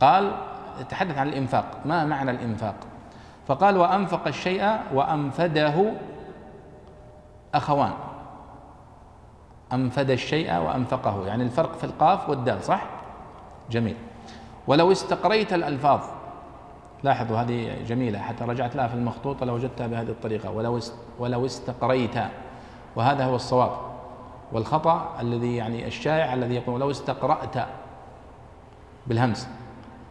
قال 0.00 0.32
تحدث 0.88 1.18
عن 1.18 1.28
الإنفاق. 1.28 1.64
ما 1.84 2.04
معنى 2.04 2.30
الإنفاق؟ 2.30 2.74
فقال 3.46 3.76
وأنفق 3.76 4.26
الشيء 4.26 4.78
وأنفده 4.94 5.92
أخوان. 7.54 7.92
أنفد 9.72 10.10
الشيء 10.10 10.56
وأنفقه. 10.56 11.26
يعني 11.26 11.42
الفرق 11.42 11.74
في 11.74 11.84
القاف 11.84 12.28
والدال 12.28 12.62
صح؟ 12.62 12.82
جميل. 13.70 13.96
ولو 14.66 14.92
استقريت 14.92 15.52
الألفاظ. 15.52 16.00
لاحظوا 17.02 17.36
هذه 17.36 17.84
جميلة. 17.86 18.18
حتى 18.18 18.44
رجعت 18.44 18.76
لها 18.76 18.88
في 18.88 18.94
المخطوطة 18.94 19.46
لوجدتها 19.46 19.86
بهذه 19.86 20.08
الطريقة. 20.08 20.50
ولو 20.50 20.80
ولو 21.18 21.46
استقريت. 21.46 22.14
وهذا 22.96 23.24
هو 23.24 23.36
الصواب. 23.36 23.70
والخطأ 24.52 25.16
الذي 25.20 25.56
يعني 25.56 25.86
الشائع 25.86 26.34
الذي 26.34 26.54
يقول 26.54 26.80
لو 26.80 26.90
استقرأت 26.90 27.66
بالهمس. 29.06 29.48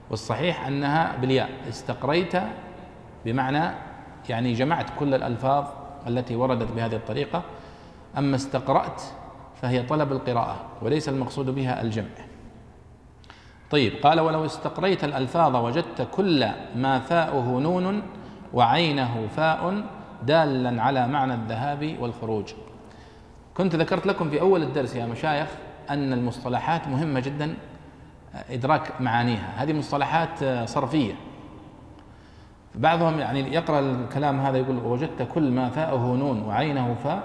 والصحيح 0.10 0.68
أنها 0.68 1.16
بالياء. 1.16 1.50
استقريت 1.70 2.34
بمعنى 3.26 3.72
يعني 4.30 4.54
جمعت 4.54 4.86
كل 5.00 5.14
الألفاظ 5.14 5.66
التي 6.08 6.36
وردت 6.36 6.72
بهذه 6.72 6.96
الطريقة 6.96 7.44
أما 8.18 8.36
استقرأت 8.36 9.02
فهي 9.62 9.84
طلب 9.84 10.12
القراءة 10.12 10.56
وليس 10.82 11.10
المقصود 11.10 11.46
بها 11.46 11.82
الجمع. 11.82 12.10
طيب 13.72 13.94
قال 14.04 14.20
ولو 14.20 14.46
استقريت 14.46 15.04
الألفاظ 15.04 15.56
وجدت 15.56 16.08
كل 16.12 16.48
ما 16.76 17.00
فاؤه 17.00 17.60
نون 17.60 18.02
وعينه 18.54 19.28
فاء 19.36 19.84
دالا 20.24 20.84
على 20.84 21.08
معنى 21.08 21.34
الذهاب 21.34 21.96
والخروج. 22.00 22.54
كنت 23.54 23.76
ذكرت 23.76 24.06
لكم 24.06 24.30
في 24.30 24.42
أول 24.42 24.64
الدرس 24.64 24.96
يا 24.96 25.06
مشايخ 25.06 25.48
أن 25.90 26.14
المصطلحات 26.14 26.88
مهمة 26.88 27.20
جدا 27.20 27.56
إدراك 28.50 29.02
معانيها. 29.02 29.54
هذه 29.58 29.74
مصطلحات 29.74 30.70
صرفية. 30.70 31.14
بعضهم 32.76 33.20
يعني 33.20 33.54
يقرأ 33.54 33.80
الكلام 33.80 34.40
هذا 34.40 34.58
يقول 34.58 34.78
وجدت 34.78 35.28
كل 35.34 35.52
ما 35.52 35.70
فاءه 35.70 36.16
نون 36.16 36.42
وعينه 36.42 36.96
فاء. 37.04 37.24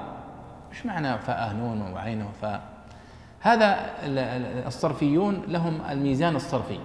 إيش 0.73 0.87
معنى 0.87 1.19
فاءه 1.19 1.53
نون 1.53 1.93
وعينه 1.93 2.29
فاء؟ 2.43 2.61
هذا 3.41 3.91
الصرفيون 4.67 5.43
لهم 5.49 5.81
الميزان 5.91 6.37
الصرفي. 6.37 6.79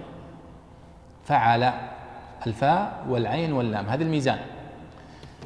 فعل 1.24 1.72
الفاء 2.46 3.04
والعين 3.08 3.52
واللام 3.52 3.86
هذا 3.86 4.02
الميزان. 4.02 4.38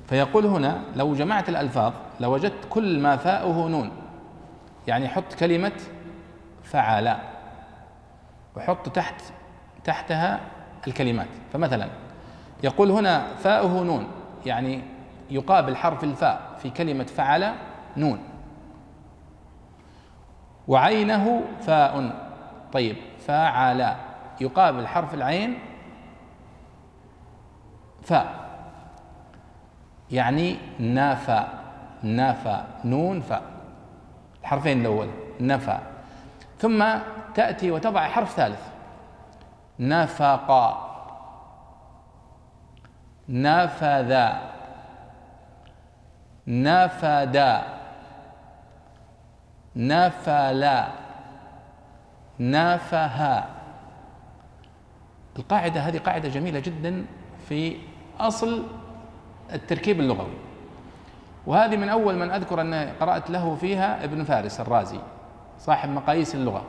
فيقول 0.08 0.46
هنا 0.46 0.82
لو 0.96 1.14
جمعت 1.14 1.48
الألفاظ 1.48 1.92
لوجدت 2.20 2.64
كل 2.70 3.00
ما 3.00 3.16
فاؤه 3.16 3.68
نون. 3.68 3.90
يعني 4.86 5.08
حط 5.08 5.34
كلمة 5.34 5.72
فعل 6.62 7.16
وحط 8.56 8.88
تحت 8.88 9.22
تحتها 9.84 10.40
الكلمات. 10.86 11.28
فمثلا 11.52 11.88
يقول 12.62 12.90
هنا 12.90 13.34
فاؤه 13.34 13.82
نون 13.82 14.06
يعني 14.46 14.82
يقابل 15.30 15.76
حرف 15.76 16.04
الفاء 16.04 16.40
في 16.62 16.70
كلمة 16.70 17.04
فعل 17.04 17.54
نون. 17.96 18.18
وعينه 20.68 21.42
فاء. 21.60 22.10
طيب 22.72 22.96
فعل 23.26 23.94
يقابل 24.40 24.86
حرف 24.86 25.14
العين 25.14 25.58
فاء. 28.02 28.48
يعني 30.10 30.56
نافى 30.78 31.44
نافى 32.02 32.62
نون 32.84 33.20
فاء. 33.20 33.42
الحرفين 34.40 34.80
الأول 34.80 35.08
نفى 35.40 35.78
ثم 36.58 36.84
تأتي 37.34 37.70
وتضع 37.70 38.08
حرف 38.08 38.34
ثالث. 38.34 38.68
نفق 39.80 40.50
نفذ. 43.28 44.16
نفد 46.48 47.62
نفل. 49.76 50.70
نافها 52.38 53.48
القاعدة 55.38 55.80
هذه 55.80 55.98
قاعدة 55.98 56.28
جميلة 56.28 56.60
جدا 56.60 57.04
في 57.48 57.76
أصل 58.20 58.66
التركيب 59.52 60.00
اللغوي. 60.00 60.34
وهذه 61.46 61.76
من 61.76 61.88
أول 61.88 62.16
من 62.16 62.30
أذكر 62.30 62.60
أن 62.60 62.74
قرأت 63.00 63.30
له 63.30 63.54
فيها 63.54 64.04
ابن 64.04 64.24
فارس 64.24 64.60
الرازي 64.60 64.98
صاحب 65.58 65.88
مقاييس 65.88 66.34
اللغة. 66.34 66.62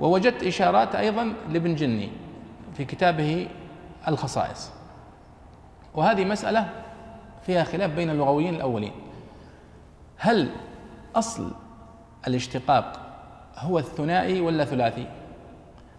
ووجدت 0.00 0.42
إشارات 0.42 0.94
أيضا 0.94 1.32
لابن 1.48 1.74
جني 1.74 2.10
في 2.74 2.84
كتابه 2.84 3.48
الخصائص. 4.08 4.70
وهذه 5.94 6.24
مسألة 6.24 6.68
فيها 7.46 7.64
خلاف 7.64 7.90
بين 7.90 8.10
اللغويين 8.10 8.54
الأولين. 8.54 8.92
هل 10.16 10.50
أصل 11.16 11.50
الاشتقاق 12.26 13.00
هو 13.58 13.78
الثنائي 13.78 14.40
ولا 14.40 14.64
ثلاثي؟ 14.64 15.06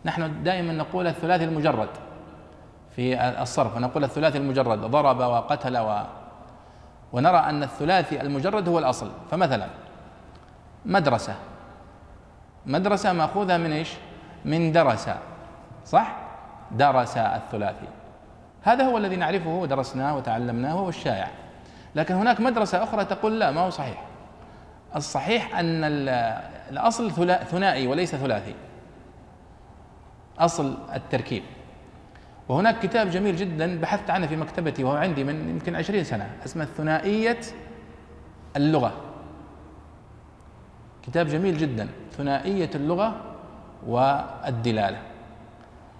نحن 0.05 0.43
دائما 0.43 0.73
نقول 0.73 1.07
الثلاثي 1.07 1.43
المجرد 1.43 1.89
في 2.95 3.21
الصرف 3.41 3.77
نقول 3.77 4.03
الثلاثي 4.03 4.37
المجرد 4.37 4.79
ضرب 4.79 5.19
وقتل 5.19 5.77
و 5.77 6.01
ونرى 7.13 7.37
أن 7.37 7.63
الثلاثي 7.63 8.21
المجرد 8.21 8.69
هو 8.69 8.79
الأصل. 8.79 9.11
فمثلا 9.31 9.67
مدرسة. 10.85 11.35
مدرسة 12.65 13.13
مأخوذة 13.13 13.57
من 13.57 13.71
إيش؟ 13.71 13.93
من 14.45 14.71
درس 14.71 15.09
صح؟ 15.85 16.15
درس 16.77 17.17
الثلاثي. 17.17 17.87
هذا 18.63 18.83
هو 18.83 18.97
الذي 18.97 19.15
نعرفه 19.15 19.49
ودرسناه 19.49 20.17
وتعلمناه 20.17 20.75
وهو 20.75 20.89
الشائع 20.89 21.27
لكن 21.95 22.13
هناك 22.13 22.39
مدرسة 22.39 22.83
أخرى 22.83 23.05
تقول 23.05 23.39
لا 23.39 23.51
ما 23.51 23.61
هو 23.61 23.69
صحيح. 23.69 24.03
الصحيح 24.95 25.59
أن 25.59 25.83
الأصل 26.69 27.11
ثنائي 27.51 27.87
وليس 27.87 28.15
ثلاثي. 28.15 28.55
أصل 30.39 30.77
التركيب. 30.95 31.43
وهناك 32.49 32.79
كتاب 32.79 33.09
جميل 33.09 33.35
جدا 33.35 33.79
بحثت 33.79 34.09
عنه 34.09 34.27
في 34.27 34.35
مكتبتي 34.35 34.83
وهو 34.83 34.95
عندي 34.95 35.23
من 35.23 35.49
يمكن 35.49 35.75
عشرين 35.75 36.03
سنة 36.03 36.29
اسمه 36.45 36.65
ثنائية 36.65 37.39
اللغة. 38.55 38.93
كتاب 41.03 41.27
جميل 41.27 41.57
جدا 41.57 41.89
ثنائية 42.11 42.69
اللغة 42.75 43.15
والدلالة. 43.87 44.97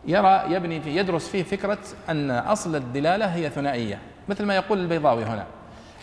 يرى 0.06 0.43
يبني 0.49 0.82
في 0.82 0.95
يدرس 0.97 1.28
فيه 1.28 1.43
فكرة 1.43 1.78
أن 2.10 2.32
أصل 2.32 2.76
الدلالة 2.76 3.26
هي 3.26 3.49
ثنائية 3.49 3.99
مثل 4.30 4.45
ما 4.45 4.56
يقول 4.56 4.80
البيضاوي 4.80 5.24
هنا. 5.24 5.45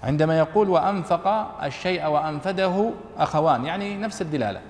عندما 0.02 0.38
يقول 0.38 0.68
وأنفق 0.68 1.28
الشيء 1.62 2.06
وأنفده 2.06 2.90
أخوان 3.18 3.64
يعني 3.64 3.96
نفس 3.96 4.22
الدلالة. 4.22 4.60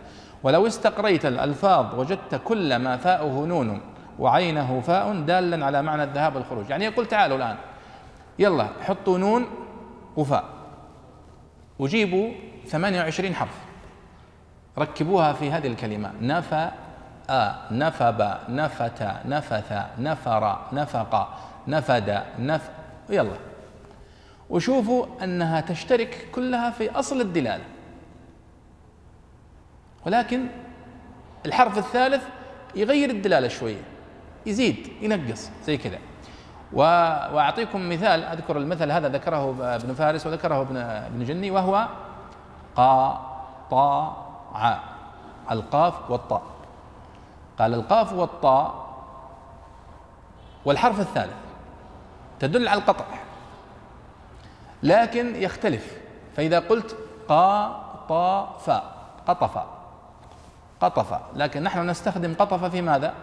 ولو 0.42 0.66
استقريت 0.66 1.26
الألفاظ 1.26 1.98
وجدت 1.98 2.40
كل 2.44 2.76
ما 2.76 2.96
فاؤه 2.96 3.46
نون 3.46 3.80
وعينه 4.18 4.80
فاء 4.80 5.20
دالا 5.20 5.66
على 5.66 5.82
معنى 5.82 6.02
الذهاب 6.02 6.36
والخروج. 6.36 6.70
يعني 6.70 6.84
يقول 6.84 7.06
تعالوا 7.06 7.36
الآن. 7.36 7.56
يلا 8.38 8.66
حطوا 8.86 9.18
نون 9.18 9.46
وفاء. 10.16 10.44
وجيبوا 11.78 12.30
28 12.66 13.34
حرف. 13.34 13.54
ركبوها 14.78 15.32
في 15.32 15.50
هذه 15.50 15.66
الكلمة. 15.66 16.12
نفى 16.20 16.70
نفب 17.70 18.34
نفت 18.48 19.02
نفث 19.24 19.72
نفر 19.98 20.58
نفق 20.72 21.28
نفد 21.68 22.22
نف 22.38 22.70
يلا. 23.10 23.36
وشوفوا 24.50 25.06
أنها 25.24 25.60
تشترك 25.60 26.28
كلها 26.34 26.70
في 26.70 26.90
أصل 26.90 27.20
الدلالة. 27.20 27.64
ولكن 30.06 30.46
الحرف 31.46 31.78
الثالث 31.78 32.22
يغير 32.74 33.10
الدلالة 33.10 33.48
شوية 33.48 33.82
يزيد 34.46 34.88
ينقص 35.00 35.50
زي 35.64 35.76
كذا. 35.76 35.98
وأعطيكم 36.72 37.88
مثال 37.88 38.24
أذكر 38.24 38.58
المثل 38.58 38.90
هذا 38.90 39.08
ذكره 39.08 39.74
ابن 39.74 39.94
فارس 39.94 40.26
وذكره 40.26 40.60
ابن 40.60 40.76
ابن 40.76 41.24
جني 41.24 41.50
وهو 41.50 41.88
قا 42.76 43.20
طا 43.70 44.16
ع 44.54 44.78
القاف 45.50 46.10
والطاء. 46.10 46.42
قال 47.60 47.74
القاف 47.74 48.12
والطاء 48.12 48.90
والحرف 50.64 51.00
الثالث 51.00 51.34
تدل 52.40 52.68
على 52.68 52.80
القطع 52.80 53.04
لكن 54.82 55.34
يختلف. 55.36 55.98
فإذا 56.36 56.58
قلت 56.58 56.96
قا 57.28 57.68
طا 58.08 58.58
فا 58.58 58.82
قطف 59.26 59.64
قطف. 60.80 61.20
لكن 61.34 61.62
نحن 61.62 61.90
نستخدم 61.90 62.34
قطف 62.34 62.64
في 62.64 62.82
ماذا؟ 62.82 63.14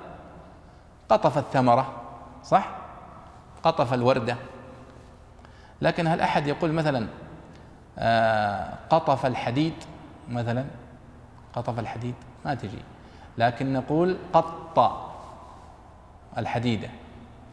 قطف 1.10 1.38
الثمرة 1.38 1.94
صح؟ 2.44 2.70
قطف 3.64 3.94
الوردة. 3.94 4.36
لكن 5.82 6.08
هل 6.08 6.22
أحد 6.22 6.48
يقول 6.48 6.72
مثلا 6.72 7.08
آه، 8.00 8.74
قطف 8.90 9.26
الحديد 9.26 9.74
مثلا؟ 10.30 10.66
قطف 11.54 11.80
الحديد 11.80 12.16
ما 12.46 12.54
تجي. 12.54 12.97
لكن 13.38 13.74
نقول 13.74 14.18
قط 14.34 14.80
الحديدة. 16.38 16.90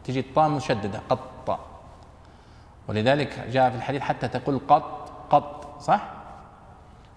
تجي 0.03 0.19
الطاء 0.19 0.49
مشددة 0.49 1.01
قط. 1.09 1.59
ولذلك 2.87 3.47
جاء 3.49 3.69
في 3.69 3.75
الحديث 3.75 4.01
حتى 4.01 4.27
تقول 4.27 4.59
قط 4.67 5.11
قط 5.29 5.81
صح؟ 5.81 6.01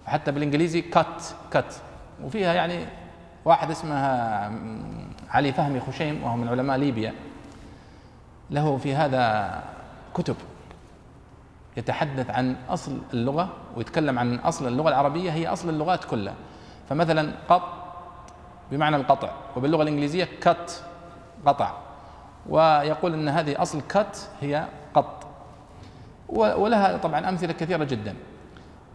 حتى 0.05 0.31
بالإنجليزي 0.31 0.81
كت 0.81 1.35
كت 1.51 1.81
وفيها 2.23 2.53
يعني 2.53 2.85
واحد 3.45 3.71
اسمه 3.71 3.95
علي 5.29 5.53
فهمي 5.53 5.79
خشيم 5.79 6.23
وهو 6.23 6.35
من 6.35 6.47
علماء 6.47 6.77
ليبيا. 6.77 7.13
له 8.49 8.77
في 8.77 8.95
هذا 8.95 9.63
كتب 10.13 10.35
يتحدث 11.77 12.29
عن 12.29 12.55
أصل 12.69 12.97
اللغة 13.13 13.49
ويتكلم 13.75 14.19
عن 14.19 14.35
أصل 14.35 14.67
اللغة 14.67 14.89
العربية 14.89 15.31
هي 15.31 15.47
أصل 15.47 15.69
اللغات 15.69 16.03
كلها. 16.03 16.35
فمثلا 16.89 17.33
قط 17.49 17.78
بمعنى 18.71 18.95
القطع. 18.95 19.29
وباللغة 19.55 19.83
الإنجليزية 19.83 20.27
كت 20.41 20.83
قطع. 21.45 21.71
ويقول 22.49 23.13
إن 23.13 23.29
هذه 23.29 23.61
أصل 23.61 23.81
كت 23.81 24.29
هي 24.41 24.65
قط. 24.93 25.27
ولها 26.29 26.97
طبعا 26.97 27.29
أمثلة 27.29 27.53
كثيرة 27.53 27.83
جدا. 27.83 28.15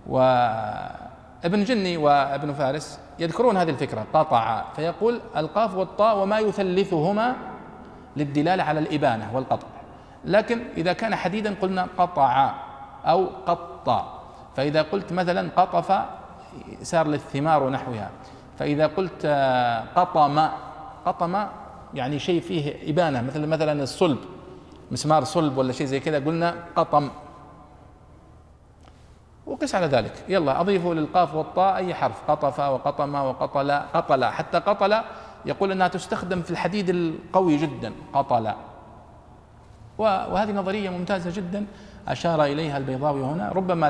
وابن 0.06 1.64
جني 1.64 1.96
وابن 1.96 2.52
فارس 2.52 3.00
يذكرون 3.18 3.56
هذه 3.56 3.70
الفكرة 3.70 4.06
قطع. 4.14 4.64
فيقول 4.76 5.20
القاف 5.36 5.74
والطاء 5.76 6.18
وما 6.18 6.38
يثلثهما 6.38 7.34
للدلالة 8.16 8.62
على 8.62 8.80
الإبانة 8.80 9.30
والقطع. 9.36 9.66
لكن 10.24 10.62
إذا 10.76 10.92
كان 10.92 11.14
حديدا 11.14 11.54
قلنا 11.62 11.86
قطع 11.98 12.54
أو 13.04 13.26
قطع. 13.46 14.04
فإذا 14.56 14.82
قلت 14.82 15.12
مثلا 15.12 15.50
قطف 15.56 15.98
سار 16.82 17.06
للثمار 17.06 17.62
ونحوها 17.62 18.10
فإذا 18.58 18.86
قلت 18.86 19.26
قطم 19.96 20.48
قطم 21.06 21.46
يعني 21.94 22.18
شيء 22.18 22.40
فيه 22.40 22.90
إبانة 22.90 23.22
مثل 23.22 23.46
مثلا 23.46 23.82
الصلب 23.82 24.18
مسمار 24.90 25.24
صلب 25.24 25.58
ولا 25.58 25.72
شيء 25.72 25.86
زي 25.86 26.00
كذا 26.00 26.18
قلنا 26.18 26.54
قطم. 26.76 27.10
وقس 29.46 29.74
على 29.74 29.86
ذلك. 29.86 30.12
يلا 30.28 30.60
أضيفوا 30.60 30.94
للقاف 30.94 31.34
والطاء 31.34 31.76
أي 31.76 31.94
حرف؟ 31.94 32.30
قطف 32.30 32.60
وقطم 32.60 33.14
وقطل 33.14 33.70
قطل. 33.72 34.24
حتى 34.24 34.58
قطل 34.58 35.00
يقول 35.46 35.72
أنها 35.72 35.88
تستخدم 35.88 36.42
في 36.42 36.50
الحديد 36.50 36.88
القوي 36.90 37.56
جدا 37.56 37.92
قطل. 38.12 38.52
وهذه 39.98 40.52
نظرية 40.52 40.90
ممتازة 40.90 41.30
جدا 41.30 41.66
أشار 42.08 42.44
إليها 42.44 42.78
البيضاوي 42.78 43.22
هنا. 43.22 43.52
ربما 43.52 43.88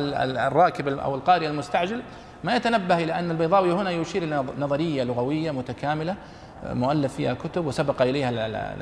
الراكب 0.48 0.88
أو 0.88 1.14
القارئ 1.14 1.46
المستعجل 1.46 2.02
ما 2.44 2.56
يتنبه 2.56 2.98
إلى 2.98 3.18
أن 3.18 3.30
البيضاوي 3.30 3.72
هنا 3.72 3.90
يشير 3.90 4.22
إلى 4.22 4.44
نظرية 4.58 5.04
لغوية 5.04 5.50
متكاملة 5.50 6.16
مؤلف 6.64 7.14
فيها 7.14 7.34
كتب 7.34 7.66
وسبق 7.66 8.02
إليها 8.02 8.30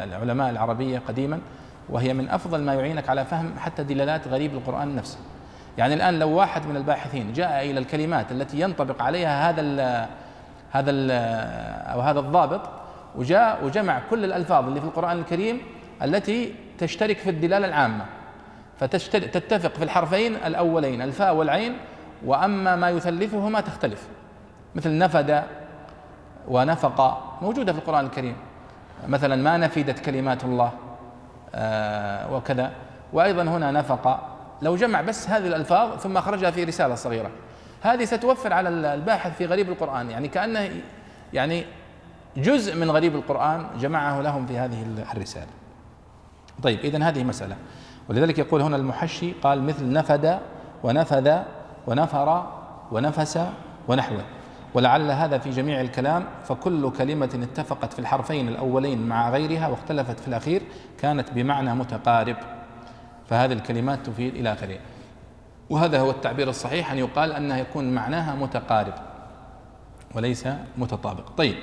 العلماء 0.05 0.51
العربية 0.51 1.03
قديما 1.09 1.41
وهي 1.89 2.15
من 2.15 2.29
أفضل 2.29 2.61
ما 2.61 2.75
يعينك 2.75 3.09
على 3.09 3.25
فهم 3.25 3.55
حتى 3.59 3.83
دلالات 3.83 4.29
غريب 4.29 4.55
القرآن 4.55 4.97
نفسه. 4.97 5.19
يعني 5.79 5.95
الآن 5.95 6.19
لو 6.19 6.31
واحد 6.31 6.67
من 6.67 6.77
الباحثين 6.77 7.33
جاء 7.33 7.71
إلى 7.71 7.79
الكلمات 7.79 8.33
التي 8.33 8.61
ينطبق 8.61 9.03
عليها 9.03 9.51
هذا 9.51 9.61
ال 9.61 10.07
هذا 10.71 10.91
ال 10.91 11.11
أو 11.93 12.01
هذا 12.01 12.21
الضابط 12.21 12.61
وجاء 13.17 13.65
وجمع 13.65 14.01
كل 14.11 14.25
الألفاظ 14.25 14.67
اللي 14.67 14.81
في 14.81 14.87
القرآن 14.87 15.19
الكريم 15.19 15.61
التي 16.03 16.55
تشترك 16.79 17.19
في 17.19 17.31
الدلالة 17.31 17.67
العامة. 17.67 18.05
فتتفق 18.81 19.75
في 19.75 19.85
الحرفين 19.85 20.37
الأولين 20.47 21.03
الفاء 21.03 21.35
والعين 21.35 21.77
وأما 22.25 22.77
ما 22.77 22.91
يثلثهما 22.91 23.61
تختلف. 23.61 24.09
مثل 24.75 24.99
نفد 24.99 25.43
ونفق 26.49 27.23
موجودة 27.43 27.73
في 27.73 27.79
القرآن 27.79 28.05
الكريم. 28.05 28.37
مثلا 29.09 29.37
ما 29.37 29.57
نفدت 29.57 29.99
كلمات 29.99 30.45
الله 30.45 30.73
آه، 31.55 32.35
وكذا. 32.35 32.73
وأيضا 33.13 33.43
هنا 33.43 33.71
نفق. 33.71 34.21
لو 34.63 34.77
جمع 34.77 35.01
بس 35.01 35.29
هذه 35.29 35.47
الألفاظ 35.47 35.99
ثم 35.99 36.17
أخرجها 36.17 36.51
في 36.51 36.65
رسالة 36.65 36.95
صغيرة. 36.95 37.31
هذه 37.83 38.05
ستوفر 38.05 38.53
على 38.53 38.69
الباحث 38.69 39.37
في 39.37 39.47
غريب 39.47 39.69
القرآن. 39.69 40.11
يعني 40.11 40.29
كأنه 40.29 40.71
يعني 41.33 41.65
جزء 42.37 42.77
من 42.77 42.91
غريب 42.91 43.15
القرآن 43.15 43.67
جمعه 43.81 44.21
لهم 44.21 44.47
في 44.47 44.59
هذه 44.59 44.87
الرسالة. 45.13 45.53
طيب 46.63 46.79
إذا 46.79 47.09
هذه 47.09 47.25
مسألة. 47.25 47.57
ولذلك 48.09 48.39
يقول 48.39 48.63
هنا 48.63 48.77
المحشي 48.77 49.33
قال 49.33 49.63
مثل 49.63 49.93
نفد 49.93 50.39
ونفذ 50.83 51.43
ونفر 51.87 52.47
ونفس 52.93 53.41
ونحوه 53.89 54.25
ولعل 54.75 55.11
هذا 55.11 55.39
في 55.39 55.51
جميع 55.51 55.81
الكلام 55.81 56.25
فكل 56.45 56.91
كلمة 56.91 57.41
اتفقت 57.43 57.93
في 57.93 57.99
الحرفين 57.99 58.49
الأولين 58.49 59.07
مع 59.09 59.31
غيرها 59.31 59.69
واختلفت 59.69 60.21
في 60.21 60.29
الأخير 60.29 60.63
كانت 61.01 61.31
بمعنى 61.31 61.75
متقارب. 61.75 62.37
فهذه 63.31 63.53
الكلمات 63.53 64.07
تفيد 64.07 64.35
إلى 64.35 64.53
آخره. 64.53 64.79
وهذا 65.71 66.01
هو 66.01 66.11
التعبير 66.11 66.49
الصحيح 66.49 66.93
أن 66.93 66.99
يقال 66.99 67.33
أنها 67.33 67.59
يكون 67.59 67.95
معناها 67.95 68.35
متقارب 68.35 68.95
وليس 70.15 70.49
متطابق. 70.79 71.31
طيب. 71.31 71.55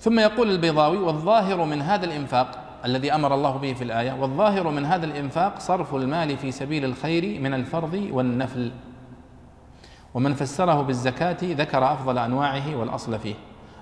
ثم 0.00 0.18
يقول 0.18 0.50
البيضاوي 0.50 0.98
والظاهر 0.98 1.64
من 1.64 1.82
هذا 1.82 2.04
الإنفاق 2.04 2.58
الذي 2.84 3.14
أمر 3.14 3.34
الله 3.34 3.56
به 3.56 3.72
في 3.72 3.84
الآية 3.84 4.12
والظاهر 4.12 4.70
من 4.70 4.86
هذا 4.86 5.06
الإنفاق 5.06 5.60
صرف 5.60 5.94
المال 5.94 6.36
في 6.36 6.52
سبيل 6.52 6.84
الخير 6.84 7.40
من 7.40 7.54
الفرض 7.54 8.08
والنفل. 8.12 8.70
ومن 10.14 10.34
فسره 10.34 10.82
بالزكاة 10.82 11.36
ذكر 11.42 11.92
أفضل 11.92 12.18
أنواعه 12.18 12.76
والأصل 12.76 13.18
فيه 13.18 13.34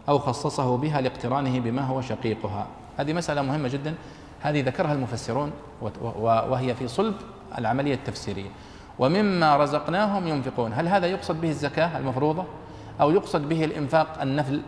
أو 0.09 0.19
خصصه 0.19 0.77
بها 0.77 1.01
لاقترانه 1.01 1.61
بما 1.61 1.83
هو 1.83 2.01
شقيقها. 2.01 2.67
هذه 2.97 3.13
مسألة 3.13 3.43
مهمة 3.43 3.69
جدا. 3.69 3.95
هذه 4.41 4.61
ذكرها 4.61 4.93
المفسرون 4.93 5.53
وهي 6.23 6.75
في 6.75 6.89
صلب 6.89 7.15
العملية 7.59 7.95
التفسيرية. 7.95 8.51
ومما 8.99 9.57
رزقناهم 9.57 10.27
ينفقون 10.27 10.73
هل 10.73 10.89
هذا 10.89 11.07
يقصد 11.07 11.41
به 11.41 11.49
الزكاة 11.49 11.99
المفروضة؟ 11.99 12.45
أو 13.01 13.11
يقصد 13.11 13.49
به 13.49 13.65
الإنفاق 13.65 14.23
النفل؟ 14.23 14.63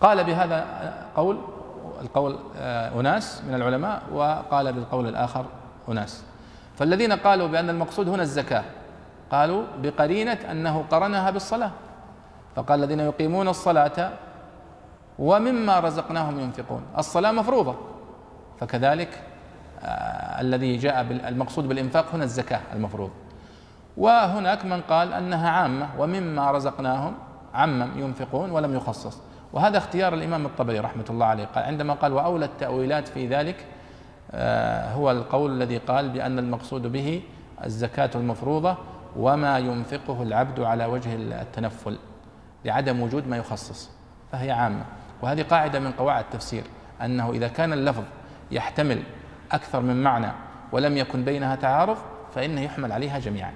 قال 0.00 0.24
بهذا 0.24 0.66
قول 1.16 1.38
القول 2.02 2.38
آه، 2.56 3.00
أناس 3.00 3.42
من 3.48 3.54
العلماء 3.54 4.02
وقال 4.12 4.72
بالقول 4.72 5.08
الآخر 5.08 5.44
أناس. 5.88 6.22
فالذين 6.78 7.12
قالوا 7.12 7.48
بأن 7.48 7.70
المقصود 7.70 8.08
هنا 8.08 8.22
الزكاة 8.22 8.64
قالوا 9.30 9.62
بقرينة 9.82 10.38
أنه 10.50 10.84
قرنها 10.90 11.30
بالصلاة. 11.30 11.70
فقال 12.56 12.78
الذين 12.84 13.00
يقيمون 13.00 13.48
الصلاة 13.48 14.10
ومما 15.18 15.80
رزقناهم 15.80 16.40
ينفقون. 16.40 16.82
الصلاة 16.98 17.32
مفروضة. 17.32 17.74
فكذلك 18.60 19.22
آه 19.82 20.40
الذي 20.40 20.76
جاء 20.76 21.00
المقصود 21.10 21.68
بالإنفاق 21.68 22.14
هنا 22.14 22.24
الزكاة 22.24 22.60
المفروض. 22.72 23.10
وهناك 23.96 24.64
من 24.64 24.80
قال 24.80 25.12
أنها 25.12 25.50
عامة 25.50 25.88
ومما 25.98 26.50
رزقناهم 26.50 27.14
عمم 27.54 27.88
ينفقون 27.96 28.50
ولم 28.50 28.74
يخصص. 28.74 29.20
وهذا 29.52 29.78
اختيار 29.78 30.14
الإمام 30.14 30.46
الطبري 30.46 30.78
رحمة 30.78 31.04
الله 31.10 31.26
عليه. 31.26 31.44
قال 31.44 31.64
عندما 31.64 31.94
قال 31.94 32.12
وأولى 32.12 32.44
التأويلات 32.44 33.08
في 33.08 33.26
ذلك 33.26 33.66
آه 34.32 34.92
هو 34.92 35.10
القول 35.10 35.50
الذي 35.50 35.78
قال 35.78 36.08
بأن 36.08 36.38
المقصود 36.38 36.92
به 36.92 37.22
الزكاة 37.64 38.10
المفروضة. 38.14 38.76
وما 39.16 39.58
ينفقه 39.58 40.22
العبد 40.22 40.60
على 40.60 40.84
وجه 40.84 41.14
التنفل 41.14 41.98
لعدم 42.64 43.00
وجود 43.00 43.28
ما 43.28 43.36
يخصص 43.36 43.90
فهي 44.32 44.50
عامة. 44.50 44.84
وهذه 45.22 45.42
قاعدة 45.42 45.80
من 45.80 45.92
قواعد 45.92 46.24
التفسير 46.24 46.64
أنه 47.02 47.30
إذا 47.30 47.48
كان 47.48 47.72
اللفظ 47.72 48.02
يحتمل 48.50 49.02
أكثر 49.52 49.80
من 49.80 50.02
معنى 50.02 50.32
ولم 50.72 50.96
يكن 50.96 51.24
بينها 51.24 51.56
تعارض 51.56 51.96
فإنه 52.34 52.60
يحمل 52.60 52.92
عليها 52.92 53.18
جميعا. 53.18 53.52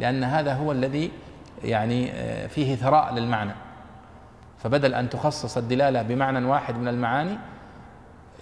لأن 0.00 0.24
هذا 0.24 0.54
هو 0.54 0.72
الذي 0.72 1.10
يعني 1.64 2.12
آه، 2.12 2.46
فيه 2.46 2.76
ثراء 2.76 3.14
للمعنى. 3.14 3.52
فبدل 4.58 4.94
أن 4.94 5.10
تخصص 5.10 5.56
الدلالة 5.56 6.02
بمعنى 6.02 6.46
واحد 6.46 6.76
من 6.76 6.88
المعاني 6.88 7.38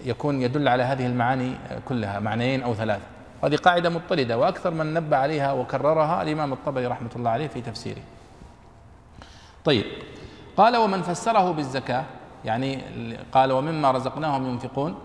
يكون 0.05 0.41
يدل 0.41 0.67
على 0.67 0.83
هذه 0.83 1.05
المعاني 1.05 1.55
كلها 1.85 2.19
معنيين 2.19 2.63
أو 2.63 2.73
ثلاثة. 2.73 3.12
هذه 3.43 3.55
قاعدة 3.55 3.89
مضطردة 3.89 4.37
وأكثر 4.37 4.71
من 4.71 4.93
نبه 4.93 5.17
عليها 5.17 5.51
وكررها 5.51 6.21
الإمام 6.21 6.53
الطبري 6.53 6.87
رحمة 6.87 7.09
الله 7.15 7.29
عليه 7.29 7.47
في 7.47 7.61
تفسيره. 7.61 8.01
طيب 9.65 9.85
قال 10.57 10.77
ومن 10.77 11.01
فسره 11.01 11.51
بالزكاة 11.51 12.03
يعني 12.45 12.81
قال 13.31 13.51
ومما 13.51 13.91
رزقناهم 13.91 14.49
ينفقون 14.49 14.95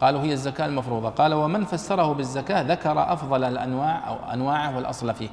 قالوا 0.00 0.20
هي 0.20 0.32
الزكاة 0.32 0.66
المفروضة. 0.66 1.08
قال 1.08 1.34
ومن 1.34 1.64
فسره 1.64 2.12
بالزكاة 2.12 2.62
ذكر 2.62 3.12
أفضل 3.12 3.44
الأنواع 3.44 4.08
أو 4.08 4.32
أنواعه 4.32 4.76
والأصل 4.76 5.14
فيه. 5.14 5.28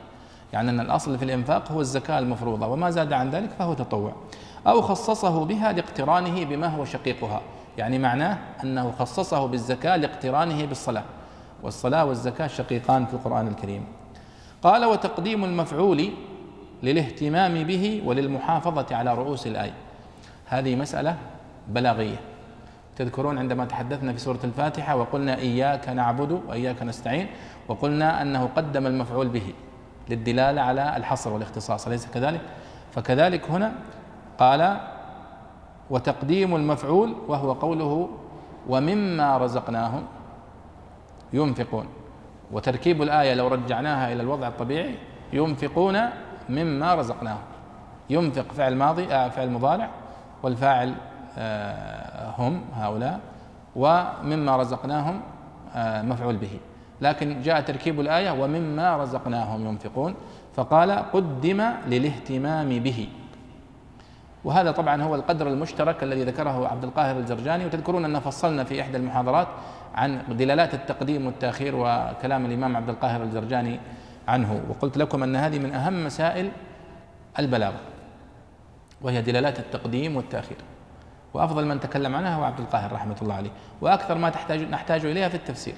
يعني 0.54 0.70
أن 0.70 0.80
الأصل 0.80 1.18
في 1.18 1.26
الإنفاق 1.26 1.72
هو 1.72 1.82
الزكاة 1.82 2.20
المفروضة 2.20 2.68
وما 2.68 2.90
زاد 2.90 3.14
عن 3.14 3.30
ذلك 3.30 3.50
فهو 3.50 3.74
تطوع. 3.74 4.14
أو 4.68 4.82
خصصه 4.82 5.46
بها 5.46 5.72
لاقترانه 5.72 6.46
بما 6.46 6.68
هو 6.68 6.86
شقيقها. 6.86 7.42
يعني 7.78 8.00
معناه 8.00 8.38
أنه 8.64 8.92
خصصه 9.00 9.46
بالزكاة 9.46 9.96
لاقترانه 9.96 10.66
بالصلاة. 10.66 11.04
والصلاة 11.64 12.06
والزكاة 12.06 12.48
شقيقان 12.48 13.06
في 13.06 13.14
القرآن 13.14 13.48
الكريم. 13.48 13.86
قال 14.64 14.86
وتقديم 14.86 15.46
المفعول 15.46 16.10
للاهتمام 16.84 17.64
به 17.64 18.02
وللمحافظة 18.06 18.96
على 18.96 19.14
رؤوس 19.14 19.48
الآية. 19.48 19.74
هذه 20.46 20.76
مسألة 20.76 21.18
بلاغية. 21.68 22.20
تذكرون 22.96 23.38
عندما 23.38 23.66
تحدثنا 23.66 24.14
في 24.14 24.20
سورة 24.20 24.40
الفاتحة 24.44 24.96
وقلنا 24.96 25.38
إياك 25.38 25.90
نعبد 25.90 26.32
وإياك 26.48 26.84
نستعين 26.84 27.28
وقلنا 27.68 28.22
أنه 28.22 28.50
قدم 28.56 28.88
المفعول 28.88 29.28
به 29.28 29.54
للدلالة 30.10 30.62
على 30.62 30.98
الحصر 30.98 31.34
والاختصاص 31.34 31.88
أليس 31.88 32.08
كذلك؟ 32.08 32.42
فكذلك 32.92 33.50
هنا 33.50 33.74
قال 34.40 34.78
وتقديم 35.90 36.56
المفعول 36.56 37.16
وهو 37.28 37.54
قوله 37.54 38.10
ومما 38.70 39.38
رزقناهم 39.38 40.04
ينفقون. 41.34 41.86
وتركيب 42.52 43.02
الآية 43.02 43.34
لو 43.34 43.48
رجعناها 43.48 44.14
إلى 44.14 44.22
الوضع 44.22 44.48
الطبيعي 44.48 44.96
ينفقون 45.34 46.00
مما 46.50 46.96
رزقناهم. 46.96 47.42
ينفق 48.10 48.52
فعل 48.52 48.76
ماضي 48.76 49.14
آه 49.14 49.30
فعل 49.30 49.50
مضارع 49.50 49.90
والفاعل 50.44 50.94
آه 51.38 52.34
هم 52.38 52.62
هؤلاء 52.74 53.20
ومما 53.76 54.58
رزقناهم 54.58 55.22
آه 55.76 56.02
مفعول 56.02 56.38
به. 56.38 56.60
لكن 57.02 57.42
جاء 57.42 57.62
تركيب 57.62 58.00
الآية 58.00 58.32
ومما 58.32 58.98
رزقناهم 58.98 59.66
ينفقون 59.66 60.16
فقال 60.54 60.92
قدم 60.92 61.70
للاهتمام 61.88 62.70
به. 62.70 63.08
وهذا 64.44 64.72
طبعا 64.72 65.04
هو 65.04 65.16
القدر 65.16 65.48
المشترك 65.48 66.04
الذي 66.04 66.24
ذكره 66.24 66.68
عبد 66.68 66.84
القاهر 66.84 67.18
الجرجاني. 67.18 67.66
وتذكرون 67.66 68.06
أن 68.06 68.20
فصلنا 68.20 68.64
في 68.64 68.82
إحدى 68.82 68.98
المحاضرات 68.98 69.48
عن 69.96 70.22
دلالات 70.30 70.74
التقديم 70.74 71.26
والتأخير 71.26 71.76
وكلام 71.76 72.46
الإمام 72.46 72.78
عبد 72.78 72.90
القاهر 72.90 73.24
الجرجاني 73.24 73.80
عنه. 74.28 74.64
وقلت 74.70 74.98
لكم 74.98 75.24
أن 75.24 75.36
هذه 75.36 75.60
من 75.60 75.74
أهم 75.74 76.06
مسائل 76.06 76.52
البلاغة 77.40 77.80
وهي 79.02 79.22
دلالات 79.22 79.60
التقديم 79.60 80.16
والتأخير. 80.16 80.58
وأفضل 81.34 81.66
من 81.66 81.80
تكلم 81.80 82.16
عنها 82.16 82.36
هو 82.36 82.44
عبد 82.44 82.60
القاهر 82.60 82.92
رحمة 82.92 83.16
الله 83.22 83.36
عليه. 83.36 83.52
وأكثر 83.82 84.18
ما 84.18 84.30
تحتاج 84.30 84.62
نحتاج 84.62 85.06
إليها 85.06 85.30
في 85.30 85.36
التفسير. 85.36 85.76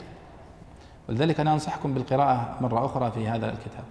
ولذلك 1.09 1.39
أنا 1.39 1.53
أنصحكم 1.53 1.93
بالقراءة 1.93 2.57
مرة 2.61 2.85
أخرى 2.85 3.11
في 3.11 3.27
هذا 3.27 3.49
الكتاب. 3.49 3.83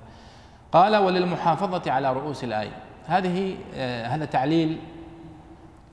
قال 0.72 0.96
وللمحافظة 0.96 1.92
على 1.92 2.12
رؤوس 2.12 2.44
الآية. 2.44 2.76
هذه 3.06 3.56
آه 3.74 4.06
هذا 4.06 4.24
تعليل 4.24 4.78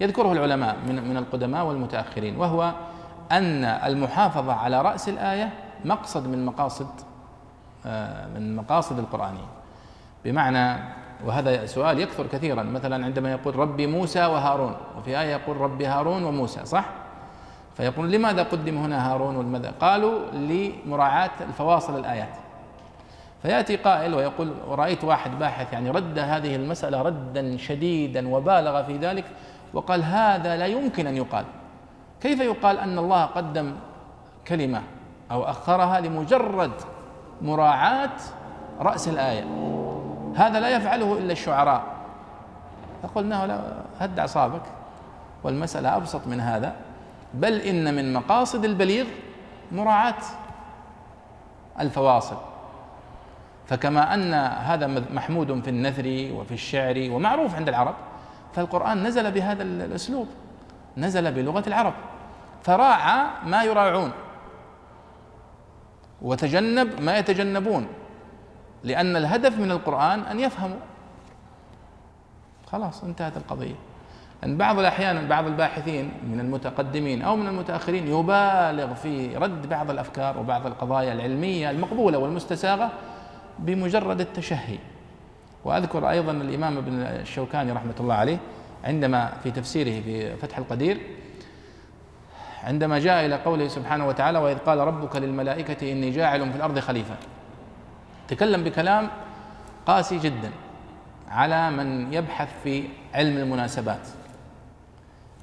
يذكره 0.01 0.31
العلماء 0.31 0.75
من 0.87 1.09
من 1.09 1.17
القدماء 1.17 1.65
والمتأخرين 1.65 2.37
وهو 2.37 2.73
أن 3.31 3.63
المحافظة 3.65 4.53
على 4.53 4.81
رأس 4.81 5.09
الآية 5.09 5.49
مقصد 5.85 6.27
من 6.27 6.45
مقاصد 6.45 6.87
آه 7.85 8.27
من 8.27 8.55
مقاصد 8.55 8.99
القرآنية. 8.99 9.47
بمعنى 10.25 10.83
وهذا 11.25 11.65
سؤال 11.65 11.99
يكثر 11.99 12.27
كثيرا. 12.27 12.63
مثلا 12.63 13.05
عندما 13.05 13.31
يقول 13.31 13.55
ربي 13.55 13.87
موسى 13.87 14.25
وهارون 14.25 14.75
وفي 14.97 15.19
آية 15.21 15.31
يقول 15.31 15.57
ربي 15.57 15.85
هارون 15.85 16.23
وموسى 16.23 16.65
صح؟ 16.65 16.85
فيقول 17.77 18.11
لماذا 18.11 18.43
قدم 18.43 18.77
هنا 18.77 19.11
هارون 19.11 19.35
والماذا 19.35 19.71
قالوا 19.81 20.31
لمراعاة 20.31 21.31
الفواصل 21.41 21.99
الآيات. 21.99 22.29
فيأتي 23.41 23.75
قائل 23.75 24.13
ويقول 24.13 24.53
ورأيت 24.67 25.03
واحد 25.03 25.39
باحث 25.39 25.73
يعني 25.73 25.89
رد 25.89 26.19
هذه 26.19 26.55
المسألة 26.55 27.01
ردا 27.01 27.57
شديدا 27.57 28.27
وبالغ 28.27 28.83
في 28.83 28.97
ذلك 28.97 29.25
وقال 29.73 30.03
هذا 30.03 30.57
لا 30.57 30.65
يمكن 30.65 31.07
أن 31.07 31.17
يقال. 31.17 31.45
كيف 32.21 32.39
يقال 32.39 32.79
أن 32.79 32.97
الله 32.97 33.25
قدم 33.25 33.75
كلمة 34.47 34.81
أو 35.31 35.43
أخرها 35.43 35.99
لمجرد 35.99 36.71
مراعاة 37.41 38.17
رأس 38.79 39.07
الآية؟ 39.07 39.43
هذا 40.35 40.59
لا 40.59 40.69
يفعله 40.69 41.17
إلا 41.17 41.31
الشعراء. 41.31 41.83
فقلنا 43.03 43.47
لا 43.47 43.61
هد 43.99 44.19
أعصابك. 44.19 44.61
والمسألة 45.43 45.95
أبسط 45.95 46.27
من 46.27 46.39
هذا. 46.39 46.75
بل 47.33 47.53
إن 47.53 47.95
من 47.95 48.13
مقاصد 48.13 48.65
البليغ 48.65 49.05
مراعاة 49.71 50.21
الفواصل. 51.79 52.37
فكما 53.67 54.13
أن 54.13 54.33
هذا 54.33 54.87
محمود 54.87 55.61
في 55.61 55.69
النثر 55.69 56.29
وفي 56.33 56.53
الشعر 56.53 57.07
ومعروف 57.11 57.55
عند 57.55 57.69
العرب 57.69 57.95
فالقرآن 58.53 59.03
نزل 59.03 59.31
بهذا 59.31 59.63
الأسلوب. 59.63 60.27
نزل 60.97 61.31
بلغة 61.31 61.63
العرب 61.67 61.93
فراعى 62.63 63.27
ما 63.45 63.63
يراعون 63.63 64.11
وتجنب 66.21 67.01
ما 67.01 67.17
يتجنبون 67.17 67.87
لأن 68.83 69.15
الهدف 69.15 69.59
من 69.59 69.71
القرآن 69.71 70.19
أن 70.19 70.39
يفهموا. 70.39 70.79
خلاص 72.71 73.03
انتهت 73.03 73.37
القضية. 73.37 73.75
أن 74.43 74.57
بعض 74.57 74.79
الأحيان 74.79 75.27
بعض 75.27 75.45
الباحثين 75.45 76.11
من 76.27 76.39
المتقدمين 76.39 77.21
أو 77.21 77.35
من 77.35 77.47
المتأخرين 77.47 78.07
يبالغ 78.07 78.93
في 78.93 79.37
رد 79.37 79.69
بعض 79.69 79.89
الأفكار 79.89 80.37
وبعض 80.37 80.67
القضايا 80.67 81.13
العلمية 81.13 81.71
المقبولة 81.71 82.17
والمستساغة 82.17 82.91
بمجرد 83.59 84.21
التشهي. 84.21 84.77
وأذكر 85.65 86.09
أيضا 86.09 86.31
الإمام 86.31 86.77
ابن 86.77 86.93
الشوكاني 86.93 87.71
رحمة 87.71 87.95
الله 87.99 88.15
عليه 88.15 88.37
عندما 88.83 89.33
في 89.43 89.51
تفسيره 89.51 90.01
في 90.01 90.37
فتح 90.37 90.57
القدير 90.57 91.01
عندما 92.63 92.99
جاء 92.99 93.25
إلى 93.25 93.35
قوله 93.35 93.67
سبحانه 93.67 94.07
وتعالى 94.07 94.39
وإذ 94.39 94.57
قال 94.57 94.79
ربك 94.79 95.15
للملائكة 95.15 95.91
إني 95.91 96.11
جاعل 96.11 96.51
في 96.51 96.57
الأرض 96.57 96.79
خليفة. 96.79 97.15
تكلم 98.27 98.63
بكلام 98.63 99.09
قاسي 99.85 100.17
جدا 100.17 100.51
على 101.29 101.71
من 101.71 102.13
يبحث 102.13 102.49
في 102.63 102.83
علم 103.13 103.37
المناسبات. 103.37 104.07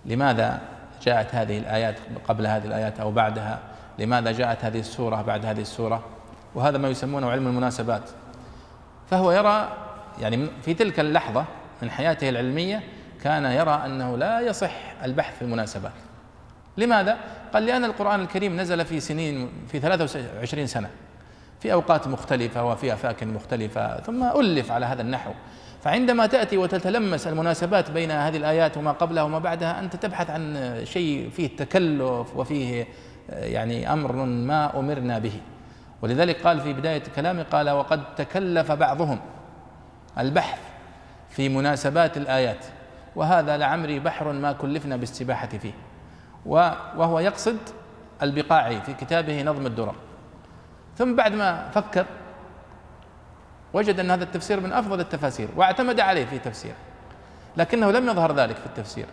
لماذا 0.06 0.60
جاءت 1.02 1.34
هذه 1.34 1.58
الآيات 1.58 1.96
قبل 2.28 2.46
هذه 2.46 2.64
الآيات 2.64 3.00
أو 3.00 3.10
بعدها؟ 3.10 3.58
لماذا 3.98 4.32
جاءت 4.32 4.64
هذه 4.64 4.78
السورة 4.78 5.22
بعد 5.22 5.46
هذه 5.46 5.60
السورة؟ 5.60 6.04
وهذا 6.54 6.78
ما 6.78 6.88
يسمونه 6.88 7.30
علم 7.30 7.46
المناسبات. 7.46 8.10
فهو 9.10 9.32
يرى 9.32 9.68
يعني 10.20 10.46
في 10.62 10.74
تلك 10.74 11.00
اللحظة 11.00 11.44
من 11.82 11.90
حياته 11.90 12.28
العلمية 12.28 12.82
كان 13.24 13.44
يرى 13.44 13.82
أنه 13.86 14.16
لا 14.16 14.40
يصح 14.40 14.72
البحث 15.04 15.36
في 15.36 15.42
المناسبات. 15.42 15.92
لماذا؟ 16.76 17.16
قال 17.52 17.66
لأن 17.66 17.84
القرآن 17.84 18.20
الكريم 18.20 18.60
نزل 18.60 18.84
في 18.84 19.00
سنين 19.00 19.50
في 19.68 19.80
23 19.80 20.66
سنة 20.66 20.90
في 21.60 21.72
أوقات 21.72 22.08
مختلفة 22.08 22.64
وفي 22.64 22.92
أفاك 22.92 23.22
مختلفة 23.22 24.00
ثم 24.00 24.22
ألف 24.22 24.72
على 24.72 24.86
هذا 24.86 25.02
النحو. 25.02 25.32
فعندما 25.82 26.26
تأتي 26.26 26.58
وتتلمس 26.58 27.26
المناسبات 27.26 27.90
بين 27.90 28.10
هذه 28.10 28.36
الآيات 28.36 28.76
وما 28.76 28.92
قبلها 28.92 29.22
وما 29.22 29.38
بعدها 29.38 29.80
أنت 29.80 29.96
تبحث 29.96 30.30
عن 30.30 30.74
شيء 30.84 31.30
فيه 31.30 31.56
تكلف 31.56 32.36
وفيه 32.36 32.86
يعني 33.28 33.92
أمر 33.92 34.12
ما 34.24 34.78
أمرنا 34.78 35.18
به. 35.18 35.40
ولذلك 36.02 36.42
قال 36.42 36.60
في 36.60 36.72
بداية 36.72 37.02
كلامه 37.16 37.42
قال 37.42 37.70
وقد 37.70 38.14
تكلف 38.14 38.72
بعضهم 38.72 39.20
البحث 40.18 40.58
في 41.30 41.48
مناسبات 41.48 42.16
الآيات. 42.16 42.64
وهذا 43.18 43.56
لعمري 43.56 43.98
بحر 43.98 44.32
ما 44.32 44.52
كلفنا 44.52 44.96
بالسباحة 44.96 45.48
فيه. 45.48 45.72
وهو 46.46 47.18
يقصد 47.18 47.58
البقاعي 48.22 48.80
في 48.80 48.94
كتابه 48.94 49.42
نظم 49.42 49.66
الدرر. 49.66 49.94
ثم 50.96 51.16
بعد 51.16 51.32
ما 51.32 51.68
فكر 51.68 52.06
وجد 53.72 54.00
أن 54.00 54.10
هذا 54.10 54.24
التفسير 54.24 54.60
من 54.60 54.72
أفضل 54.72 55.00
التفاسير 55.00 55.48
واعتمد 55.56 56.00
عليه 56.00 56.26
في 56.26 56.38
تفسيره 56.38 56.74
لكنه 57.56 57.90
لم 57.90 58.08
يظهر 58.08 58.32
ذلك 58.32 58.56
في 58.56 58.66
التفسير. 58.66 59.06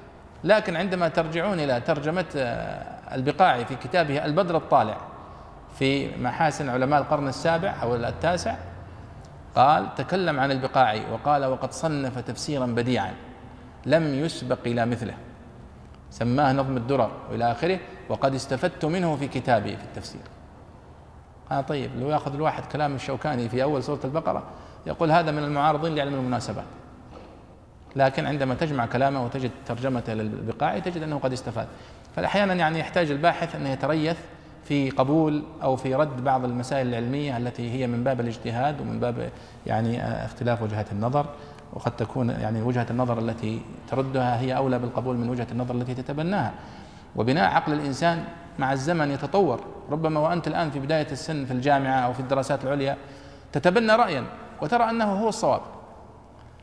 لكن 0.44 0.76
عندما 0.76 1.08
ترجعون 1.08 1.60
إلى 1.60 1.82
ترجمة 1.82 2.26
آه، 2.36 3.16
البقاعي 3.16 3.66
في 3.66 3.76
كتابه 3.76 4.26
البدر 4.26 4.58
الطالع 4.58 4.98
في 5.80 6.18
محاسن 6.18 6.70
علماء 6.70 7.02
القرن 7.02 7.28
السابع 7.28 7.74
أو 7.82 7.96
التاسع 7.96 8.56
قال 9.56 9.96
تكلم 9.96 10.40
عن 10.40 10.52
البقاعي 10.52 11.02
وقال 11.12 11.46
وقد 11.46 11.72
صنف 11.72 12.20
تفسيرا 12.20 12.66
بديعا. 12.66 13.14
لم 13.86 14.14
يسبق 14.14 14.60
إلى 14.66 14.86
مثله. 14.86 15.14
سماه 16.12 16.54
نظم 16.54 16.78
الدرر 16.78 17.12
وإلى 17.32 17.52
آخره 17.52 17.80
وقد 18.10 18.36
استفدت 18.36 18.86
منه 18.86 19.16
في 19.16 19.28
كتابي 19.28 19.78
في 19.78 19.84
التفسير. 19.84 20.22
آه 21.52 21.62
طيب 21.62 21.92
لو 22.00 22.10
يأخذ 22.10 22.34
الواحد 22.34 22.66
كلام 22.66 22.96
الشوكاني 22.96 23.50
في 23.50 23.64
أول 23.64 23.84
سورة 23.84 24.00
البقرة 24.04 24.44
يقول 24.88 25.12
هذا 25.12 25.32
من 25.32 25.44
المعارضين 25.44 25.96
لعلم 25.96 26.14
المناسبات. 26.14 26.66
لكن 27.96 28.26
عندما 28.26 28.56
تجمع 28.56 28.86
كلامه 28.86 29.26
وتجد 29.26 29.52
ترجمته 29.66 30.14
للبقاع 30.14 30.80
تجد 30.80 31.04
أنه 31.04 31.20
قد 31.20 31.34
استفاد. 31.34 31.68
فأحيانا 32.16 32.54
يعني 32.54 32.80
يحتاج 32.80 33.12
الباحث 33.12 33.56
أن 33.56 33.68
يتريث 33.68 34.18
في 34.64 34.90
قبول 34.90 35.44
أو 35.64 35.76
في 35.76 35.96
رد 35.96 36.24
بعض 36.24 36.46
المسائل 36.46 36.88
العلمية 36.88 37.38
التي 37.38 37.72
هي 37.72 37.88
من 37.88 38.04
باب 38.04 38.20
الاجتهاد 38.20 38.82
ومن 38.82 39.00
باب 39.00 39.30
يعني 39.66 40.02
آه، 40.02 40.26
اختلاف 40.26 40.62
وجهات 40.62 40.92
النظر. 40.92 41.26
وقد 41.74 41.96
تكون 41.96 42.30
يعني 42.30 42.62
وجهة 42.62 42.88
النظر 42.90 43.20
التي 43.20 43.62
تردها 43.90 44.40
هي 44.40 44.58
أولى 44.58 44.80
بالقبول 44.80 45.18
من 45.18 45.30
وجهة 45.30 45.48
النظر 45.52 45.76
التي 45.76 45.94
تتبناها. 45.94 46.54
وبناء 47.16 47.54
عقل 47.54 47.74
الإنسان 47.74 48.24
مع 48.60 48.74
الزمن 48.74 49.12
يتطور. 49.12 49.60
ربما 49.92 50.20
وأنت 50.20 50.48
الآن 50.48 50.72
في 50.72 50.80
بداية 50.80 51.08
السن 51.12 51.46
في 51.46 51.54
الجامعة 51.54 52.00
أو 52.00 52.14
في 52.14 52.20
الدراسات 52.20 52.64
العليا 52.64 52.98
تتبنى 53.52 53.96
رأيا 53.96 54.24
وترى 54.62 54.90
أنه 54.90 55.14
هو 55.14 55.30
الصواب. 55.30 55.62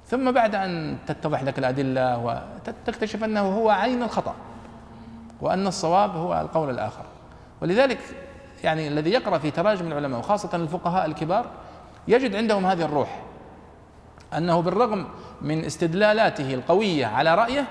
ثم 0.06 0.30
بعد 0.32 0.54
أن 0.54 0.96
تتضح 1.06 1.42
لك 1.42 1.58
الأدلة 1.58 2.18
وتكتشف 2.18 3.24
أنه 3.24 3.40
هو 3.40 3.70
عين 3.70 4.02
الخطأ 4.02 4.34
وأن 5.40 5.66
الصواب 5.66 6.16
هو 6.16 6.40
القول 6.40 6.70
الآخر. 6.70 7.04
ولذلك 7.62 7.98
يعني 8.64 8.88
الذي 8.88 9.10
يقرأ 9.10 9.38
في 9.38 9.50
تراجم 9.50 9.86
العلماء 9.86 10.18
وخاصة 10.18 10.56
الفقهاء 10.56 11.06
الكبار 11.06 11.46
يجد 12.08 12.36
عندهم 12.36 12.66
هذه 12.66 12.82
الروح. 12.82 13.20
أنه 14.36 14.60
بالرغم 14.60 15.06
من 15.42 15.64
استدلالاته 15.64 16.54
القوية 16.54 17.06
على 17.06 17.34
رأيه 17.34 17.66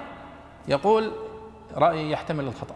يقول 0.67 1.11
رأيي 1.73 2.11
يحتمل 2.11 2.43
الخطأ. 2.43 2.75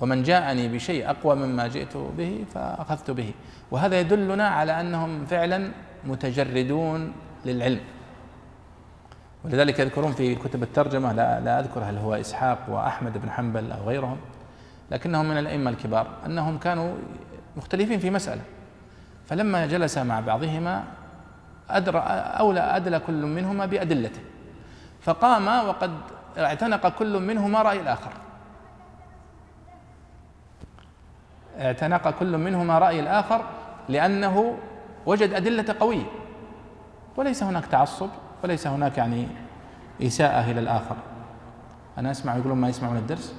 ومن 0.00 0.22
جاءني 0.22 0.68
بشيء 0.68 1.10
أقوى 1.10 1.34
مما 1.34 1.68
جئت 1.68 1.96
به 1.96 2.44
فأخذت 2.54 3.10
به. 3.10 3.32
وهذا 3.70 4.00
يدلنا 4.00 4.48
على 4.48 4.80
أنهم 4.80 5.26
فعلا 5.26 5.70
متجردون 6.04 7.12
للعلم. 7.44 7.80
ولذلك 9.44 9.78
يذكرون 9.78 10.12
في 10.12 10.34
كتب 10.34 10.62
الترجمة 10.62 11.12
لا, 11.12 11.40
لا 11.40 11.60
أذكر 11.60 11.80
هل 11.80 11.96
هو 11.96 12.14
إسحاق 12.14 12.58
وأحمد 12.68 13.18
بن 13.18 13.30
حنبل 13.30 13.72
أو 13.72 13.88
غيرهم 13.88 14.16
لكنهم 14.90 15.28
من 15.28 15.38
الأئمة 15.38 15.70
الكبار 15.70 16.06
أنهم 16.26 16.58
كانوا 16.58 16.94
مختلفين 17.56 17.98
في 17.98 18.10
مسألة. 18.10 18.42
فلما 19.26 19.66
جلس 19.66 19.98
مع 19.98 20.20
بعضهما 20.20 20.84
أدرى 21.70 21.98
أولى 21.98 22.60
أدلى 22.60 22.98
كل 22.98 23.26
منهما 23.26 23.66
بأدلته 23.66 24.20
فقام 25.00 25.68
وقد 25.68 25.92
اعتنق 26.38 26.88
كل 26.88 27.20
منهما 27.20 27.62
رأي 27.62 27.80
الآخر. 27.80 28.12
اعتنق 31.58 32.10
كل 32.10 32.38
منهما 32.38 32.78
رأي 32.78 33.00
الآخر 33.00 33.44
لأنه 33.88 34.58
وجد 35.06 35.32
أدلة 35.32 35.74
قوية. 35.80 36.06
وليس 37.16 37.42
هناك 37.42 37.66
تعصب 37.66 38.08
وليس 38.44 38.66
هناك 38.66 38.98
يعني 38.98 39.28
إساءة 40.02 40.50
إلى 40.50 40.60
الآخر. 40.60 40.96
أنا 41.98 42.10
أسمع 42.10 42.36
يقولون 42.36 42.58
ما 42.58 42.68
يسمعون 42.68 42.96
الدرس. 42.96 43.34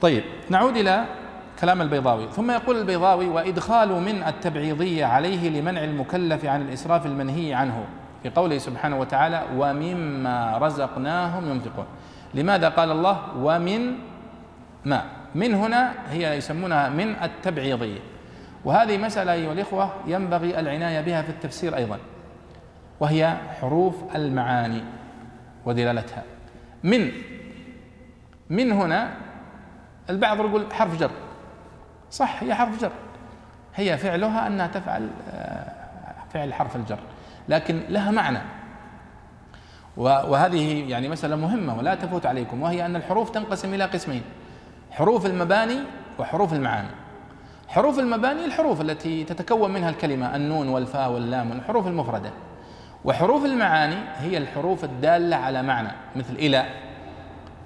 طيب 0.00 0.24
نعود 0.50 0.76
إلى 0.76 1.04
كلام 1.60 1.82
البيضاوي. 1.82 2.28
ثم 2.28 2.50
يقول 2.50 2.76
البيضاوي 2.76 3.28
وإدخال 3.28 3.88
من 3.88 4.22
التبعيضية 4.22 5.04
عليه 5.04 5.60
لمنع 5.60 5.84
المكلف 5.84 6.44
عن 6.44 6.62
الإسراف 6.62 7.06
المنهي 7.06 7.54
عنه 7.54 7.84
في 8.22 8.30
قوله 8.30 8.58
سبحانه 8.58 9.00
وتعالى 9.00 9.42
ومما 9.56 10.58
رزقناهم 10.58 11.50
ينفقون. 11.50 11.86
لماذا 12.34 12.68
قال 12.68 12.90
الله 12.90 13.36
ومن 13.38 13.94
ما؟ 14.84 15.04
من 15.34 15.54
هنا 15.54 15.92
هي 16.10 16.36
يسمونها 16.36 16.88
من 16.88 17.16
التبعيضية 17.22 18.00
وهذه 18.64 18.98
مسألة 18.98 19.32
أيها 19.32 19.52
الإخوة 19.52 19.92
ينبغي 20.06 20.60
العناية 20.60 21.00
بها 21.00 21.22
في 21.22 21.30
التفسير 21.30 21.76
أيضا 21.76 21.98
وهي 23.00 23.36
حروف 23.60 24.16
المعاني 24.16 24.82
ودلالتها. 25.64 26.22
من 26.84 27.12
من 28.50 28.72
هنا 28.72 29.10
البعض 30.10 30.40
يقول 30.40 30.72
حرف 30.72 31.00
جر. 31.00 31.10
صح 32.10 32.42
هي 32.42 32.54
حرف 32.54 32.80
جر. 32.80 32.92
هي 33.74 33.98
فعلها 33.98 34.46
أنها 34.46 34.66
تفعل 34.66 35.10
آه، 35.30 35.72
فعل 36.34 36.54
حرف 36.54 36.76
الجر. 36.76 36.98
لكن 37.48 37.82
لها 37.88 38.10
معنى. 38.10 38.38
وهذه 39.96 40.90
يعني 40.90 41.08
مسألة 41.08 41.36
مهمة 41.36 41.78
ولا 41.78 41.94
تفوت 41.94 42.26
عليكم 42.26 42.62
وهي 42.62 42.86
أن 42.86 42.96
الحروف 42.96 43.30
تنقسم 43.30 43.74
إلى 43.74 43.84
قسمين. 43.84 44.22
حروف 44.90 45.26
المباني 45.26 45.78
وحروف 46.18 46.52
المعاني. 46.52 46.88
حروف 47.68 47.98
المباني 47.98 48.44
الحروف 48.44 48.80
التي 48.80 49.24
تتكون 49.24 49.72
منها 49.72 49.90
الكلمة 49.90 50.36
النون 50.36 50.68
والفاء 50.68 51.10
واللام 51.10 51.52
الحروف 51.52 51.86
المفردة. 51.86 52.30
وحروف 53.04 53.44
المعاني 53.44 53.96
هي 54.16 54.38
الحروف 54.38 54.84
الدالة 54.84 55.36
على 55.36 55.62
معنى 55.62 55.92
مثل 56.16 56.32
إلى 56.34 56.66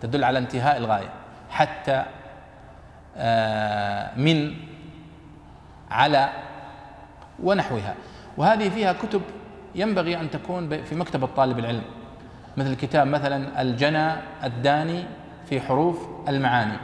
تدل 0.01 0.25
على 0.25 0.39
انتهاء 0.39 0.77
الغاية. 0.77 1.09
حتى 1.51 2.05
من 4.17 4.55
على 5.91 6.29
ونحوها. 7.43 7.95
وهذه 8.37 8.69
فيها 8.69 8.93
كتب 8.93 9.23
ينبغي 9.75 10.21
أن 10.21 10.31
تكون 10.31 10.83
في 10.85 10.95
مكتبة 10.95 11.27
طالب 11.37 11.59
العلم 11.59 11.83
مثل 12.57 12.75
كتاب 12.75 13.07
مثلا 13.07 13.63
الجنى 13.63 14.13
الداني 14.45 15.05
في 15.47 15.61
حروف 15.61 16.09
المعاني. 16.29 16.77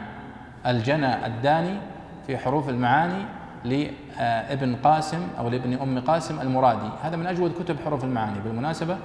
الجنى 0.65 1.25
الداني 1.25 1.77
في 2.27 2.37
حروف 2.37 2.69
المعاني 2.69 3.25
لابن 3.63 4.75
قاسم 4.75 5.27
أو 5.39 5.49
لابن 5.49 5.73
أم 5.73 5.99
قاسم 5.99 6.41
المرادي. 6.41 6.89
هذا 7.03 7.15
من 7.15 7.27
أجود 7.27 7.53
كتب 7.63 7.77
حروف 7.85 8.03
المعاني 8.03 8.39
بالمناسبة 8.39 8.97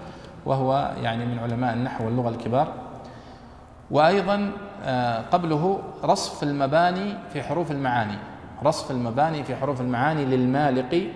وهو 0.47 0.93
يعني 1.03 1.27
من 1.27 1.39
علماء 1.39 1.75
النحو 1.75 2.05
واللغة 2.05 2.29
الكبار. 2.29 2.75
وأيضا 3.91 4.35
آه، 4.35 4.51
قبله 5.33 5.83
رصف 6.05 6.43
المباني 6.43 7.15
في 7.33 7.43
حروف 7.43 7.71
المعاني. 7.71 8.19
رصف 8.65 8.91
المباني 8.91 9.45
في 9.45 9.57
حروف 9.57 9.81
المعاني 9.81 10.25
للمالقي 10.25 11.07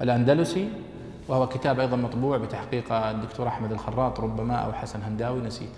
الأندلسي 0.00 0.68
وهو 1.28 1.48
كتاب 1.48 1.80
أيضا 1.80 1.96
مطبوع 1.96 2.36
بتحقيق 2.36 2.92
الدكتور 2.92 3.48
أحمد 3.48 3.72
الخراط 3.72 4.20
ربما 4.20 4.54
أو 4.54 4.72
حسن 4.72 5.02
هنداوي 5.02 5.40
نسيت 5.40 5.72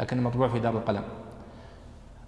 لكن 0.00 0.22
مطبوع 0.22 0.48
في 0.48 0.58
دار 0.58 0.72
القلم. 0.72 1.02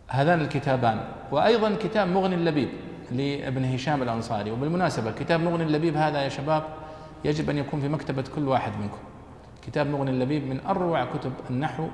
هذان 0.09 0.41
الكتابان. 0.41 1.01
وأيضا 1.33 1.75
كتاب 1.75 2.09
مغني 2.09 2.35
اللبيب 2.35 2.69
لابن 3.13 3.65
هشام 3.65 4.03
الأنصاري. 4.03 4.51
وبالمناسبة 4.51 5.13
كتاب 5.13 5.41
مغني 5.41 5.63
اللبيب 5.65 5.97
هذا 5.97 6.23
يا 6.23 6.29
شباب 6.29 6.63
يجب 7.25 7.51
أن 7.51 7.59
يكون 7.59 7.81
في 7.81 7.89
مكتبة 7.89 8.25
كل 8.35 8.49
واحد 8.49 8.73
منكم. 8.81 8.99
كتاب 9.67 9.87
مغني 9.87 10.11
اللبيب 10.11 10.47
من 10.47 10.61
أروع 10.67 11.05
كتب 11.05 11.33
النحو 11.51 11.89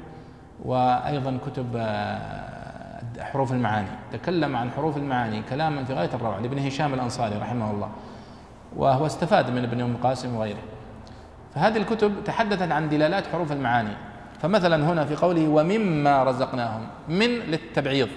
وأيضا 0.65 1.39
كتب 1.47 1.67
آه، 1.77 3.03
حروف 3.21 3.53
المعاني. 3.53 3.89
تكلم 4.13 4.57
عن 4.57 4.71
حروف 4.71 4.97
المعاني 4.97 5.43
كلاما 5.43 5.85
في 5.85 5.93
غاية 5.93 6.11
الروعة 6.15 6.41
لابن 6.41 6.59
هشام 6.59 6.95
الأنصاري 6.95 7.37
رحمه 7.37 7.71
الله 7.71 7.91
وهو 8.77 9.07
استفاد 9.07 9.51
من 9.51 9.65
ابن 9.65 9.81
أم 9.81 9.97
قاسم 9.97 10.37
وغيره. 10.37 10.63
فهذه 11.55 11.77
الكتب 11.77 12.25
تحدثت 12.25 12.73
عن 12.73 12.89
دلالات 12.89 13.27
حروف 13.27 13.53
المعاني. 13.53 13.95
فمثلا 14.43 14.93
هنا 14.93 15.05
في 15.05 15.17
قوله 15.17 15.49
ومما 15.49 16.25
رزقناهم 16.25 16.87
من 17.09 17.29
للتبعيض. 17.29 18.09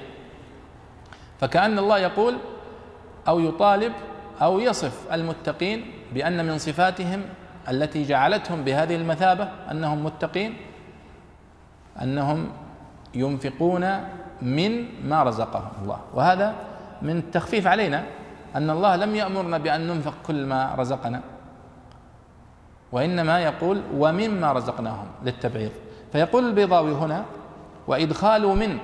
فكأن 1.39 1.79
الله 1.79 1.99
يقول 1.99 2.37
أو 3.27 3.39
يطالب 3.39 3.93
أو 4.41 4.59
يصف 4.59 5.13
المتقين 5.13 5.85
بأن 6.13 6.45
من 6.45 6.57
صفاتهم 6.57 7.21
التي 7.69 8.03
جعلتهم 8.03 8.63
بهذه 8.63 8.95
المثابة 8.95 9.49
أنهم 9.71 10.03
متقين 10.03 10.53
أنهم 12.01 12.47
ينفقون 13.15 13.99
من 14.41 14.85
ما 15.09 15.23
رزقهم 15.23 15.71
الله. 15.81 15.99
وهذا 16.13 16.55
من 17.01 17.17
التخفيف 17.17 17.67
علينا 17.67 18.03
أن 18.55 18.69
الله 18.69 18.95
لم 18.95 19.15
يأمرنا 19.15 19.57
بأن 19.57 19.87
ننفق 19.87 20.13
كل 20.27 20.45
ما 20.45 20.75
رزقنا 20.77 21.21
وإنما 22.91 23.39
يقول 23.39 23.81
ومما 23.97 24.51
رزقناهم 24.53 25.07
للتبعيض. 25.23 25.71
فيقول 26.11 26.45
البيضاوي 26.45 26.91
هنا 26.91 27.25
وإدخال 27.87 28.47
من 28.47 28.77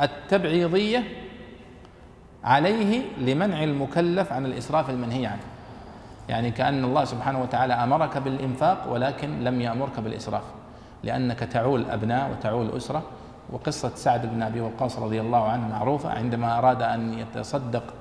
التبعيضية 0.00 1.04
عليه 2.44 3.02
لمنع 3.18 3.64
المكلف 3.64 4.32
عن 4.32 4.46
الإسراف 4.46 4.90
المنهي 4.90 5.26
عنه. 5.26 5.42
يعني 6.28 6.50
كأن 6.50 6.84
الله 6.84 7.04
سبحانه 7.04 7.42
وتعالى 7.42 7.74
أمرك 7.74 8.18
بالإنفاق 8.18 8.92
ولكن 8.92 9.44
لم 9.44 9.60
يأمرك 9.60 10.00
بالإسراف. 10.00 10.42
لأنك 11.02 11.38
تعول 11.38 11.90
أبناء 11.90 12.30
وتعول 12.30 12.76
أسرة. 12.76 13.02
وقصة 13.52 13.94
سعد 13.94 14.26
بن 14.26 14.42
أبي 14.42 14.60
وقاص 14.60 14.98
رضي 14.98 15.20
الله 15.20 15.48
عنه 15.48 15.68
معروفة. 15.68 16.10
عندما 16.10 16.58
أراد 16.58 16.82
أن 16.82 17.18
يتصدق 17.18 17.94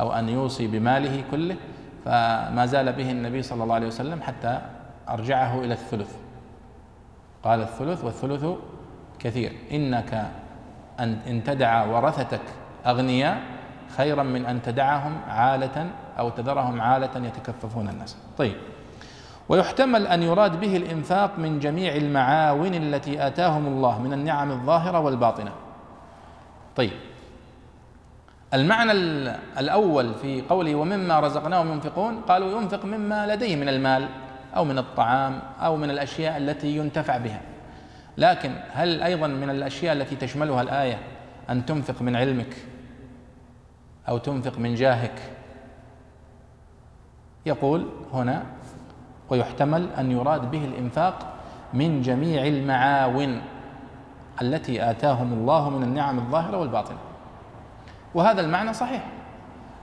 أو 0.00 0.12
أن 0.12 0.28
يوصي 0.28 0.66
بماله 0.66 1.24
كله 1.30 1.56
فما 2.04 2.66
زال 2.66 2.92
به 2.92 3.10
النبي 3.10 3.42
صلى 3.42 3.62
الله 3.62 3.74
عليه 3.74 3.86
وسلم 3.86 4.22
حتى 4.22 4.60
أرجعه 5.08 5.60
إلى 5.60 5.72
الثلث. 5.72 6.16
قال 7.42 7.60
الثلث 7.60 8.04
والثلث 8.04 8.46
كثير. 9.18 9.52
إنك 9.72 10.30
أن 11.00 11.18
إن 11.26 11.44
تدع 11.44 11.84
ورثتك 11.84 12.40
أغنياء 12.86 13.40
خيرا 13.96 14.22
من 14.22 14.46
أن 14.46 14.62
تدعهم 14.62 15.18
عالة 15.28 15.90
أو 16.18 16.28
تذرهم 16.28 16.80
عالة 16.80 17.26
يتكففون 17.26 17.88
الناس. 17.88 18.16
طيب. 18.38 18.56
ويحتمل 19.48 20.06
أن 20.06 20.22
يراد 20.22 20.60
به 20.60 20.76
الإنفاق 20.76 21.38
من 21.38 21.58
جميع 21.58 21.96
المعاون 21.96 22.74
التي 22.74 23.26
آتاهم 23.26 23.66
الله 23.66 24.02
من 24.02 24.12
النعم 24.12 24.50
الظاهرة 24.50 25.00
والباطنة. 25.00 25.52
طيب. 26.76 26.92
المعنى 28.54 28.92
الأول 29.58 30.14
في 30.14 30.42
قوله 30.42 30.74
ومما 30.74 31.20
رزقناهم 31.20 31.72
ينفقون 31.72 32.20
قالوا 32.20 32.60
ينفق 32.60 32.84
مما 32.84 33.26
لديه 33.34 33.56
من 33.56 33.68
المال 33.68 34.08
أو 34.56 34.64
من 34.64 34.78
الطعام 34.78 35.40
أو 35.60 35.76
من 35.76 35.90
الأشياء 35.90 36.36
التي 36.36 36.76
ينتفع 36.76 37.16
بها. 37.16 37.40
لكن 38.18 38.52
هل 38.72 39.02
أيضا 39.02 39.26
من 39.26 39.50
الأشياء 39.50 39.92
التي 39.92 40.16
تشملها 40.16 40.62
الآية 40.62 40.98
أن 41.50 41.66
تنفق 41.66 42.02
من 42.02 42.16
علمك 42.16 42.56
أو 44.08 44.18
تنفق 44.18 44.58
من 44.58 44.74
جاهك؟ 44.74 45.22
يقول 47.46 47.86
هنا 48.12 48.55
ويحتمل 49.30 49.88
أن 49.98 50.12
يراد 50.12 50.50
به 50.50 50.64
الإنفاق 50.64 51.14
من 51.74 52.02
جميع 52.02 52.46
المعاون 52.46 53.42
التي 54.42 54.90
آتاهم 54.90 55.32
الله 55.32 55.70
من 55.70 55.82
النعم 55.82 56.18
الظاهرة 56.18 56.56
والباطنة. 56.56 56.98
وهذا 58.14 58.40
المعنى 58.40 58.72
صحيح 58.72 59.04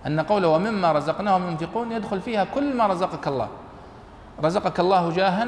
أن 0.08 0.20
قوله 0.20 0.48
ومما 0.48 0.92
رزقناهم 0.92 1.50
ينفقون 1.50 1.92
يدخل 1.92 2.22
فيها 2.22 2.44
كل 2.44 2.78
ما 2.78 2.88
رزقك 2.88 3.28
الله. 3.28 3.48
رزقك 4.44 4.80
الله 4.80 5.10
جاها 5.10 5.48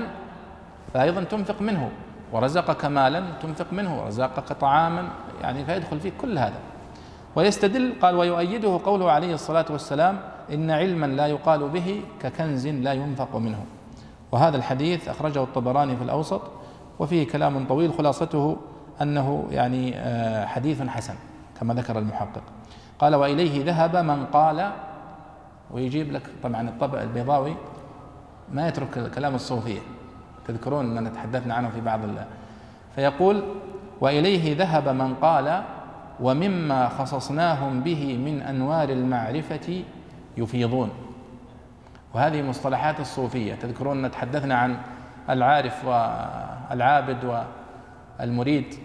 فأيضا 0.93 1.23
تنفق 1.23 1.61
منه. 1.61 1.89
ورزقك 2.31 2.85
مالا 2.85 3.23
تنفق 3.41 3.73
منه. 3.73 4.03
ورزقك 4.03 4.53
طعاما 4.53 5.07
يعني 5.41 5.65
فيدخل 5.65 5.99
فيه 5.99 6.11
كل 6.21 6.37
هذا. 6.37 6.59
ويستدل 7.35 7.93
قال 8.01 8.15
ويؤيده 8.15 8.79
قوله 8.85 9.11
عليه 9.11 9.33
الصلاة 9.33 9.65
والسلام 9.69 10.19
إن 10.53 10.71
علما 10.71 11.05
لا 11.05 11.27
يقال 11.27 11.69
به 11.69 12.01
ككنز 12.21 12.67
لا 12.67 12.93
ينفق 12.93 13.35
منه. 13.35 13.65
وهذا 14.31 14.57
الحديث 14.57 15.09
أخرجه 15.09 15.43
الطبراني 15.43 15.95
في 15.95 16.03
الأوسط 16.03 16.41
وفيه 16.99 17.27
كلام 17.27 17.65
طويل 17.67 17.93
خلاصته 17.93 18.57
أنه 19.01 19.47
يعني 19.51 19.95
آه، 19.95 20.45
حديث 20.45 20.81
حسن 20.81 21.13
كما 21.59 21.73
ذكر 21.73 21.99
المحقق. 21.99 22.41
قال 22.99 23.15
وإليه 23.15 23.65
ذهب 23.65 23.95
من 23.95 24.25
قال 24.25 24.71
ويجيب 25.71 26.11
لك 26.11 26.21
طبعا 26.43 26.69
الطبع 26.69 27.01
البيضاوي 27.01 27.55
ما 28.51 28.67
يترك 28.67 29.11
كلام 29.11 29.35
الصوفية. 29.35 29.79
تذكرون 30.47 30.97
أننا 30.97 31.09
تحدثنا 31.09 31.53
عنه 31.53 31.69
في 31.69 31.81
بعض 31.81 32.03
الله 32.03 32.25
فيقول 32.95 33.43
وإليه 34.01 34.57
ذهب 34.57 34.89
من 34.89 35.15
قال 35.15 35.63
ومما 36.19 36.89
خصصناهم 36.89 37.81
به 37.81 38.17
من 38.17 38.41
أنوار 38.41 38.89
المعرفة 38.89 39.83
يفيضون. 40.37 40.89
وهذه 42.15 42.41
مصطلحات 42.41 42.99
الصوفية. 42.99 43.53
تذكرون 43.53 44.11
تحدثنا 44.11 44.55
عن 44.55 44.77
العارف 45.29 45.85
والعابد 45.85 47.45
والمريد 48.19 48.75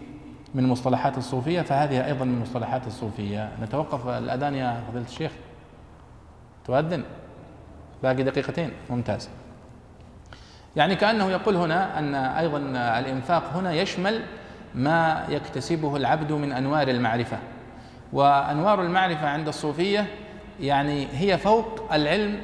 من 0.55 0.69
مصطلحات 0.69 1.19
الصوفية 1.19 1.61
فهذه 1.61 2.07
أيضا 2.07 2.25
من 2.25 2.41
مصطلحات 2.41 2.87
الصوفية. 2.87 3.49
نتوقف 3.63 4.09
الأذان 4.09 4.55
يا 4.55 4.81
فضيلة 4.89 5.05
الشيخ. 5.05 5.33
تؤذن؟ 6.65 7.03
باقي 8.03 8.23
دقيقتين. 8.23 8.71
ممتاز. 8.91 9.29
يعني 10.77 10.97
كأنه 10.97 11.31
يقول 11.31 11.57
هنا 11.57 11.99
أن 11.99 12.15
أيضا 12.15 12.59
الإنفاق 12.99 13.43
هنا 13.55 13.73
يشمل 13.73 14.23
ما 14.75 15.25
يكتسبه 15.29 15.97
العبد 15.97 16.33
من 16.33 16.53
أنوار 16.53 16.89
المعرفة. 16.89 17.39
وأنوار 18.13 18.83
المعرفة 18.83 19.29
عند 19.29 19.49
الصوفية 19.49 20.07
يعني 20.61 21.07
هي 21.13 21.39
فوق 21.39 21.93
العلم 21.93 22.41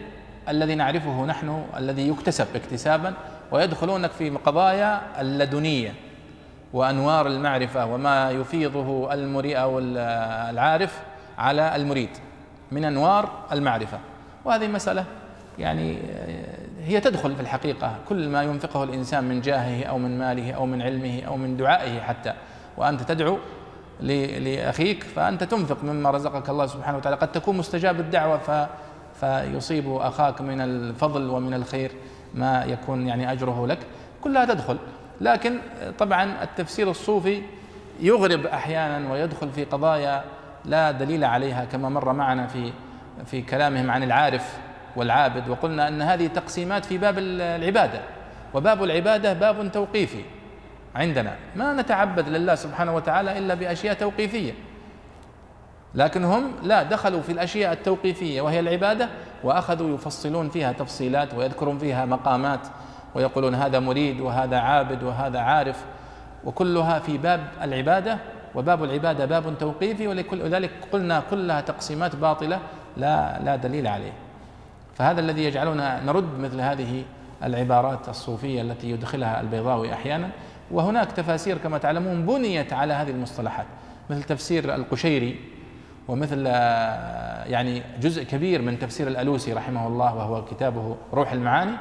الذي 0.49 0.75
نعرفه 0.75 1.25
نحن 1.25 1.65
الذي 1.77 2.09
يكتسب 2.09 2.47
اكتسابا 2.55 3.15
ويدخلونك 3.51 4.11
في 4.11 4.31
قضايا 4.31 5.01
اللدنية 5.21 5.95
وأنوار 6.73 7.27
المعرفة 7.27 7.87
وما 7.87 8.31
يفيضه 8.31 9.15
المريء 9.15 9.61
أو 9.61 9.79
العارف 9.79 11.01
على 11.39 11.77
المريد 11.77 12.11
من 12.73 12.85
أنوار 12.85 13.31
المعرفة. 13.53 13.99
وهذه 14.45 14.67
مسألة 14.67 15.05
يعني 15.59 15.99
هي 16.85 17.01
تدخل 17.01 17.35
في 17.35 17.41
الحقيقة. 17.41 17.97
كل 18.09 18.29
ما 18.29 18.43
ينفقه 18.43 18.85
الإنسان 18.85 19.25
من 19.25 19.41
جاهه 19.41 19.85
أو 19.85 19.99
من 19.99 20.19
ماله 20.19 20.53
أو 20.53 20.67
من 20.67 20.83
علمه 20.83 21.23
أو 21.27 21.37
من 21.37 21.57
دعائه 21.57 22.01
حتى. 22.01 22.33
وأنت 22.77 23.03
تدعو 23.03 23.39
لأخيك 24.01 25.03
فأنت 25.03 25.45
تنفق 25.45 25.85
مما 25.85 26.11
رزقك 26.11 26.51
الله 26.51 26.67
سبحانه 26.67 26.99
وتعالى. 26.99 27.17
قد 27.17 27.33
تكون 27.33 27.57
مستجاب 27.57 28.01
الدعوة 28.01 28.39
ف 28.39 28.69
فيصيب 29.21 29.97
أخاك 29.97 30.41
من 30.41 30.61
الفضل 30.61 31.31
ومن 31.31 31.55
الخير 31.55 31.91
ما 32.35 32.65
يكون 32.65 33.07
يعني 33.07 33.33
أجره 33.33 33.67
لك. 33.67 33.79
كلها 34.25 34.45
تدخل. 34.45 34.79
لكن 35.21 35.59
طبعا 35.99 36.43
التفسير 36.43 36.91
الصوفي 36.91 37.43
يغرب 38.01 38.47
أحيانا 38.47 39.13
ويدخل 39.13 39.51
في 39.51 39.65
قضايا 39.65 40.25
لا 40.65 40.91
دليل 40.91 41.25
عليها 41.25 41.65
كما 41.65 41.89
مر 41.89 42.13
معنا 42.13 42.47
في 42.47 42.73
في 43.27 43.43
كلامهم 43.43 43.91
عن 43.91 44.03
العارف 44.03 44.59
والعابد. 44.97 45.49
وقلنا 45.49 45.89
أن 45.89 46.03
هذه 46.03 46.27
تقسيمات 46.27 46.85
في 46.85 46.99
باب 46.99 47.19
العبادة. 47.19 48.01
وباب 48.55 48.85
العبادة 48.85 49.33
باب 49.33 49.73
توقيفي 49.73 50.23
عندنا. 50.95 51.35
ما 51.57 51.73
نتعبد 51.73 52.29
لله 52.29 52.55
سبحانه 52.55 52.95
وتعالى 52.95 53.39
إلا 53.39 53.55
بأشياء 53.55 53.95
توقيفية. 53.95 54.53
لكن 55.97 56.25
هم 56.25 56.53
لا 56.63 56.83
دخلوا 56.83 57.23
في 57.23 57.33
الأشياء 57.33 57.73
التوقيفية 57.73 58.41
وهي 58.41 58.61
العبادة 58.61 59.09
وأخذوا 59.45 59.95
يفصلون 59.95 60.49
فيها 60.49 60.73
تفصيلات 60.73 61.35
ويذكرون 61.35 61.79
فيها 61.79 62.05
مقامات 62.05 62.61
ويقولون 63.15 63.55
هذا 63.55 63.79
مريد 63.79 64.21
وهذا 64.21 64.59
عابد 64.59 65.03
وهذا 65.03 65.39
عارف 65.39 65.85
وكلها 66.45 66.99
في 66.99 67.19
باب 67.19 67.41
العبادة 67.63 68.19
وباب 68.55 68.85
العبادة 68.85 69.25
باب 69.25 69.59
توقيفي 69.59 70.07
ولذلك 70.07 70.71
قلنا 70.93 71.23
كلها 71.31 71.61
تقسيمات 71.61 72.17
باطلة 72.17 72.61
لا 72.97 73.41
لا 73.43 73.57
دليل 73.57 73.87
عليه. 73.87 74.13
فهذا 74.95 75.21
الذي 75.21 75.45
يجعلنا 75.45 76.05
نرد 76.05 76.39
مثل 76.39 76.61
هذه 76.61 77.05
العبارات 77.45 78.09
الصوفية 78.09 78.63
التي 78.63 78.91
يدخلها 78.91 79.41
البيضاوي 79.41 79.93
أحيانا. 79.93 80.31
وهناك 80.71 81.13
تفاسير 81.13 81.59
كما 81.59 81.79
تعلمون 81.79 82.27
بنيت 82.27 82.73
على 82.73 82.93
هذه 82.93 83.11
المصطلحات 83.11 83.67
مثل 84.11 84.23
تفسير 84.23 84.75
القشيري 84.75 85.56
ومثل 86.09 86.47
يعني 86.47 87.83
جزء 88.01 88.23
كبير 88.23 88.63
من 88.63 88.79
تفسير 88.79 89.09
الألوسي 89.09 89.53
رحمه 89.53 89.87
الله 89.87 90.17
وهو 90.17 90.45
كتابه 90.45 90.97
روح 91.13 91.33
المعاني. 91.33 91.77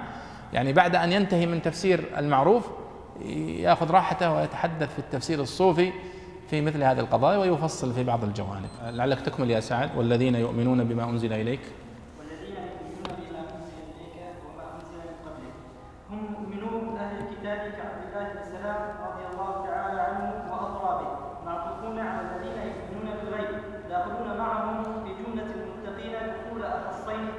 يعني 0.54 0.74
بعد 0.74 0.96
أن 0.96 1.12
ينتهي 1.12 1.46
من 1.46 1.62
تفسير 1.62 2.06
المعروف 2.18 2.70
يأخذ 3.60 3.92
راحته 3.92 4.34
ويتحدث 4.34 4.94
في 4.94 5.00
التفسير 5.00 5.42
الصوفي 5.42 5.92
في 6.50 6.62
مثل 6.62 6.84
هذه 6.84 7.00
القضايا 7.00 7.38
ويفصل 7.38 7.94
في 7.94 8.04
بعض 8.04 8.24
الجوانب. 8.24 8.70
لعلك 8.84 9.22
تكمل 9.22 9.52
يا 9.52 9.60
سعد. 9.60 9.98
والذين 9.98 10.36
يؤمنون 10.36 10.84
بما 10.84 11.04
أنزل 11.04 11.34
إليك. 11.34 11.60
والذين 12.20 12.56
يؤمنون 12.56 13.18
بما 13.30 13.40
أنزل 13.40 13.78
إليك 14.02 14.36
وما 14.46 14.66
أنزل 14.76 14.98
من 14.98 15.16
قبلك 15.26 15.56
هم 16.12 16.20
مؤمنون 16.32 16.98
أهل 16.98 17.18
الكتاب 17.18 17.58
كعبد 17.58 18.04
الله 18.08 18.34
بن 18.34 18.40
سلام 18.52 18.82
رضي 19.08 19.26
الله 19.34 19.66
تعالى 19.68 20.02
عنه 20.02 20.52
وأضرابه 20.52 21.10
معطوفون 21.46 22.00
على 22.00 22.22
الذين 22.22 22.60
يؤمنون 22.72 23.18
بالغيب 23.24 23.62
داخلون 23.90 24.38
معهم 24.38 24.84
في 24.84 25.10
جملة 25.24 25.50
المتقين 25.56 26.16
دخول 26.36 26.64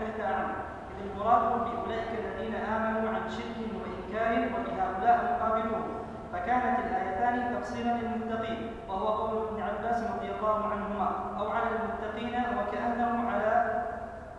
تحت 0.07 0.20
أعم 0.20 0.50
إذ 0.90 1.11
المراد 1.11 1.42
بأولئك 1.64 2.11
الذين 2.18 2.54
آمنوا 2.54 3.09
عن 3.11 3.30
شرك 3.30 3.57
وإنكار 3.74 4.48
وبهؤلاء 4.54 5.16
مقابلون 5.40 5.84
فكانت 6.32 6.78
الآيتان 6.78 7.54
تفصيلا 7.54 7.90
للمتقين 7.90 8.70
وهو 8.88 9.07
قول 9.07 9.48
ابن 9.48 9.62
عباس 9.62 10.02
رضي 10.02 10.30
الله 10.30 10.64
عنهما 10.64 11.09
أو 11.38 11.50
على 11.50 11.66
المتقين 11.76 12.34
وكأنه 12.59 13.30
على 13.30 13.82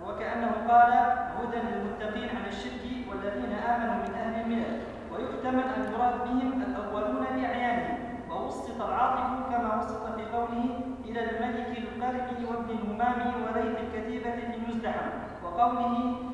وكأنه 0.07 0.51
قال 0.70 0.91
هدى 1.38 1.57
للمتقين 1.57 2.30
عن 2.38 2.45
الشرك 2.47 2.84
والذين 3.09 3.53
آمنوا 3.53 3.95
من 4.07 4.13
أهل 4.15 4.41
الملل. 4.41 4.82
ويحتمل 5.13 5.63
أن 5.78 5.93
يراد 5.93 6.13
بهم 6.24 6.61
الأولون 6.68 7.26
بأعيانهم. 7.36 7.97
ووسط 8.32 8.82
العاطف 8.82 9.49
كما 9.51 9.78
وسط 9.80 10.15
في 10.15 10.26
قوله 10.26 10.80
إلى 11.08 11.20
الملك 11.24 11.78
القرب 11.78 12.28
وابن 12.49 12.70
الهمام 12.70 13.20
وليث 13.43 13.78
الكتيبة 13.86 14.34
المزدحم 14.55 15.10
وقوله 15.43 15.93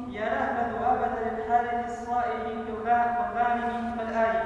يا 0.09 0.25
لهب 0.25 0.57
ذؤابة 0.73 1.13
للحارث 1.25 1.89
الصائح 1.91 2.41
والغانم 2.69 3.95
فالآية 3.97 4.43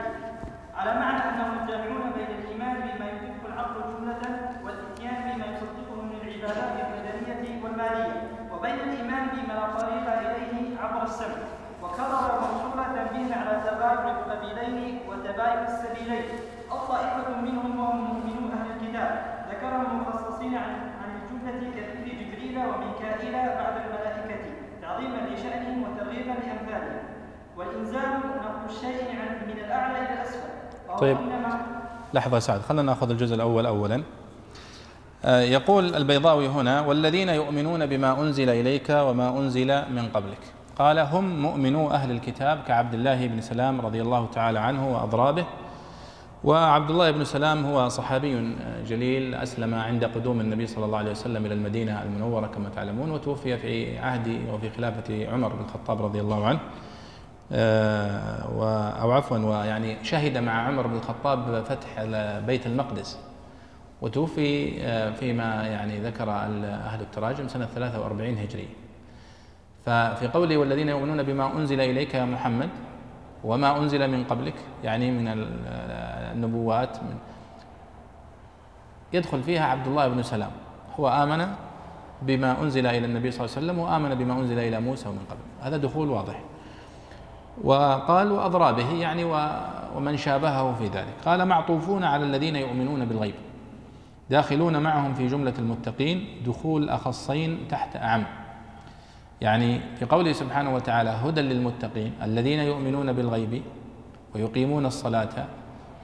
على 0.77 0.93
معنى 0.99 1.21
أنهم 1.29 1.67
جامعون 1.67 2.11
بين 2.15 2.27
الإيمان 2.39 2.75
بما 2.75 3.05
يدرك 3.11 3.41
العقل 3.45 3.81
جملة 3.93 4.21
والإتيان 4.65 5.15
بما 5.35 5.45
يصدقه 5.45 5.95
من 6.01 6.19
العبادات 6.23 6.75
البدنية 6.85 7.63
والمالية 7.63 8.21
وبين 8.51 8.75
الإيمان 8.75 9.27
بما 9.33 9.53
لا 9.53 9.67
طريق 9.79 10.05
إليه 10.19 10.79
عبر 10.79 11.03
السمع. 11.03 11.35
وكرر 11.83 12.31
موصولة 12.41 13.03
به 13.13 13.35
على 13.35 13.61
تبايع 13.67 14.03
القبيلين 14.17 14.99
وتبايع 15.09 15.61
السبيلين. 15.63 16.25
الطائفة 16.71 17.41
منهم 17.41 17.79
وهم 17.79 17.97
مؤمنون 18.03 18.51
أهل 18.51 18.67
الكتاب. 18.75 19.11
ذكر 19.51 19.71
عن 20.55 20.73
عن 21.01 21.09
الجملة 21.15 21.71
كذكر 21.75 22.05
جبريل 22.05 22.57
وميكائيل 22.57 23.33
بعد 23.33 23.73
الملائكة 23.85 24.45
تعظيما 24.81 25.17
لشأنهم 25.33 25.83
وترغيبا 25.83 26.29
لأمثالهم 26.29 26.99
والإنزال 27.57 28.19
نقل 28.19 28.65
الشيء 28.69 29.03
من 29.47 29.57
الأعلى 29.65 29.99
إلى 29.99 30.13
الأسفل. 30.13 30.49
طيب. 30.99 31.17
لحظة 32.13 32.39
سعد 32.39 32.61
خلينا 32.61 32.83
نأخذ 32.83 33.09
الجزء 33.09 33.35
الأول 33.35 33.65
أولا. 33.65 34.03
آه، 35.25 35.41
يقول 35.41 35.95
البيضاوي 35.95 36.47
هنا 36.47 36.81
والذين 36.81 37.29
يؤمنون 37.29 37.85
بما 37.85 38.21
أنزل 38.21 38.49
إليك 38.49 38.89
وما 38.89 39.29
أنزل 39.29 39.67
من 39.67 40.09
قبلك. 40.13 40.39
قال 40.79 40.99
هم 40.99 41.41
مؤمنو 41.41 41.91
أهل 41.91 42.11
الكتاب 42.11 42.59
كعبد 42.67 42.93
الله 42.93 43.27
بن 43.27 43.41
سلام 43.41 43.81
رضي 43.81 44.01
الله 44.01 44.27
تعالى 44.33 44.59
عنه 44.59 44.93
وأضرابه 44.93 45.45
وعبد 46.43 46.89
الله 46.89 47.11
بن 47.11 47.23
سلام 47.23 47.65
هو 47.65 47.89
صحابي 47.89 48.53
جليل 48.87 49.35
أسلم 49.35 49.75
عند 49.75 50.05
قدوم 50.05 50.39
النبي 50.39 50.67
صلى 50.67 50.85
الله 50.85 50.97
عليه 50.97 51.11
وسلم 51.11 51.45
إلى 51.45 51.53
المدينة 51.53 52.03
المنورة 52.03 52.47
كما 52.47 52.69
تعلمون 52.69 53.11
وتوفي 53.11 53.57
في 53.57 53.99
عهد 53.99 54.41
وفي 54.53 54.69
خلافة 54.69 55.31
عمر 55.31 55.53
بن 55.53 55.63
الخطاب 55.63 56.01
رضي 56.01 56.21
الله 56.21 56.45
عنه. 56.45 56.59
آه، 57.51 59.01
أو 59.01 59.11
عفوا 59.11 59.37
ويعني 59.37 60.03
شهد 60.03 60.37
مع 60.37 60.67
عمر 60.67 60.87
بن 60.87 60.95
الخطاب 60.95 61.63
فتح 61.63 62.03
بيت 62.45 62.67
المقدس. 62.67 63.19
وتوفي 64.01 64.81
آه، 64.81 65.11
فيما 65.11 65.67
يعني 65.67 65.99
ذكر 65.99 66.31
أهل 66.31 67.01
التراجم 67.01 67.47
سنة 67.47 67.65
43 67.65 68.37
هجرية 68.37 68.73
ففي 69.85 70.27
قوله 70.27 70.57
والذين 70.57 70.89
يؤمنون 70.89 71.23
بما 71.23 71.57
أنزل 71.57 71.79
إليك 71.81 72.13
يا 72.13 72.25
محمد 72.25 72.69
وما 73.43 73.77
أنزل 73.77 74.11
من 74.11 74.23
قبلك 74.23 74.55
يعني 74.83 75.11
من 75.11 75.27
النبوات 76.33 77.03
من 77.03 77.15
يدخل 79.13 79.43
فيها 79.43 79.65
عبد 79.65 79.87
الله 79.87 80.07
بن 80.07 80.23
سلام. 80.23 80.51
هو 80.99 81.09
آمن 81.09 81.47
بما 82.21 82.61
أنزل 82.61 82.87
إلى 82.87 83.05
النبي 83.05 83.31
صلى 83.31 83.45
الله 83.45 83.55
عليه 83.57 83.65
وسلم 83.65 83.79
وآمن 83.79 84.15
بما 84.15 84.33
أنزل 84.33 84.59
إلى 84.59 84.79
موسى 84.79 85.09
ومن 85.09 85.25
قبل. 85.29 85.39
هذا 85.61 85.77
دخول 85.77 86.09
واضح. 86.09 86.39
وقال 87.63 88.31
وأضرابه 88.31 88.93
يعني 88.93 89.23
ومن 89.95 90.17
شابهه 90.17 90.73
في 90.73 90.87
ذلك. 90.87 91.13
قال 91.25 91.45
معطوفون 91.45 92.03
على 92.03 92.25
الذين 92.25 92.55
يؤمنون 92.55 93.05
بالغيب 93.05 93.35
داخلون 94.29 94.77
معهم 94.77 95.13
في 95.13 95.27
جملة 95.27 95.53
المتقين 95.59 96.27
دخول 96.45 96.89
أخصين 96.89 97.67
تحت 97.69 97.95
أعم. 97.95 98.23
يعني 99.41 99.79
في 99.99 100.05
قوله 100.05 100.31
سبحانه 100.31 100.75
وتعالى 100.75 101.09
هدى 101.09 101.41
للمتقين 101.41 102.13
الذين 102.23 102.59
يؤمنون 102.59 103.13
بالغيب 103.13 103.61
ويقيمون 104.35 104.85
الصلاة 104.85 105.45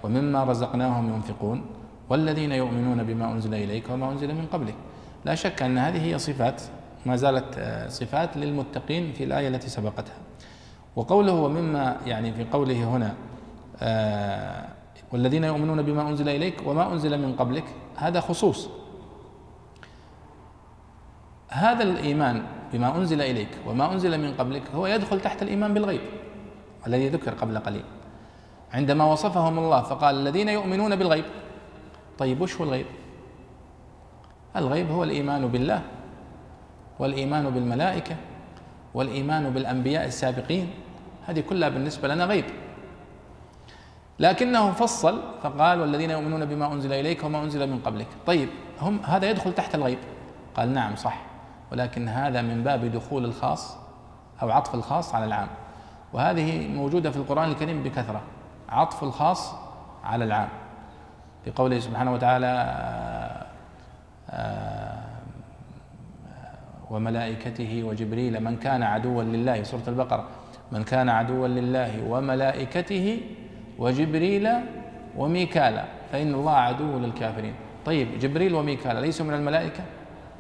ومما 0.04 0.44
رزقناهم 0.44 1.14
ينفقون 1.14 1.66
والذين 2.10 2.52
يؤمنون 2.52 3.04
بما 3.04 3.32
أنزل 3.32 3.54
إليك 3.54 3.90
وما 3.90 4.12
أنزل 4.12 4.36
من 4.36 4.46
قبلك. 4.54 4.76
لا 5.26 5.36
شك 5.36 5.62
أن 5.62 5.78
هذه 5.78 6.06
هي 6.06 6.20
صفات 6.20 6.62
ما 7.06 7.16
زالت 7.16 7.60
صفات 7.90 8.38
للمتقين 8.38 9.14
في 9.14 9.24
الآية 9.24 9.48
التي 9.48 9.70
سبقتها. 9.70 10.16
وقوله 10.96 11.34
ومما 11.34 11.98
يعني 12.06 12.34
في 12.34 12.44
قوله 12.44 12.84
هنا 12.84 13.14
آه 13.82 14.66
والذين 15.12 15.44
يؤمنون 15.44 15.82
بما 15.82 16.10
أنزل 16.10 16.30
إليك 16.30 16.62
وما 16.66 16.94
أنزل 16.94 17.22
من 17.22 17.36
قبلك 17.36 17.64
هذا 17.96 18.20
خصوص. 18.20 18.70
هذا 21.50 21.84
الإيمان 21.84 22.44
بما 22.74 22.98
أنزل 22.98 23.22
إليك 23.22 23.50
وما 23.68 23.94
أنزل 23.94 24.22
من 24.22 24.34
قبلك 24.34 24.64
هو 24.76 24.88
يدخل 24.88 25.22
تحت 25.22 25.42
الإيمان 25.42 25.74
بالغيب 25.74 26.02
الذي 26.88 27.10
ذكر 27.10 27.34
قبل 27.34 27.58
قليل. 27.58 27.84
عندما 28.74 29.06
وصفهم 29.06 29.60
الله 29.60 29.82
فقال 29.82 30.16
الذين 30.16 30.50
يؤمنون 30.50 30.96
بالغيب. 30.96 31.26
طيب 32.18 32.42
وش 32.42 32.56
هو 32.56 32.64
الغيب؟ 32.64 32.86
الغيب 34.56 34.92
هو 34.92 35.04
الإيمان 35.04 35.48
بالله 35.48 35.82
والإيمان 37.00 37.50
بالملائكة 37.50 38.16
والإيمان 38.94 39.50
بالأنبياء 39.50 40.06
السابقين. 40.06 40.70
هذه 41.26 41.40
كلها 41.40 41.70
بالنسبة 41.70 42.08
لنا 42.08 42.26
غيب. 42.26 42.46
لكنه 44.20 44.72
فصل 44.72 45.22
فقال 45.44 45.82
والذين 45.82 46.10
يؤمنون 46.10 46.46
بما 46.46 46.74
أنزل 46.74 46.94
إليك 46.94 47.24
وما 47.24 47.44
أنزل 47.44 47.70
من 47.70 47.80
قبلك. 47.80 48.08
طيب 48.26 48.50
هم 48.82 49.00
هذا 49.04 49.30
يدخل 49.30 49.54
تحت 49.54 49.76
الغيب؟ 49.76 49.98
قال 50.56 50.74
نعم 50.74 50.96
صح. 50.96 51.33
ولكن 51.74 52.08
هذا 52.08 52.42
من 52.42 52.64
باب 52.64 52.86
دخول 52.86 53.26
الخاص 53.26 53.78
أو 54.42 54.52
عطف 54.52 54.76
الخاص 54.76 55.16
على 55.16 55.26
العام. 55.26 55.48
وهذه 56.14 56.68
موجودة 56.68 57.12
في 57.12 57.18
القرآن 57.18 57.52
الكريم 57.52 57.84
بكثرة 57.84 58.22
عطف 58.70 59.04
الخاص 59.04 59.56
على 60.04 60.26
العام. 60.26 60.50
في 61.46 61.52
قوله 61.52 61.80
سبحانه 61.80 62.14
وتعالى 62.14 62.48
آآ 62.48 63.46
آآ 64.30 65.04
وملائكته 66.90 67.84
وجبريل 67.84 68.44
من 68.44 68.58
كان 68.58 68.84
عدوا 68.84 69.24
لله 69.24 69.64
سورة 69.64 69.84
البقرة 69.88 70.28
من 70.72 70.84
كان 70.84 71.10
عدوا 71.10 71.48
لله 71.48 72.04
وملائكته 72.10 73.22
وجبريل 73.80 74.50
وميكالا 75.18 75.86
فإن 76.12 76.34
الله 76.34 76.56
عدو 76.56 76.98
للكافرين. 77.00 77.54
طيب 77.86 78.20
جبريل 78.20 78.56
وميكالا 78.56 79.00
ليسوا 79.00 79.26
من 79.26 79.34
الملائكة؟ 79.34 79.84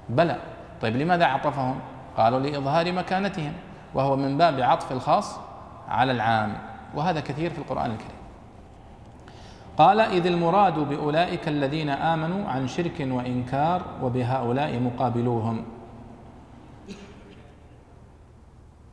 بلى. 0.09 0.52
طيب 0.83 0.97
لماذا 0.97 1.25
عطفهم؟ 1.25 1.79
قالوا 2.17 2.39
لإظهار 2.39 2.91
مكانتهم 2.91 3.53
وهو 3.93 4.15
من 4.15 4.37
باب 4.37 4.59
عطف 4.59 4.91
الخاص 4.91 5.39
على 5.89 6.11
العام 6.11 6.57
وهذا 6.95 7.19
كثير 7.19 7.49
في 7.49 7.57
القرآن 7.57 7.91
الكريم. 7.91 8.19
قال 9.77 9.99
إذ 9.99 10.25
المراد 10.25 10.79
بأولئك 10.79 11.47
الذين 11.47 11.89
آمنوا 11.89 12.49
عن 12.49 12.67
شرك 12.67 13.07
وإنكار 13.11 13.81
وبهؤلاء 14.01 14.79
مقابلوهم. 14.79 15.63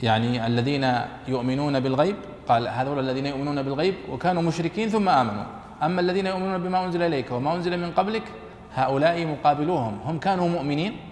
يعني 0.03 0.47
الذين 0.47 0.95
يؤمنون 1.28 1.80
بالغيب 1.80 2.16
قال 2.49 2.68
هذول 2.68 2.99
الذين 2.99 3.26
يؤمنون 3.26 3.62
بالغيب 3.62 3.95
وكانوا 4.11 4.43
مشركين 4.43 4.88
ثم 4.88 5.09
آمنوا. 5.09 5.45
أما 5.82 6.01
الذين 6.01 6.26
يؤمنون 6.26 6.62
بما 6.62 6.84
أنزل 6.84 7.03
إليك 7.03 7.32
وما 7.32 7.55
أنزل 7.55 7.80
من 7.80 7.91
قبلك 7.91 8.22
هؤلاء 8.74 9.26
مقابلوهم 9.26 9.99
هم 10.05 10.18
كانوا 10.18 10.49
مؤمنين 10.49 11.09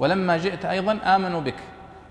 ولما 0.00 0.36
جئت 0.36 0.64
أيضا 0.64 0.98
آمنوا 1.04 1.40
بك. 1.40 1.60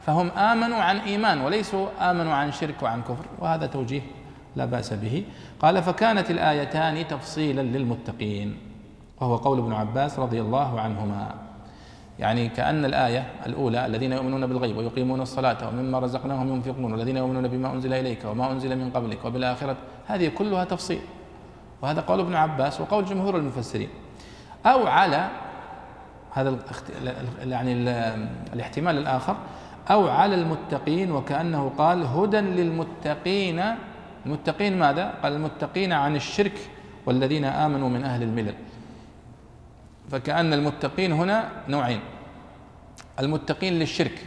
فهم 0.06 0.30
آمنوا 0.30 0.78
عن 0.78 0.98
إيمان 0.98 1.42
وليسوا 1.42 1.88
آمنوا 2.00 2.34
عن 2.34 2.52
شرك 2.52 2.84
وعن 2.84 3.02
كفر 3.02 3.26
وهذا 3.40 3.66
توجيه 3.66 4.02
لا 4.56 4.66
بأس 4.66 4.94
به. 4.94 5.24
قال 5.60 5.84
فكانت 5.84 6.32
الآيتان 6.32 7.08
تفصيلا 7.08 7.62
للمتقين. 7.62 8.58
وهو 9.22 9.36
قول 9.36 9.60
ابن 9.60 9.74
عباس 9.74 10.20
رضي 10.20 10.42
الله 10.42 10.82
عنهما. 10.82 11.34
يعني 12.20 12.50
كأن 12.50 12.86
الآية 12.86 13.28
الأولى 13.46 13.86
الذين 13.86 14.12
يؤمنون 14.12 14.48
بالغيب 14.48 14.78
ويقيمون 14.78 15.22
الصلاة 15.22 15.68
ومما 15.68 16.00
رزقناهم 16.00 16.54
ينفقون 16.54 16.92
والذين 16.92 17.18
يؤمنون 17.18 17.48
بما 17.48 17.74
أنزل 17.74 17.94
إليك 17.94 18.26
وما 18.26 18.52
أنزل 18.52 18.78
من 18.78 18.90
قبلك 18.90 19.26
وبالآخرة. 19.26 19.78
هذه 20.08 20.28
كلها 20.28 20.64
تفصيل. 20.64 21.02
وهذا 21.82 22.02
قول 22.02 22.20
ابن 22.20 22.36
عباس 22.36 22.82
وقول 22.82 23.06
جمهور 23.06 23.38
المفسرين. 23.38 23.90
أو 24.66 24.88
على 24.88 25.28
هذا 26.32 26.58
يعني 27.44 27.74
الاحتمال 28.54 28.98
الآخر 28.98 29.36
أو 29.92 30.08
على 30.08 30.36
المتقين 30.36 31.12
وكأنه 31.12 31.72
قال 31.78 32.04
هدى 32.04 32.40
للمتقين. 32.40 33.64
المتقين 34.26 34.80
ماذا؟ 34.80 35.14
قال 35.24 35.34
المتقين 35.34 35.94
عن 35.94 36.16
الشرك 36.16 36.70
والذين 37.06 37.46
آمنوا 37.46 37.90
من 37.90 38.04
أهل 38.04 38.24
الملل. 38.24 38.54
فكأن 40.12 40.54
المتقين 40.54 41.12
هنا 41.12 41.50
نوعين. 41.68 42.00
المتقين 43.20 43.74
للشرك 43.74 44.26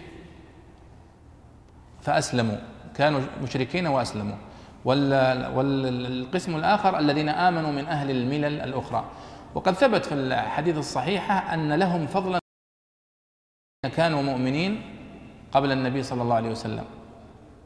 فأسلموا 2.03 2.57
كانوا 2.95 3.21
مشركين 3.43 3.87
وأسلموا. 3.87 4.37
والقسم 4.85 6.57
الآخر 6.57 6.99
الذين 6.99 7.29
آمنوا 7.29 7.73
من 7.73 7.87
أهل 7.87 8.11
الملل 8.11 8.61
الأخرى. 8.61 9.05
وقد 9.55 9.73
ثبت 9.73 10.05
في 10.05 10.15
الحديث 10.15 10.79
الصحيحة 10.79 11.55
أن 11.55 11.73
لهم 11.73 12.07
فضلا 12.07 12.39
كانوا 13.97 14.23
مؤمنين 14.23 14.83
قبل 15.53 15.73
النبي 15.73 16.03
صلى 16.03 16.23
الله 16.23 16.35
عليه 16.35 16.51
وسلم. 16.51 16.85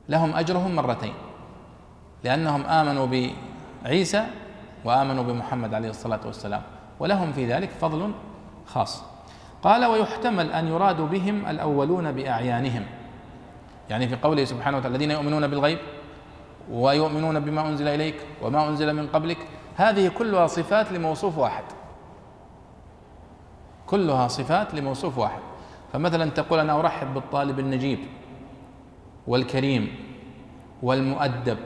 لهم 0.08 0.36
أجرهم 0.36 0.74
مرتين 0.76 1.14
لأنهم 2.24 2.62
آمنوا 2.62 3.30
بعيسى 3.84 4.26
وآمنوا 4.84 5.24
بمحمد 5.24 5.74
عليه 5.74 5.90
الصلاة 5.90 6.20
والسلام 6.26 6.62
ولهم 7.00 7.32
في 7.32 7.46
ذلك 7.52 7.70
فضل 7.70 8.12
خاص. 8.66 9.02
قال 9.62 9.84
ويحتمل 9.84 10.52
أن 10.52 10.68
يراد 10.68 11.00
بهم 11.00 11.46
الأولون 11.46 12.12
بأعيانهم. 12.12 12.86
يعني 13.90 14.08
في 14.08 14.16
قوله 14.16 14.44
سبحانه 14.44 14.76
وتعالى 14.76 14.94
الذين 14.94 15.10
يؤمنون 15.10 15.46
بالغيب 15.46 15.78
ويؤمنون 16.70 17.40
بما 17.40 17.68
أنزل 17.68 17.88
إليك 17.88 18.14
وما 18.42 18.68
أنزل 18.68 18.92
من 18.92 19.06
قبلك. 19.06 19.38
هذه 19.76 20.08
كلها 20.08 20.46
صفات 20.46 20.92
لموصوف 20.92 21.38
واحد. 21.38 21.64
كلها 23.86 24.28
صفات 24.28 24.74
لموصوف 24.74 25.18
واحد. 25.18 25.40
فمثلا 25.92 26.30
تقول 26.30 26.58
أنا 26.58 26.80
أرحب 26.80 27.14
بالطالب 27.14 27.58
النجيب 27.58 27.98
والكريم 29.26 29.96
والمؤدب 30.82 31.58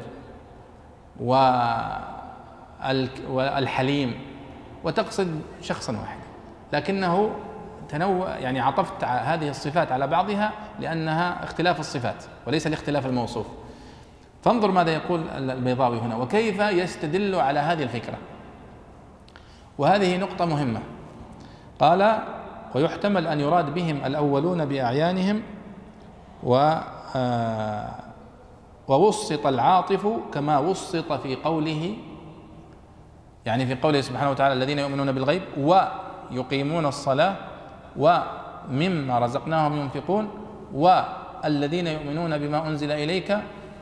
والحليم 3.28 4.14
وتقصد 4.84 5.40
شخصا 5.60 5.92
واحدا 5.92 6.22
لكنه 6.72 7.30
تنوع 7.88 8.38
يعني 8.38 8.60
عطفت 8.60 9.04
هذه 9.04 9.48
الصفات 9.48 9.92
على 9.92 10.06
بعضها 10.06 10.52
لأنها 10.80 11.44
اختلاف 11.44 11.80
الصفات 11.80 12.24
وليس 12.46 12.66
لاختلاف 12.66 13.06
الموصوف. 13.06 13.46
فانظر 14.44 14.70
ماذا 14.70 14.92
يقول 14.92 15.28
البيضاوي 15.28 15.98
هنا. 15.98 16.16
وكيف 16.16 16.60
يستدل 16.60 17.34
على 17.34 17.58
هذه 17.60 17.82
الفكرة؟ 17.82 18.18
وهذه 19.78 20.16
نقطة 20.16 20.44
مهمة. 20.44 20.80
قال 21.81 22.18
ويحتمل 22.74 23.26
أن 23.26 23.41
يراد 23.41 23.74
بهم 23.74 24.05
الأولون 24.05 24.64
بأعيانهم 24.64 25.43
و 26.43 26.74
آه، 27.16 27.89
ووسط 28.89 29.47
العاطف 29.47 30.07
كما 30.33 30.59
وسط 30.59 31.12
في 31.12 31.37
قوله 31.37 31.95
يعني 33.47 33.66
في 33.66 33.74
قوله 33.74 34.01
سبحانه 34.01 34.31
وتعالى 34.31 34.55
الذين 34.55 34.78
يؤمنون 34.78 35.12
بالغيب 35.12 35.43
ويقيمون 35.59 36.87
الصلاة 36.87 37.37
ومما 37.97 39.18
رزقناهم 39.18 39.76
ينفقون 39.81 40.28
والذين 40.74 41.87
يؤمنون 41.87 42.39
بما 42.39 42.68
أنزل 42.68 42.93
إليك 42.93 43.39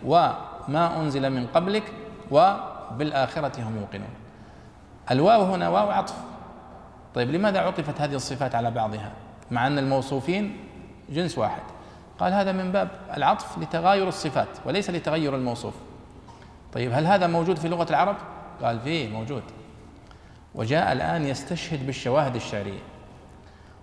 وما 0.06 1.00
أنزل 1.00 1.30
من 1.30 1.46
قبلك 1.46 1.92
وبالآخرة 2.30 3.62
هم 3.62 3.76
يوقنون 3.76 4.10
الواو 5.10 5.42
هنا 5.42 5.68
واو 5.68 5.90
عطف. 5.90 6.27
طيب 7.14 7.30
لماذا 7.30 7.60
عطفت 7.60 8.00
هذه 8.00 8.14
الصفات 8.14 8.54
على 8.54 8.70
بعضها؟ 8.70 9.12
مع 9.50 9.66
أن 9.66 9.78
الموصوفين 9.78 10.56
جنس 11.08 11.38
واحد. 11.38 11.62
قال 12.18 12.32
هذا 12.32 12.52
من 12.52 12.72
باب 12.72 12.88
العطف 13.16 13.58
لتغاير 13.58 14.08
الصفات 14.08 14.48
وليس 14.64 14.90
لتغير 14.90 15.34
الموصوف. 15.34 15.74
طيب 16.72 16.92
هل 16.92 17.06
هذا 17.06 17.26
موجود 17.26 17.56
في 17.56 17.68
لغة 17.68 17.86
العرب؟ 17.90 18.16
قال 18.62 18.80
فيه 18.80 19.08
موجود. 19.08 19.42
وجاء 20.54 20.92
الآن 20.92 21.26
يستشهد 21.26 21.86
بالشواهد 21.86 22.34
الشعرية. 22.34 22.80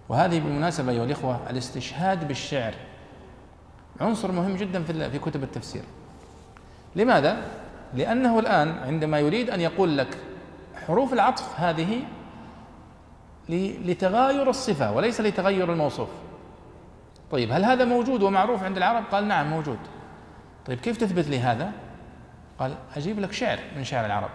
وهذه 0.09 0.39
بالمناسبة 0.39 0.91
أيها 0.91 1.03
الإخوة 1.03 1.39
الاستشهاد 1.49 2.27
بالشعر 2.27 2.73
عنصر 4.01 4.31
مهم 4.31 4.55
جدا 4.55 4.83
في 4.83 5.09
في 5.09 5.19
كتب 5.19 5.43
التفسير. 5.43 5.83
لماذا؟ 6.95 7.37
لأنه 7.93 8.39
الآن 8.39 8.77
عندما 8.85 9.19
يريد 9.19 9.49
أن 9.49 9.61
يقول 9.61 9.97
لك 9.97 10.17
حروف 10.87 11.13
العطف 11.13 11.59
هذه 11.59 12.01
لتغاير 13.49 14.49
الصفة 14.49 14.91
وليس 14.91 15.21
لتغير 15.21 15.73
الموصوف. 15.73 16.09
طيب 17.31 17.51
هل 17.51 17.65
هذا 17.65 17.85
موجود 17.85 18.23
ومعروف 18.23 18.63
عند 18.63 18.77
العرب؟ 18.77 19.03
قال 19.11 19.27
نعم 19.27 19.49
موجود. 19.49 19.79
طيب 20.65 20.79
كيف 20.79 20.97
تثبت 20.97 21.27
لي 21.27 21.39
هذا؟ 21.39 21.71
قال 22.59 22.75
أجيب 22.95 23.19
لك 23.19 23.31
شعر 23.31 23.59
من 23.77 23.83
شعر 23.83 24.05
العرب. 24.05 24.29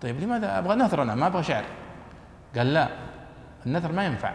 طيب 0.00 0.20
لماذا 0.20 0.58
أبغى 0.58 0.76
نثر 0.76 1.02
أنا؟ 1.02 1.14
ما 1.14 1.26
أبغى 1.26 1.42
شعر. 1.42 1.64
قال 2.56 2.74
لا 2.74 2.88
النثر 3.66 3.92
ما 3.92 4.06
ينفع. 4.06 4.32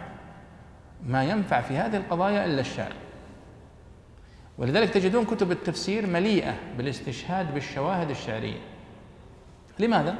ما 1.06 1.24
ينفع 1.24 1.60
في 1.60 1.76
هذه 1.76 1.96
القضايا 1.96 2.44
إلا 2.44 2.60
الشعر. 2.60 2.92
ولذلك 4.58 4.90
تجدون 4.90 5.24
كتب 5.24 5.50
التفسير 5.50 6.06
مليئة 6.06 6.54
بالاستشهاد 6.76 7.54
بالشواهد 7.54 8.10
الشعرية. 8.10 8.58
لماذا؟ 9.78 10.16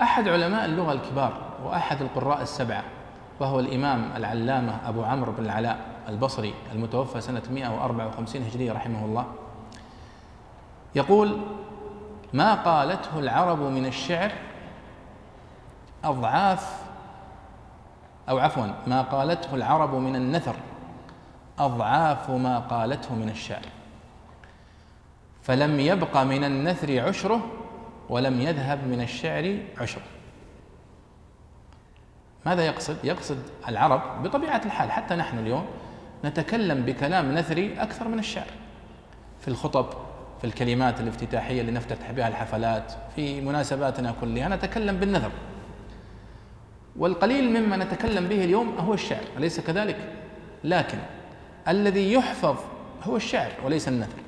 أحد 0.00 0.28
علماء 0.28 0.64
اللغة 0.64 0.92
الكبار 0.92 1.47
وأحد 1.68 2.02
القراء 2.02 2.42
السبعة 2.42 2.84
وهو 3.40 3.60
الإمام 3.60 4.10
العلامة 4.16 4.88
أبو 4.88 5.02
عمرو 5.02 5.32
بن 5.32 5.44
العلاء 5.44 5.78
البصري 6.08 6.54
المتوفى 6.72 7.20
سنة 7.20 7.42
154 7.50 8.42
هجرية 8.42 8.72
رحمه 8.72 9.04
الله. 9.04 9.26
يقول 10.94 11.40
ما 12.32 12.54
قالته 12.54 13.18
العرب 13.18 13.58
من 13.58 13.86
الشعر 13.86 14.32
أضعاف 16.04 16.82
أو 18.28 18.38
عفوا 18.38 18.66
ما 18.86 19.02
قالته 19.02 19.54
العرب 19.54 19.94
من 19.94 20.16
النثر 20.16 20.56
أضعاف 21.58 22.30
ما 22.30 22.58
قالته 22.58 23.14
من 23.14 23.28
الشعر. 23.28 23.62
فلم 25.42 25.80
يبق 25.80 26.16
من 26.16 26.44
النثر 26.44 27.08
عشره 27.08 27.40
ولم 28.08 28.40
يذهب 28.40 28.86
من 28.86 29.00
الشعر 29.00 29.58
عشره. 29.80 30.17
ماذا 32.48 32.66
يقصد؟ 32.66 32.96
يقصد 33.04 33.38
العرب 33.68 34.22
بطبيعة 34.22 34.62
الحال 34.64 34.90
حتى 34.90 35.14
نحن 35.14 35.38
اليوم 35.38 35.66
نتكلم 36.24 36.82
بكلام 36.82 37.34
نثري 37.34 37.74
أكثر 37.78 38.08
من 38.08 38.18
الشعر 38.18 38.46
في 39.40 39.48
الخطب 39.48 39.86
في 40.38 40.44
الكلمات 40.44 41.00
الافتتاحية 41.00 41.60
اللي 41.60 41.72
نفتتح 41.72 42.10
بها 42.10 42.28
الحفلات 42.28 42.92
في 43.16 43.40
مناسباتنا 43.40 44.14
كلها 44.20 44.48
نتكلم 44.48 44.96
بالنثر 44.96 45.30
والقليل 46.96 47.60
مما 47.60 47.76
نتكلم 47.76 48.28
به 48.28 48.44
اليوم 48.44 48.78
هو 48.78 48.94
الشعر 48.94 49.24
أليس 49.36 49.60
كذلك؟ 49.60 49.96
لكن 50.64 50.98
الذي 51.68 52.12
يحفظ 52.12 52.56
هو 53.04 53.16
الشعر 53.16 53.50
وليس 53.64 53.88
النثر 53.88 54.18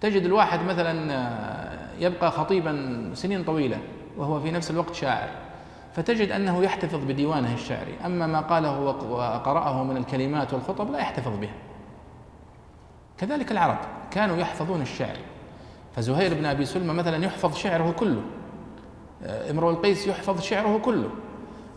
تجد 0.00 0.22
الواحد 0.22 0.60
مثلا 0.60 1.12
آه، 1.14 1.88
يبقى 2.00 2.30
خطيبا 2.30 3.10
سنين 3.14 3.44
طويلة 3.44 3.78
وهو 4.16 4.40
في 4.40 4.50
نفس 4.50 4.70
الوقت 4.70 4.94
شاعر 4.94 5.43
فتجد 5.94 6.30
أنه 6.30 6.62
يحتفظ 6.62 7.04
بديوانه 7.04 7.54
الشعري. 7.54 7.94
أما 8.06 8.26
ما 8.26 8.40
قاله 8.40 8.80
وقرأه 8.80 9.84
من 9.84 9.96
الكلمات 9.96 10.54
والخطب 10.54 10.90
لا 10.90 10.98
يحتفظ 10.98 11.38
به 11.38 11.50
كذلك 13.18 13.52
العرب 13.52 13.78
كانوا 14.10 14.36
يحفظون 14.36 14.82
الشعر. 14.82 15.16
فزهير 15.96 16.34
بن 16.34 16.46
أبي 16.46 16.64
سلمى 16.64 16.92
مثلا 16.92 17.24
يحفظ 17.24 17.56
شعره 17.56 17.90
كله. 17.90 18.22
آه، 19.22 19.50
امرؤ 19.50 19.70
القيس 19.70 20.06
يحفظ 20.06 20.40
شعره 20.40 20.78
كله. 20.78 21.10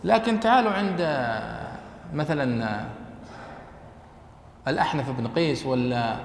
لكن 0.03 0.39
تعالوا 0.39 0.71
عند 0.71 0.97
آه، 1.01 1.67
مثلا 2.13 2.85
الأحنف 4.67 5.09
بن 5.09 5.27
قيس 5.27 5.65
ولا 5.65 6.17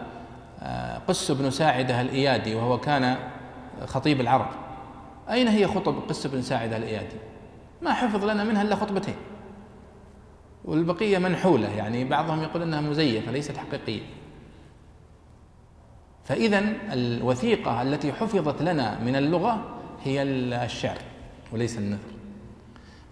قس 1.09 1.31
بن 1.31 1.51
ساعدة 1.51 2.01
الإيادي 2.01 2.55
وهو 2.55 2.79
كان 2.79 3.17
خطيب 3.87 4.21
العرب. 4.21 4.49
أين 5.31 5.49
هي 5.49 5.67
خطب 5.67 5.95
قس 6.09 6.27
بن 6.27 6.43
ساعدة 6.43 6.77
الإيادي؟ 6.77 7.32
ما 7.83 7.93
حفظ 7.93 8.25
لنا 8.25 8.45
منها 8.45 8.63
إلا 8.63 8.77
خطبتين. 8.77 9.15
والبقية 10.65 11.19
منحولة 11.19 11.69
يعني 11.69 12.05
بعضهم 12.05 12.43
يقول 12.43 12.63
أنها 12.63 12.81
مزيفة 12.81 13.33
ليست 13.33 13.57
حقيقية. 13.57 14.03
فإذا 16.25 16.63
الوثيقة 16.93 17.83
التي 17.83 18.13
حفظت 18.13 18.63
لنا 18.63 19.01
من 19.01 19.17
اللغة 19.17 19.65
هي 20.05 20.23
الشعر 20.23 20.99
وليس 21.53 21.79
النثر. 21.79 22.13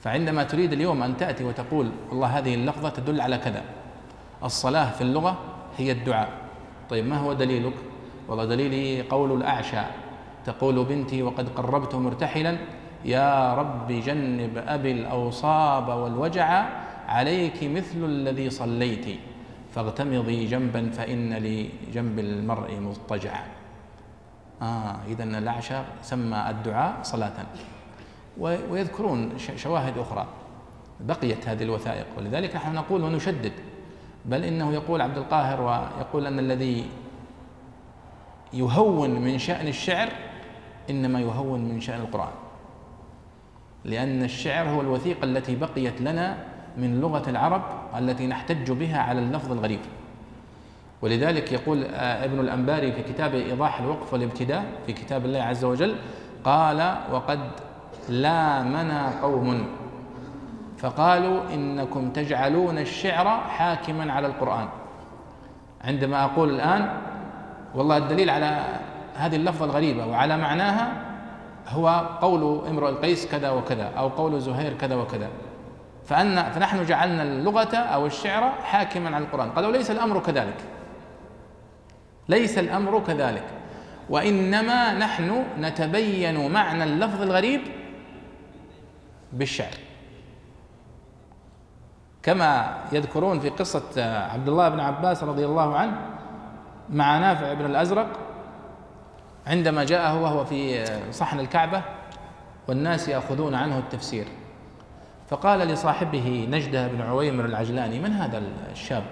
فعندما 0.01 0.45
تريد 0.45 0.73
اليوم 0.73 1.03
أن 1.03 1.17
تأتي 1.17 1.45
وتقول 1.45 1.91
والله 2.11 2.27
هذه 2.27 2.55
اللفظة 2.55 2.89
تدل 2.89 3.21
على 3.21 3.39
كذا 3.39 3.65
الصلاة 4.45 4.91
في 4.91 5.01
اللغة 5.01 5.39
هي 5.77 5.93
الدعاء. 5.93 6.31
طيب 6.91 7.07
ما 7.07 7.17
هو 7.17 7.33
دليلك؟ 7.33 7.75
والله 8.29 8.45
دليلي 8.45 9.03
قول 9.03 9.33
الأعشى 9.33 9.83
تقول 10.45 10.85
بنتي 10.85 11.23
وقد 11.23 11.49
قربت 11.49 11.95
مرتحلا 11.95 12.59
يا 13.05 13.55
رب 13.55 13.93
جنب 13.93 14.59
أبي 14.67 14.93
الأوصاب 14.93 15.89
والوجع 15.89 16.69
عليك 17.09 17.65
مثل 17.65 18.05
الذي 18.05 18.51
صليت. 18.51 19.07
فاغتمضي 19.75 20.47
جنبا 20.47 20.91
فإن 20.91 21.35
لجنب 21.35 22.19
المرء 22.19 22.81
مضطجعا 22.81 23.45
آه 24.63 24.97
إذا 25.09 25.25
الأعشى 25.25 25.79
سمى 26.03 26.45
الدعاء 26.51 26.95
صلاة. 27.03 27.33
ويذكرون 28.39 29.39
شواهد 29.57 29.99
أخرى 29.99 30.27
بقيت 31.01 31.49
هذه 31.49 31.63
الوثائق. 31.63 32.07
ولذلك 32.19 32.57
نحن 32.57 32.75
نقول 32.75 33.05
ونشدد. 33.05 33.53
بل 34.25 34.45
إنه 34.45 34.73
يقول 34.73 35.01
عبد 35.01 35.17
القاهر 35.19 35.61
ويقول 35.63 36.27
أن 36.27 36.39
الذي 36.39 36.85
يهون 38.53 39.11
من 39.11 39.39
شأن 39.39 39.69
الشعر 39.69 40.09
إنما 40.91 41.21
يهون 41.21 41.61
من 41.61 41.81
شأن 41.81 42.01
القرآن. 42.01 42.50
لأن 43.85 44.23
الشعر 44.23 44.69
هو 44.69 44.81
الوثيقة 44.81 45.25
التي 45.25 45.57
بقيت 45.57 46.01
لنا 46.01 46.37
من 46.77 47.01
لغة 47.01 47.31
العرب 47.31 47.63
التي 47.99 48.27
نحتج 48.27 48.71
بها 48.73 48.99
على 48.99 49.21
اللفظ 49.21 49.53
الغريب. 49.53 49.81
ولذلك 51.03 51.53
يقول 51.53 51.85
آه، 51.85 52.25
ابن 52.25 52.41
الأنباري 52.41 52.93
في 52.93 53.03
كتاب 53.03 53.35
إيضاح 53.35 53.81
الوقف 53.81 54.13
والابتداء 54.13 54.65
في 54.87 54.93
كتاب 54.93 55.25
الله 55.25 55.43
عز 55.43 55.65
وجل 55.65 55.95
قال 56.45 56.97
وقد 57.13 57.41
لامنا 58.09 59.13
قوم 59.23 59.67
فقالوا 60.79 61.41
إنكم 61.55 62.11
تجعلون 62.11 62.79
الشعر 62.79 63.41
حاكما 63.41 64.13
على 64.13 64.27
القرآن 64.27 64.69
عندما 65.85 66.25
أقول 66.25 66.51
الآن 66.55 66.89
والله 67.75 67.97
الدليل 67.97 68.31
على 68.31 68.65
هذه 69.17 69.37
اللفظة 69.37 69.65
الغريبة 69.65 70.07
وعلى 70.07 70.37
معناها 70.37 71.10
هو 71.71 71.89
قول 72.21 72.67
امرؤ 72.69 72.89
القيس 72.89 73.27
كذا 73.27 73.51
وكذا 73.51 73.93
أو 73.99 74.09
قول 74.09 74.41
زهير 74.41 74.73
كذا 74.73 74.95
وكذا. 74.95 75.29
فأن 76.05 76.43
فنحن 76.43 76.85
جعلنا 76.85 77.23
اللغة 77.23 77.77
أو 77.77 78.07
الشعر 78.07 78.51
حاكما 78.51 79.17
على 79.17 79.25
القرآن. 79.25 79.51
قالوا 79.51 79.73
ليس 79.73 79.91
الأمر 79.91 80.21
كذلك. 80.21 80.57
ليس 82.29 82.59
الأمر 82.59 83.01
كذلك. 83.01 83.45
وإنما 84.11 84.93
نحن 84.95 85.45
نتبين 85.59 86.53
معنى 86.53 86.85
اللفظ 86.85 87.23
الغريب 87.23 87.61
بالشعر. 89.33 89.75
كما 92.23 92.79
يذكرون 92.93 93.41
في 93.41 93.49
قصة 93.49 93.83
عبد 94.33 94.49
الله 94.49 94.69
بن 94.69 94.81
عباس 94.81 95.25
رضي 95.25 95.45
الله 95.45 95.77
عنه 95.77 95.97
مع 96.91 97.19
نافع 97.19 97.53
بن 97.53 97.65
الأزرق 97.65 98.07
عندما 99.47 99.85
جاءه 99.85 100.23
وهو 100.23 100.45
في 100.45 100.85
صحن 101.13 101.41
الكعبة 101.41 101.83
والناس 102.69 103.09
يأخذون 103.09 103.55
عنه 103.55 103.79
التفسير. 103.79 104.27
فقال 105.29 105.59
لصاحبه 105.59 106.47
نجدة 106.51 106.89
بن 106.89 107.01
عويمر 107.01 107.45
العجلاني 107.45 107.99
من 107.99 108.13
هذا 108.13 108.43
الشاب؟ 108.73 109.05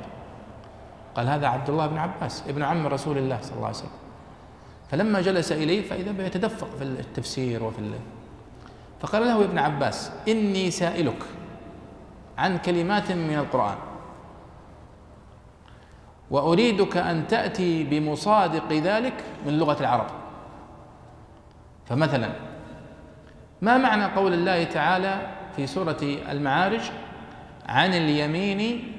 قال 1.14 1.28
هذا 1.28 1.46
عبد 1.46 1.70
الله 1.70 1.86
بن 1.86 1.98
عباس 1.98 2.44
ابن 2.48 2.62
عم 2.62 2.86
رسول 2.86 3.18
الله 3.18 3.38
صلى 3.42 3.52
الله 3.52 3.66
عليه 3.66 3.76
وسلم. 3.76 3.90
فلما 4.90 5.20
جلس 5.20 5.52
إليه 5.52 5.88
فإذا 5.88 6.12
بيتدفق 6.12 6.68
في 6.78 6.84
التفسير 6.84 7.64
وفي 7.64 7.78
فقال 9.00 9.22
له 9.22 9.44
ابن 9.44 9.58
عباس 9.58 10.12
إني 10.28 10.70
سائلك 10.70 11.22
عن 12.38 12.58
كلمات 12.58 13.12
من 13.12 13.34
القرآن 13.34 13.76
وأريدك 16.30 16.96
أن 16.96 17.26
تأتي 17.26 17.84
بمصادق 17.84 18.72
ذلك 18.72 19.14
من 19.46 19.58
لغة 19.58 19.80
العرب. 19.80 20.06
فمثلا 21.88 22.28
ما 23.62 23.78
معنى 23.78 24.04
قول 24.04 24.34
الله 24.34 24.64
تعالى 24.64 25.20
في 25.56 25.66
سورة 25.66 25.98
المعارج 26.02 26.80
عن 27.68 27.94
اليمين 27.94 28.92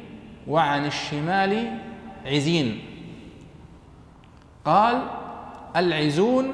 وعن 0.48 0.86
الشمال 0.86 1.78
عزين؟ 2.26 2.86
قال 4.66 5.02
العزون 5.76 6.54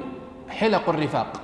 حلق 0.49 0.89
الرفاق. 0.89 1.41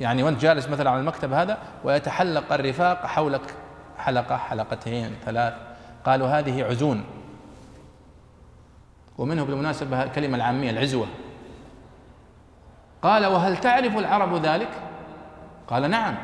يعني 0.00 0.22
وأنت 0.22 0.40
جالس 0.40 0.68
مثلا 0.68 0.90
على 0.90 1.00
المكتب 1.00 1.32
هذا 1.32 1.58
ويتحلق 1.84 2.52
الرفاق 2.52 3.06
حولك 3.06 3.54
حلقة 3.98 4.36
حلقتين 4.36 5.10
ثلاث. 5.24 5.54
قالوا 6.04 6.28
هذه 6.28 6.64
عزون. 6.64 7.04
ومنه 9.18 9.44
بالمناسبة 9.44 10.02
الكلمة 10.02 10.36
العامية 10.36 10.70
العزوة. 10.70 11.06
قال 13.02 13.26
وهل 13.26 13.56
تعرف 13.56 13.96
العرب 13.96 14.34
ذلك؟ 14.34 14.70
قال 15.68 15.90
نعم. 15.90 16.14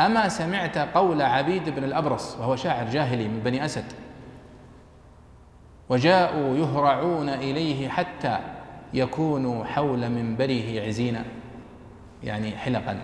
أما 0.00 0.28
سمعت 0.28 0.78
قول 0.78 1.22
عبيد 1.22 1.68
بن 1.68 1.84
الأبرص 1.84 2.36
وهو 2.36 2.56
شاعر 2.56 2.86
جاهلي 2.88 3.28
من 3.28 3.40
بني 3.40 3.64
أسد 3.64 3.84
وجاءوا 5.88 6.56
يهرعون 6.56 7.28
إليه 7.28 7.88
حتى 7.88 8.38
يكونوا 8.94 9.64
حول 9.64 10.10
منبره 10.10 10.86
عزينا. 10.86 11.24
يعني 12.22 12.56
حلقا. 12.56 13.02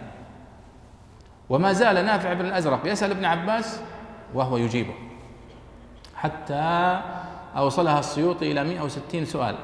وما 1.49 1.73
زال 1.73 2.05
نافع 2.05 2.33
بن 2.33 2.45
الأزرق 2.45 2.81
يسأل 2.87 3.11
ابن 3.11 3.24
عباس 3.24 3.81
وهو 4.35 4.57
يجيبه. 4.57 4.95
حتى 6.16 7.01
أوصلها 7.57 7.99
السيوطي 7.99 8.53
إلى 8.53 8.65
160 8.65 9.24
سؤال. 9.24 9.57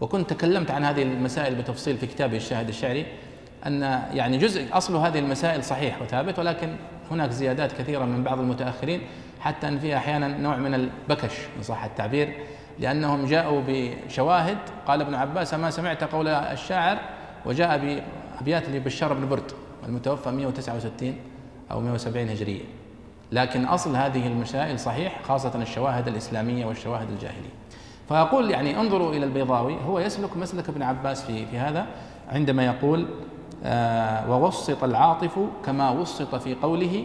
وكنت 0.00 0.32
تكلمت 0.32 0.70
عن 0.70 0.84
هذه 0.84 1.02
المسائل 1.02 1.54
بتفصيل 1.54 1.96
في 1.96 2.06
كتابي 2.06 2.36
الشاهد 2.36 2.68
الشعري 2.68 3.06
أن 3.66 3.82
يعني 4.12 4.38
جزء 4.38 4.66
أصل 4.72 4.96
هذه 4.96 5.18
المسائل 5.18 5.64
صحيح 5.64 6.02
وثابت 6.02 6.38
ولكن 6.38 6.76
هناك 7.10 7.30
زيادات 7.30 7.72
كثيرة 7.72 8.04
من 8.04 8.22
بعض 8.24 8.38
المتأخرين 8.38 9.00
حتى 9.40 9.68
أن 9.68 9.78
فيها 9.78 9.96
أحيانا 9.96 10.28
نوع 10.28 10.56
من 10.56 10.74
البكش 10.74 11.32
إن 11.58 11.62
صح 11.62 11.84
التعبير 11.84 12.34
لأنهم 12.78 13.26
جاءوا 13.26 13.62
بشواهد 13.66 14.58
قال 14.86 15.00
ابن 15.00 15.14
عباس 15.14 15.54
ما 15.54 15.70
سمعت 15.70 16.04
قول 16.04 16.28
الشاعر؟ 16.28 16.98
وجاء 17.46 17.78
بأبيات 18.38 18.68
لبشار 18.68 19.12
بن 19.12 19.28
برد 19.28 19.52
المتوفى 19.86 20.30
169 20.30 21.14
أو 21.70 21.80
170 21.80 22.28
هجرية. 22.28 22.62
لكن 23.32 23.64
أصل 23.64 23.96
هذه 23.96 24.26
المسائل 24.26 24.78
صحيح 24.78 25.22
خاصة 25.22 25.62
الشواهد 25.62 26.08
الإسلامية 26.08 26.66
والشواهد 26.66 27.10
الجاهلية. 27.10 27.59
فأقول 28.10 28.50
يعني 28.50 28.80
انظروا 28.80 29.12
إلى 29.12 29.24
البيضاوي 29.24 29.76
هو 29.86 29.98
يسلك 29.98 30.36
مسلك 30.36 30.68
ابن 30.68 30.82
عباس 30.82 31.22
في, 31.22 31.46
في 31.46 31.58
هذا 31.58 31.86
عندما 32.28 32.66
يقول 32.66 33.06
آه 33.64 34.30
ووسط 34.30 34.84
العاطف 34.84 35.38
كما 35.66 35.90
وسط 35.90 36.34
في 36.34 36.54
قوله 36.54 37.04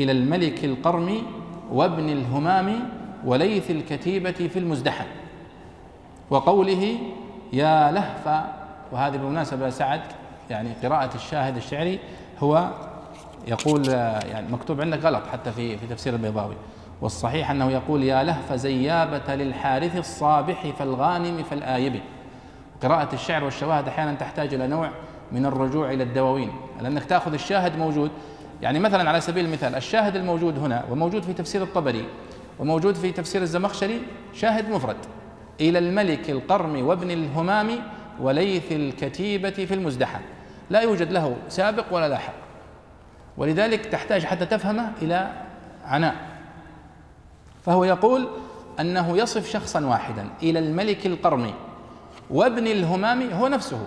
إلى 0.00 0.12
الملك 0.12 0.64
القرم 0.64 1.22
وابن 1.72 2.08
الهمام 2.08 2.88
وليث 3.24 3.70
الكتيبة 3.70 4.30
في 4.30 4.58
المزدحم. 4.58 5.06
وقوله 6.30 6.98
يا 7.52 7.92
لهف 7.92 8.44
وهذه 8.92 9.16
بالمناسبة 9.16 9.70
سعد 9.70 10.00
يعني 10.50 10.70
قراءة 10.82 11.14
الشاهد 11.14 11.56
الشعري 11.56 11.98
هو 12.38 12.70
يقول 13.48 13.88
يعني 13.88 14.52
مكتوب 14.52 14.80
عندك 14.80 15.04
غلط 15.04 15.22
حتى 15.32 15.52
في 15.52 15.78
في 15.78 15.86
تفسير 15.86 16.12
البيضاوي. 16.14 16.54
والصحيح 17.00 17.50
أنه 17.50 17.70
يقول 17.70 18.04
يا 18.04 18.22
لهف 18.22 18.52
زيابة 18.52 19.34
للحارث 19.34 19.96
الصابح 19.96 20.66
فالغانم 20.78 21.42
فالآيب. 21.42 22.00
قراءة 22.82 23.14
الشعر 23.14 23.44
والشواهد 23.44 23.88
أحيانا 23.88 24.14
تحتاج 24.14 24.54
إلى 24.54 24.66
نوع 24.66 24.90
من 25.32 25.46
الرجوع 25.46 25.92
إلى 25.92 26.02
الدواوين. 26.02 26.52
لأنك 26.80 27.04
تأخذ 27.04 27.32
الشاهد 27.32 27.78
موجود. 27.78 28.10
يعني 28.62 28.78
مثلا 28.78 29.08
على 29.08 29.20
سبيل 29.20 29.44
المثال 29.44 29.74
الشاهد 29.74 30.16
الموجود 30.16 30.58
هنا 30.58 30.84
وموجود 30.90 31.22
في 31.22 31.32
تفسير 31.32 31.62
الطبري 31.62 32.04
وموجود 32.58 32.94
في 32.94 33.12
تفسير 33.12 33.42
الزمخشري 33.42 34.02
شاهد 34.34 34.70
مفرد. 34.70 34.96
إلى 35.60 35.78
الملك 35.78 36.30
القرم 36.30 36.86
وابن 36.86 37.10
الهمام 37.10 37.68
وليث 38.20 38.72
الكتيبة 38.72 39.50
في 39.50 39.74
المزدحم 39.74 40.20
لا 40.70 40.80
يوجد 40.80 41.12
له 41.12 41.36
سابق 41.48 41.84
ولا 41.90 42.08
لاحق. 42.08 42.34
ولذلك 43.36 43.86
تحتاج 43.86 44.24
حتى 44.24 44.46
تفهمه 44.46 44.92
إلى 45.02 45.30
عناء. 45.84 46.29
فهو 47.66 47.84
يقول 47.84 48.28
أنه 48.80 49.18
يصف 49.18 49.50
شخصا 49.50 49.86
واحدا 49.86 50.28
إلى 50.42 50.58
الملك 50.58 51.06
القرمي 51.06 51.54
وابن 52.30 52.66
الهمام 52.66 53.30
هو 53.30 53.48
نفسه 53.48 53.86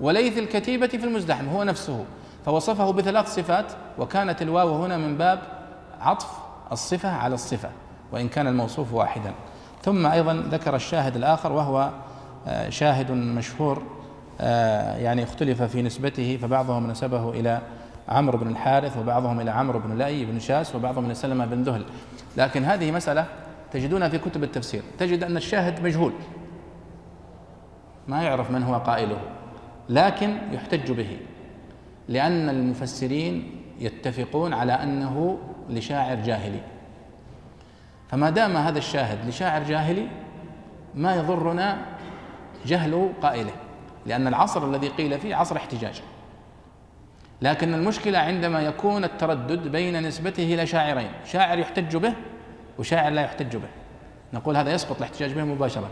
وليث 0.00 0.38
الكتيبة 0.38 0.86
في 0.86 1.04
المزدحم 1.04 1.48
هو 1.48 1.64
نفسه 1.64 2.04
فوصفه 2.46 2.92
بثلاث 2.92 3.34
صفات 3.34 3.72
وكانت 3.98 4.42
الواو 4.42 4.84
هنا 4.84 4.96
من 4.96 5.16
باب 5.16 5.38
عطف 6.00 6.26
الصفة 6.72 7.08
على 7.08 7.34
الصفة 7.34 7.70
وإن 8.12 8.28
كان 8.28 8.46
الموصوف 8.46 8.92
واحدا. 8.92 9.32
ثم 9.82 10.06
أيضا 10.06 10.32
ذكر 10.50 10.76
الشاهد 10.76 11.16
الآخر 11.16 11.52
وهو 11.52 11.90
آه، 12.46 12.68
شاهد 12.68 13.10
مشهور 13.10 13.82
آه، 14.40 14.96
يعني 14.96 15.22
اختلف 15.22 15.62
في 15.62 15.82
نسبته 15.82 16.38
فبعضهم 16.42 16.90
نسبه 16.90 17.30
إلى 17.30 17.60
عمرو 18.08 18.38
بن 18.38 18.48
الحارث 18.48 18.98
وبعضهم 18.98 19.40
إلى 19.40 19.50
عمرو 19.50 19.78
بن 19.78 19.98
لأي 19.98 20.24
بن 20.24 20.40
شاس 20.40 20.74
وبعضهم 20.74 21.06
إلى 21.06 21.14
سلمة 21.14 21.46
بن 21.46 21.62
ذهل. 21.62 21.84
لكن 22.36 22.64
هذه 22.64 22.90
مسألة 22.90 23.26
تجدونها 23.72 24.08
في 24.08 24.18
كتب 24.18 24.42
التفسير. 24.42 24.82
تجد 24.98 25.22
أن 25.22 25.36
الشاهد 25.36 25.84
مجهول. 25.84 26.12
ما 28.08 28.22
يعرف 28.22 28.50
من 28.50 28.62
هو 28.62 28.74
قائله 28.74 29.20
لكن 29.88 30.36
يحتج 30.52 30.92
به 30.92 31.18
لأن 32.08 32.48
المفسرين 32.48 33.60
يتفقون 33.78 34.52
على 34.52 34.72
أنه 34.72 35.38
لشاعر 35.68 36.16
جاهلي. 36.16 36.60
فما 38.08 38.30
دام 38.30 38.56
هذا 38.56 38.78
الشاهد 38.78 39.28
لشاعر 39.28 39.62
جاهلي 39.62 40.08
ما 40.94 41.14
يضرنا 41.14 41.78
جهل 42.66 43.12
قائله 43.22 43.52
لأن 44.06 44.26
العصر 44.26 44.70
الذي 44.70 44.88
قيل 44.88 45.18
فيه 45.18 45.34
عصر 45.34 45.56
احتجاج. 45.56 46.02
لكن 47.42 47.74
المشكلة 47.74 48.18
عندما 48.18 48.60
يكون 48.60 49.04
التردد 49.04 49.68
بين 49.68 50.02
نسبته 50.02 50.54
إلى 50.54 50.66
شاعرين 50.66 51.10
شاعر 51.24 51.58
يحتج 51.58 51.96
به 51.96 52.14
وشاعر 52.78 53.12
لا 53.12 53.22
يحتج 53.22 53.56
به. 53.56 53.68
نقول 54.32 54.56
هذا 54.56 54.72
يسقط 54.72 54.96
الاحتجاج 54.96 55.32
به 55.32 55.44
مباشرة. 55.44 55.90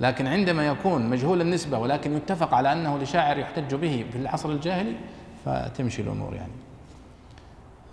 لكن 0.00 0.26
عندما 0.26 0.66
يكون 0.66 1.10
مجهول 1.10 1.40
النسبة 1.40 1.78
ولكن 1.78 2.16
يتفق 2.16 2.54
على 2.54 2.72
أنه 2.72 2.98
لشاعر 2.98 3.38
يحتج 3.38 3.74
به 3.74 4.06
في 4.12 4.18
العصر 4.18 4.50
الجاهلي 4.50 4.94
فتمشي 5.44 6.02
الأمور 6.02 6.34
يعني. 6.34 6.52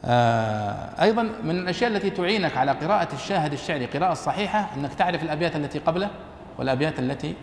آه 0.05 1.03
أيضا 1.03 1.23
من 1.43 1.59
الأشياء 1.59 1.91
التي 1.91 2.09
تعينك 2.09 2.57
على 2.57 2.71
قراءة 2.71 3.13
الشاهد 3.13 3.53
الشعري 3.53 3.85
قراءة 3.85 4.13
صحيحة 4.13 4.69
أنك 4.77 4.93
تعرف 4.93 5.23
الأبيات 5.23 5.55
التي 5.55 5.79
قبله 5.79 6.09
والأبيات 6.57 6.99
التي 6.99 7.35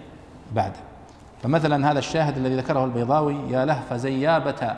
بعده. 0.52 0.87
فمثلا 1.42 1.90
هذا 1.90 1.98
الشاهد 1.98 2.36
الذي 2.36 2.56
ذكره 2.56 2.84
البيضاوي 2.84 3.36
يا 3.48 3.64
لهف 3.64 3.94
زيابة 3.94 4.74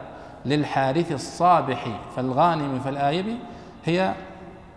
للحارث 0.46 1.12
الصابح 1.12 1.86
فالغانم 2.16 2.80
فالآيب 2.80 3.36
هي 3.84 4.14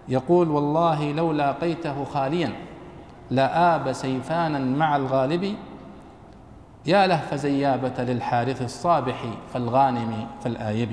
يقول 0.07 0.49
والله 0.49 1.11
لو 1.11 1.31
لاقيته 1.31 2.05
خاليا 2.05 2.53
لآب 3.31 3.91
سيفانا 3.91 4.59
مع 4.59 4.95
الغالب. 4.95 5.55
يا 6.85 7.07
لهف 7.07 7.35
زيابة 7.35 8.03
للحارث 8.03 8.61
الصابح 8.61 9.25
فالغانم 9.53 10.27
فالآيب. 10.43 10.89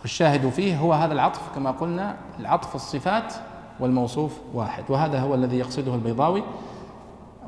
والشاهد 0.00 0.48
فيه 0.48 0.78
هو 0.78 0.92
هذا 0.92 1.12
العطف 1.12 1.54
كما 1.54 1.70
قلنا 1.70 2.16
العطف 2.40 2.74
الصفات 2.74 3.34
والموصوف 3.80 4.38
واحد. 4.54 4.84
وهذا 4.88 5.20
هو 5.20 5.34
الذي 5.34 5.58
يقصده 5.58 5.94
البيضاوي. 5.94 6.42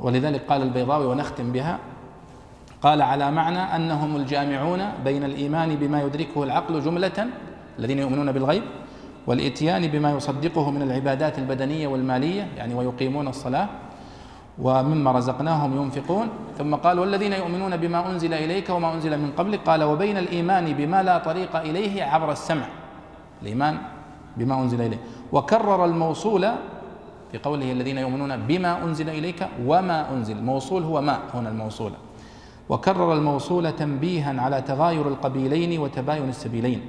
ولذلك 0.04 0.42
قال 0.48 0.62
البيضاوي 0.62 1.06
ونختم 1.06 1.52
بها 1.52 1.78
قال 2.82 3.02
على 3.02 3.30
معنى 3.30 3.58
أنهم 3.58 4.16
الجامعون 4.16 4.82
بين 5.04 5.24
الإيمان 5.24 5.76
بما 5.76 6.02
يدركه 6.02 6.42
العقل 6.42 6.80
جملة 6.80 7.18
الذين 7.78 7.98
يؤمنون 7.98 8.32
بالغيب 8.32 8.62
والإتيان 9.26 9.86
بما 9.86 10.10
يصدقه 10.12 10.70
من 10.70 10.82
العبادات 10.82 11.38
البدنية 11.38 11.86
والمالية 11.88 12.48
يعني 12.56 12.74
ويقيمون 12.74 13.28
الصلاة 13.28 13.68
ومما 14.58 15.12
رزقناهم 15.12 15.82
ينفقون. 15.82 16.28
ثم 16.58 16.74
قال 16.74 16.98
والذين 16.98 17.32
يؤمنون 17.32 17.76
بما 17.76 18.10
أنزل 18.10 18.34
إليك 18.34 18.70
وما 18.70 18.92
أنزل 18.94 19.18
من 19.18 19.32
قبلك 19.38 19.60
قال 19.66 19.82
وبين 19.82 20.16
الإيمان 20.16 20.72
بما 20.72 21.02
لا 21.02 21.18
طريق 21.18 21.56
إليه 21.56 22.04
عبر 22.04 22.32
السمع. 22.32 22.66
الإيمان 23.42 23.78
بما 24.36 24.54
أنزل 24.62 24.80
إليه. 24.80 25.00
وكرر 25.32 25.84
الموصول 25.84 26.48
في 27.34 27.40
قوله 27.40 27.72
الذين 27.72 27.98
يؤمنون 27.98 28.36
بما 28.36 28.84
أنزل 28.84 29.08
إليك 29.10 29.46
وما 29.66 30.14
أنزل 30.14 30.42
موصول 30.42 30.82
هو 30.82 31.00
ما 31.00 31.18
هنا 31.34 31.48
الموصول. 31.48 31.92
وكرر 32.68 33.12
الموصول 33.12 33.72
تنبيها 33.72 34.40
على 34.40 34.62
تغاير 34.62 35.08
القبيلين 35.08 35.78
وتباين 35.78 36.28
السبيلين 36.28 36.80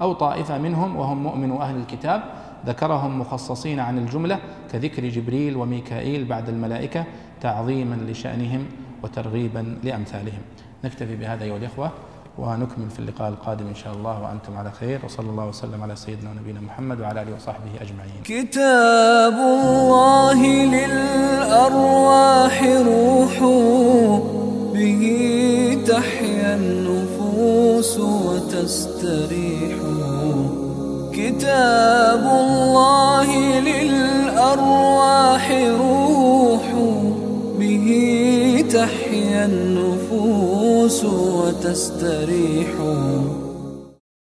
أو 0.00 0.12
طائفة 0.12 0.58
منهم 0.58 0.96
وهم 0.96 1.22
مؤمن 1.22 1.52
أهل 1.52 1.76
الكتاب 1.76 2.22
ذكرهم 2.66 3.20
مخصصين 3.20 3.80
عن 3.80 3.98
الجملة 3.98 4.38
كذكر 4.72 5.08
جبريل 5.08 5.56
وميكائيل 5.56 6.24
بعد 6.24 6.48
الملائكة 6.48 7.04
تعظيما 7.40 7.94
لشأنهم 7.94 8.66
وترغيبا 9.02 9.78
لأمثالهم. 9.82 10.42
نكتفي 10.84 11.16
بهذا 11.16 11.44
أيها 11.44 11.56
الإخوة. 11.56 11.90
ونكمل 12.38 12.90
في 12.90 12.98
اللقاء 12.98 13.28
القادم 13.28 13.66
إن 13.66 13.74
شاء 13.74 13.92
الله 13.94 14.22
وأنتم 14.22 14.56
على 14.56 14.70
خير 14.70 15.00
وصلى 15.04 15.30
الله 15.30 15.46
وسلم 15.48 15.82
على 15.82 15.96
سيدنا 15.96 16.30
ونبينا 16.30 16.60
محمد 16.60 17.00
وعلى 17.00 17.22
آله 17.22 17.34
وصحبه 17.34 17.70
أجمعين. 17.80 18.22
كتاب 18.24 19.34
الله 19.34 20.40
للأرواح 20.76 22.62
روح 22.62 23.38
به 24.74 25.02
تحيا 25.86 26.54
النفوس 26.56 27.98
وتستريح. 28.00 29.76
كتاب 31.12 32.24
الله 32.44 33.28
للأرواح 33.60 35.44
روح 35.80 36.66
به 37.58 37.88
النفوس 39.32 41.04
وتستريح. 41.04 42.68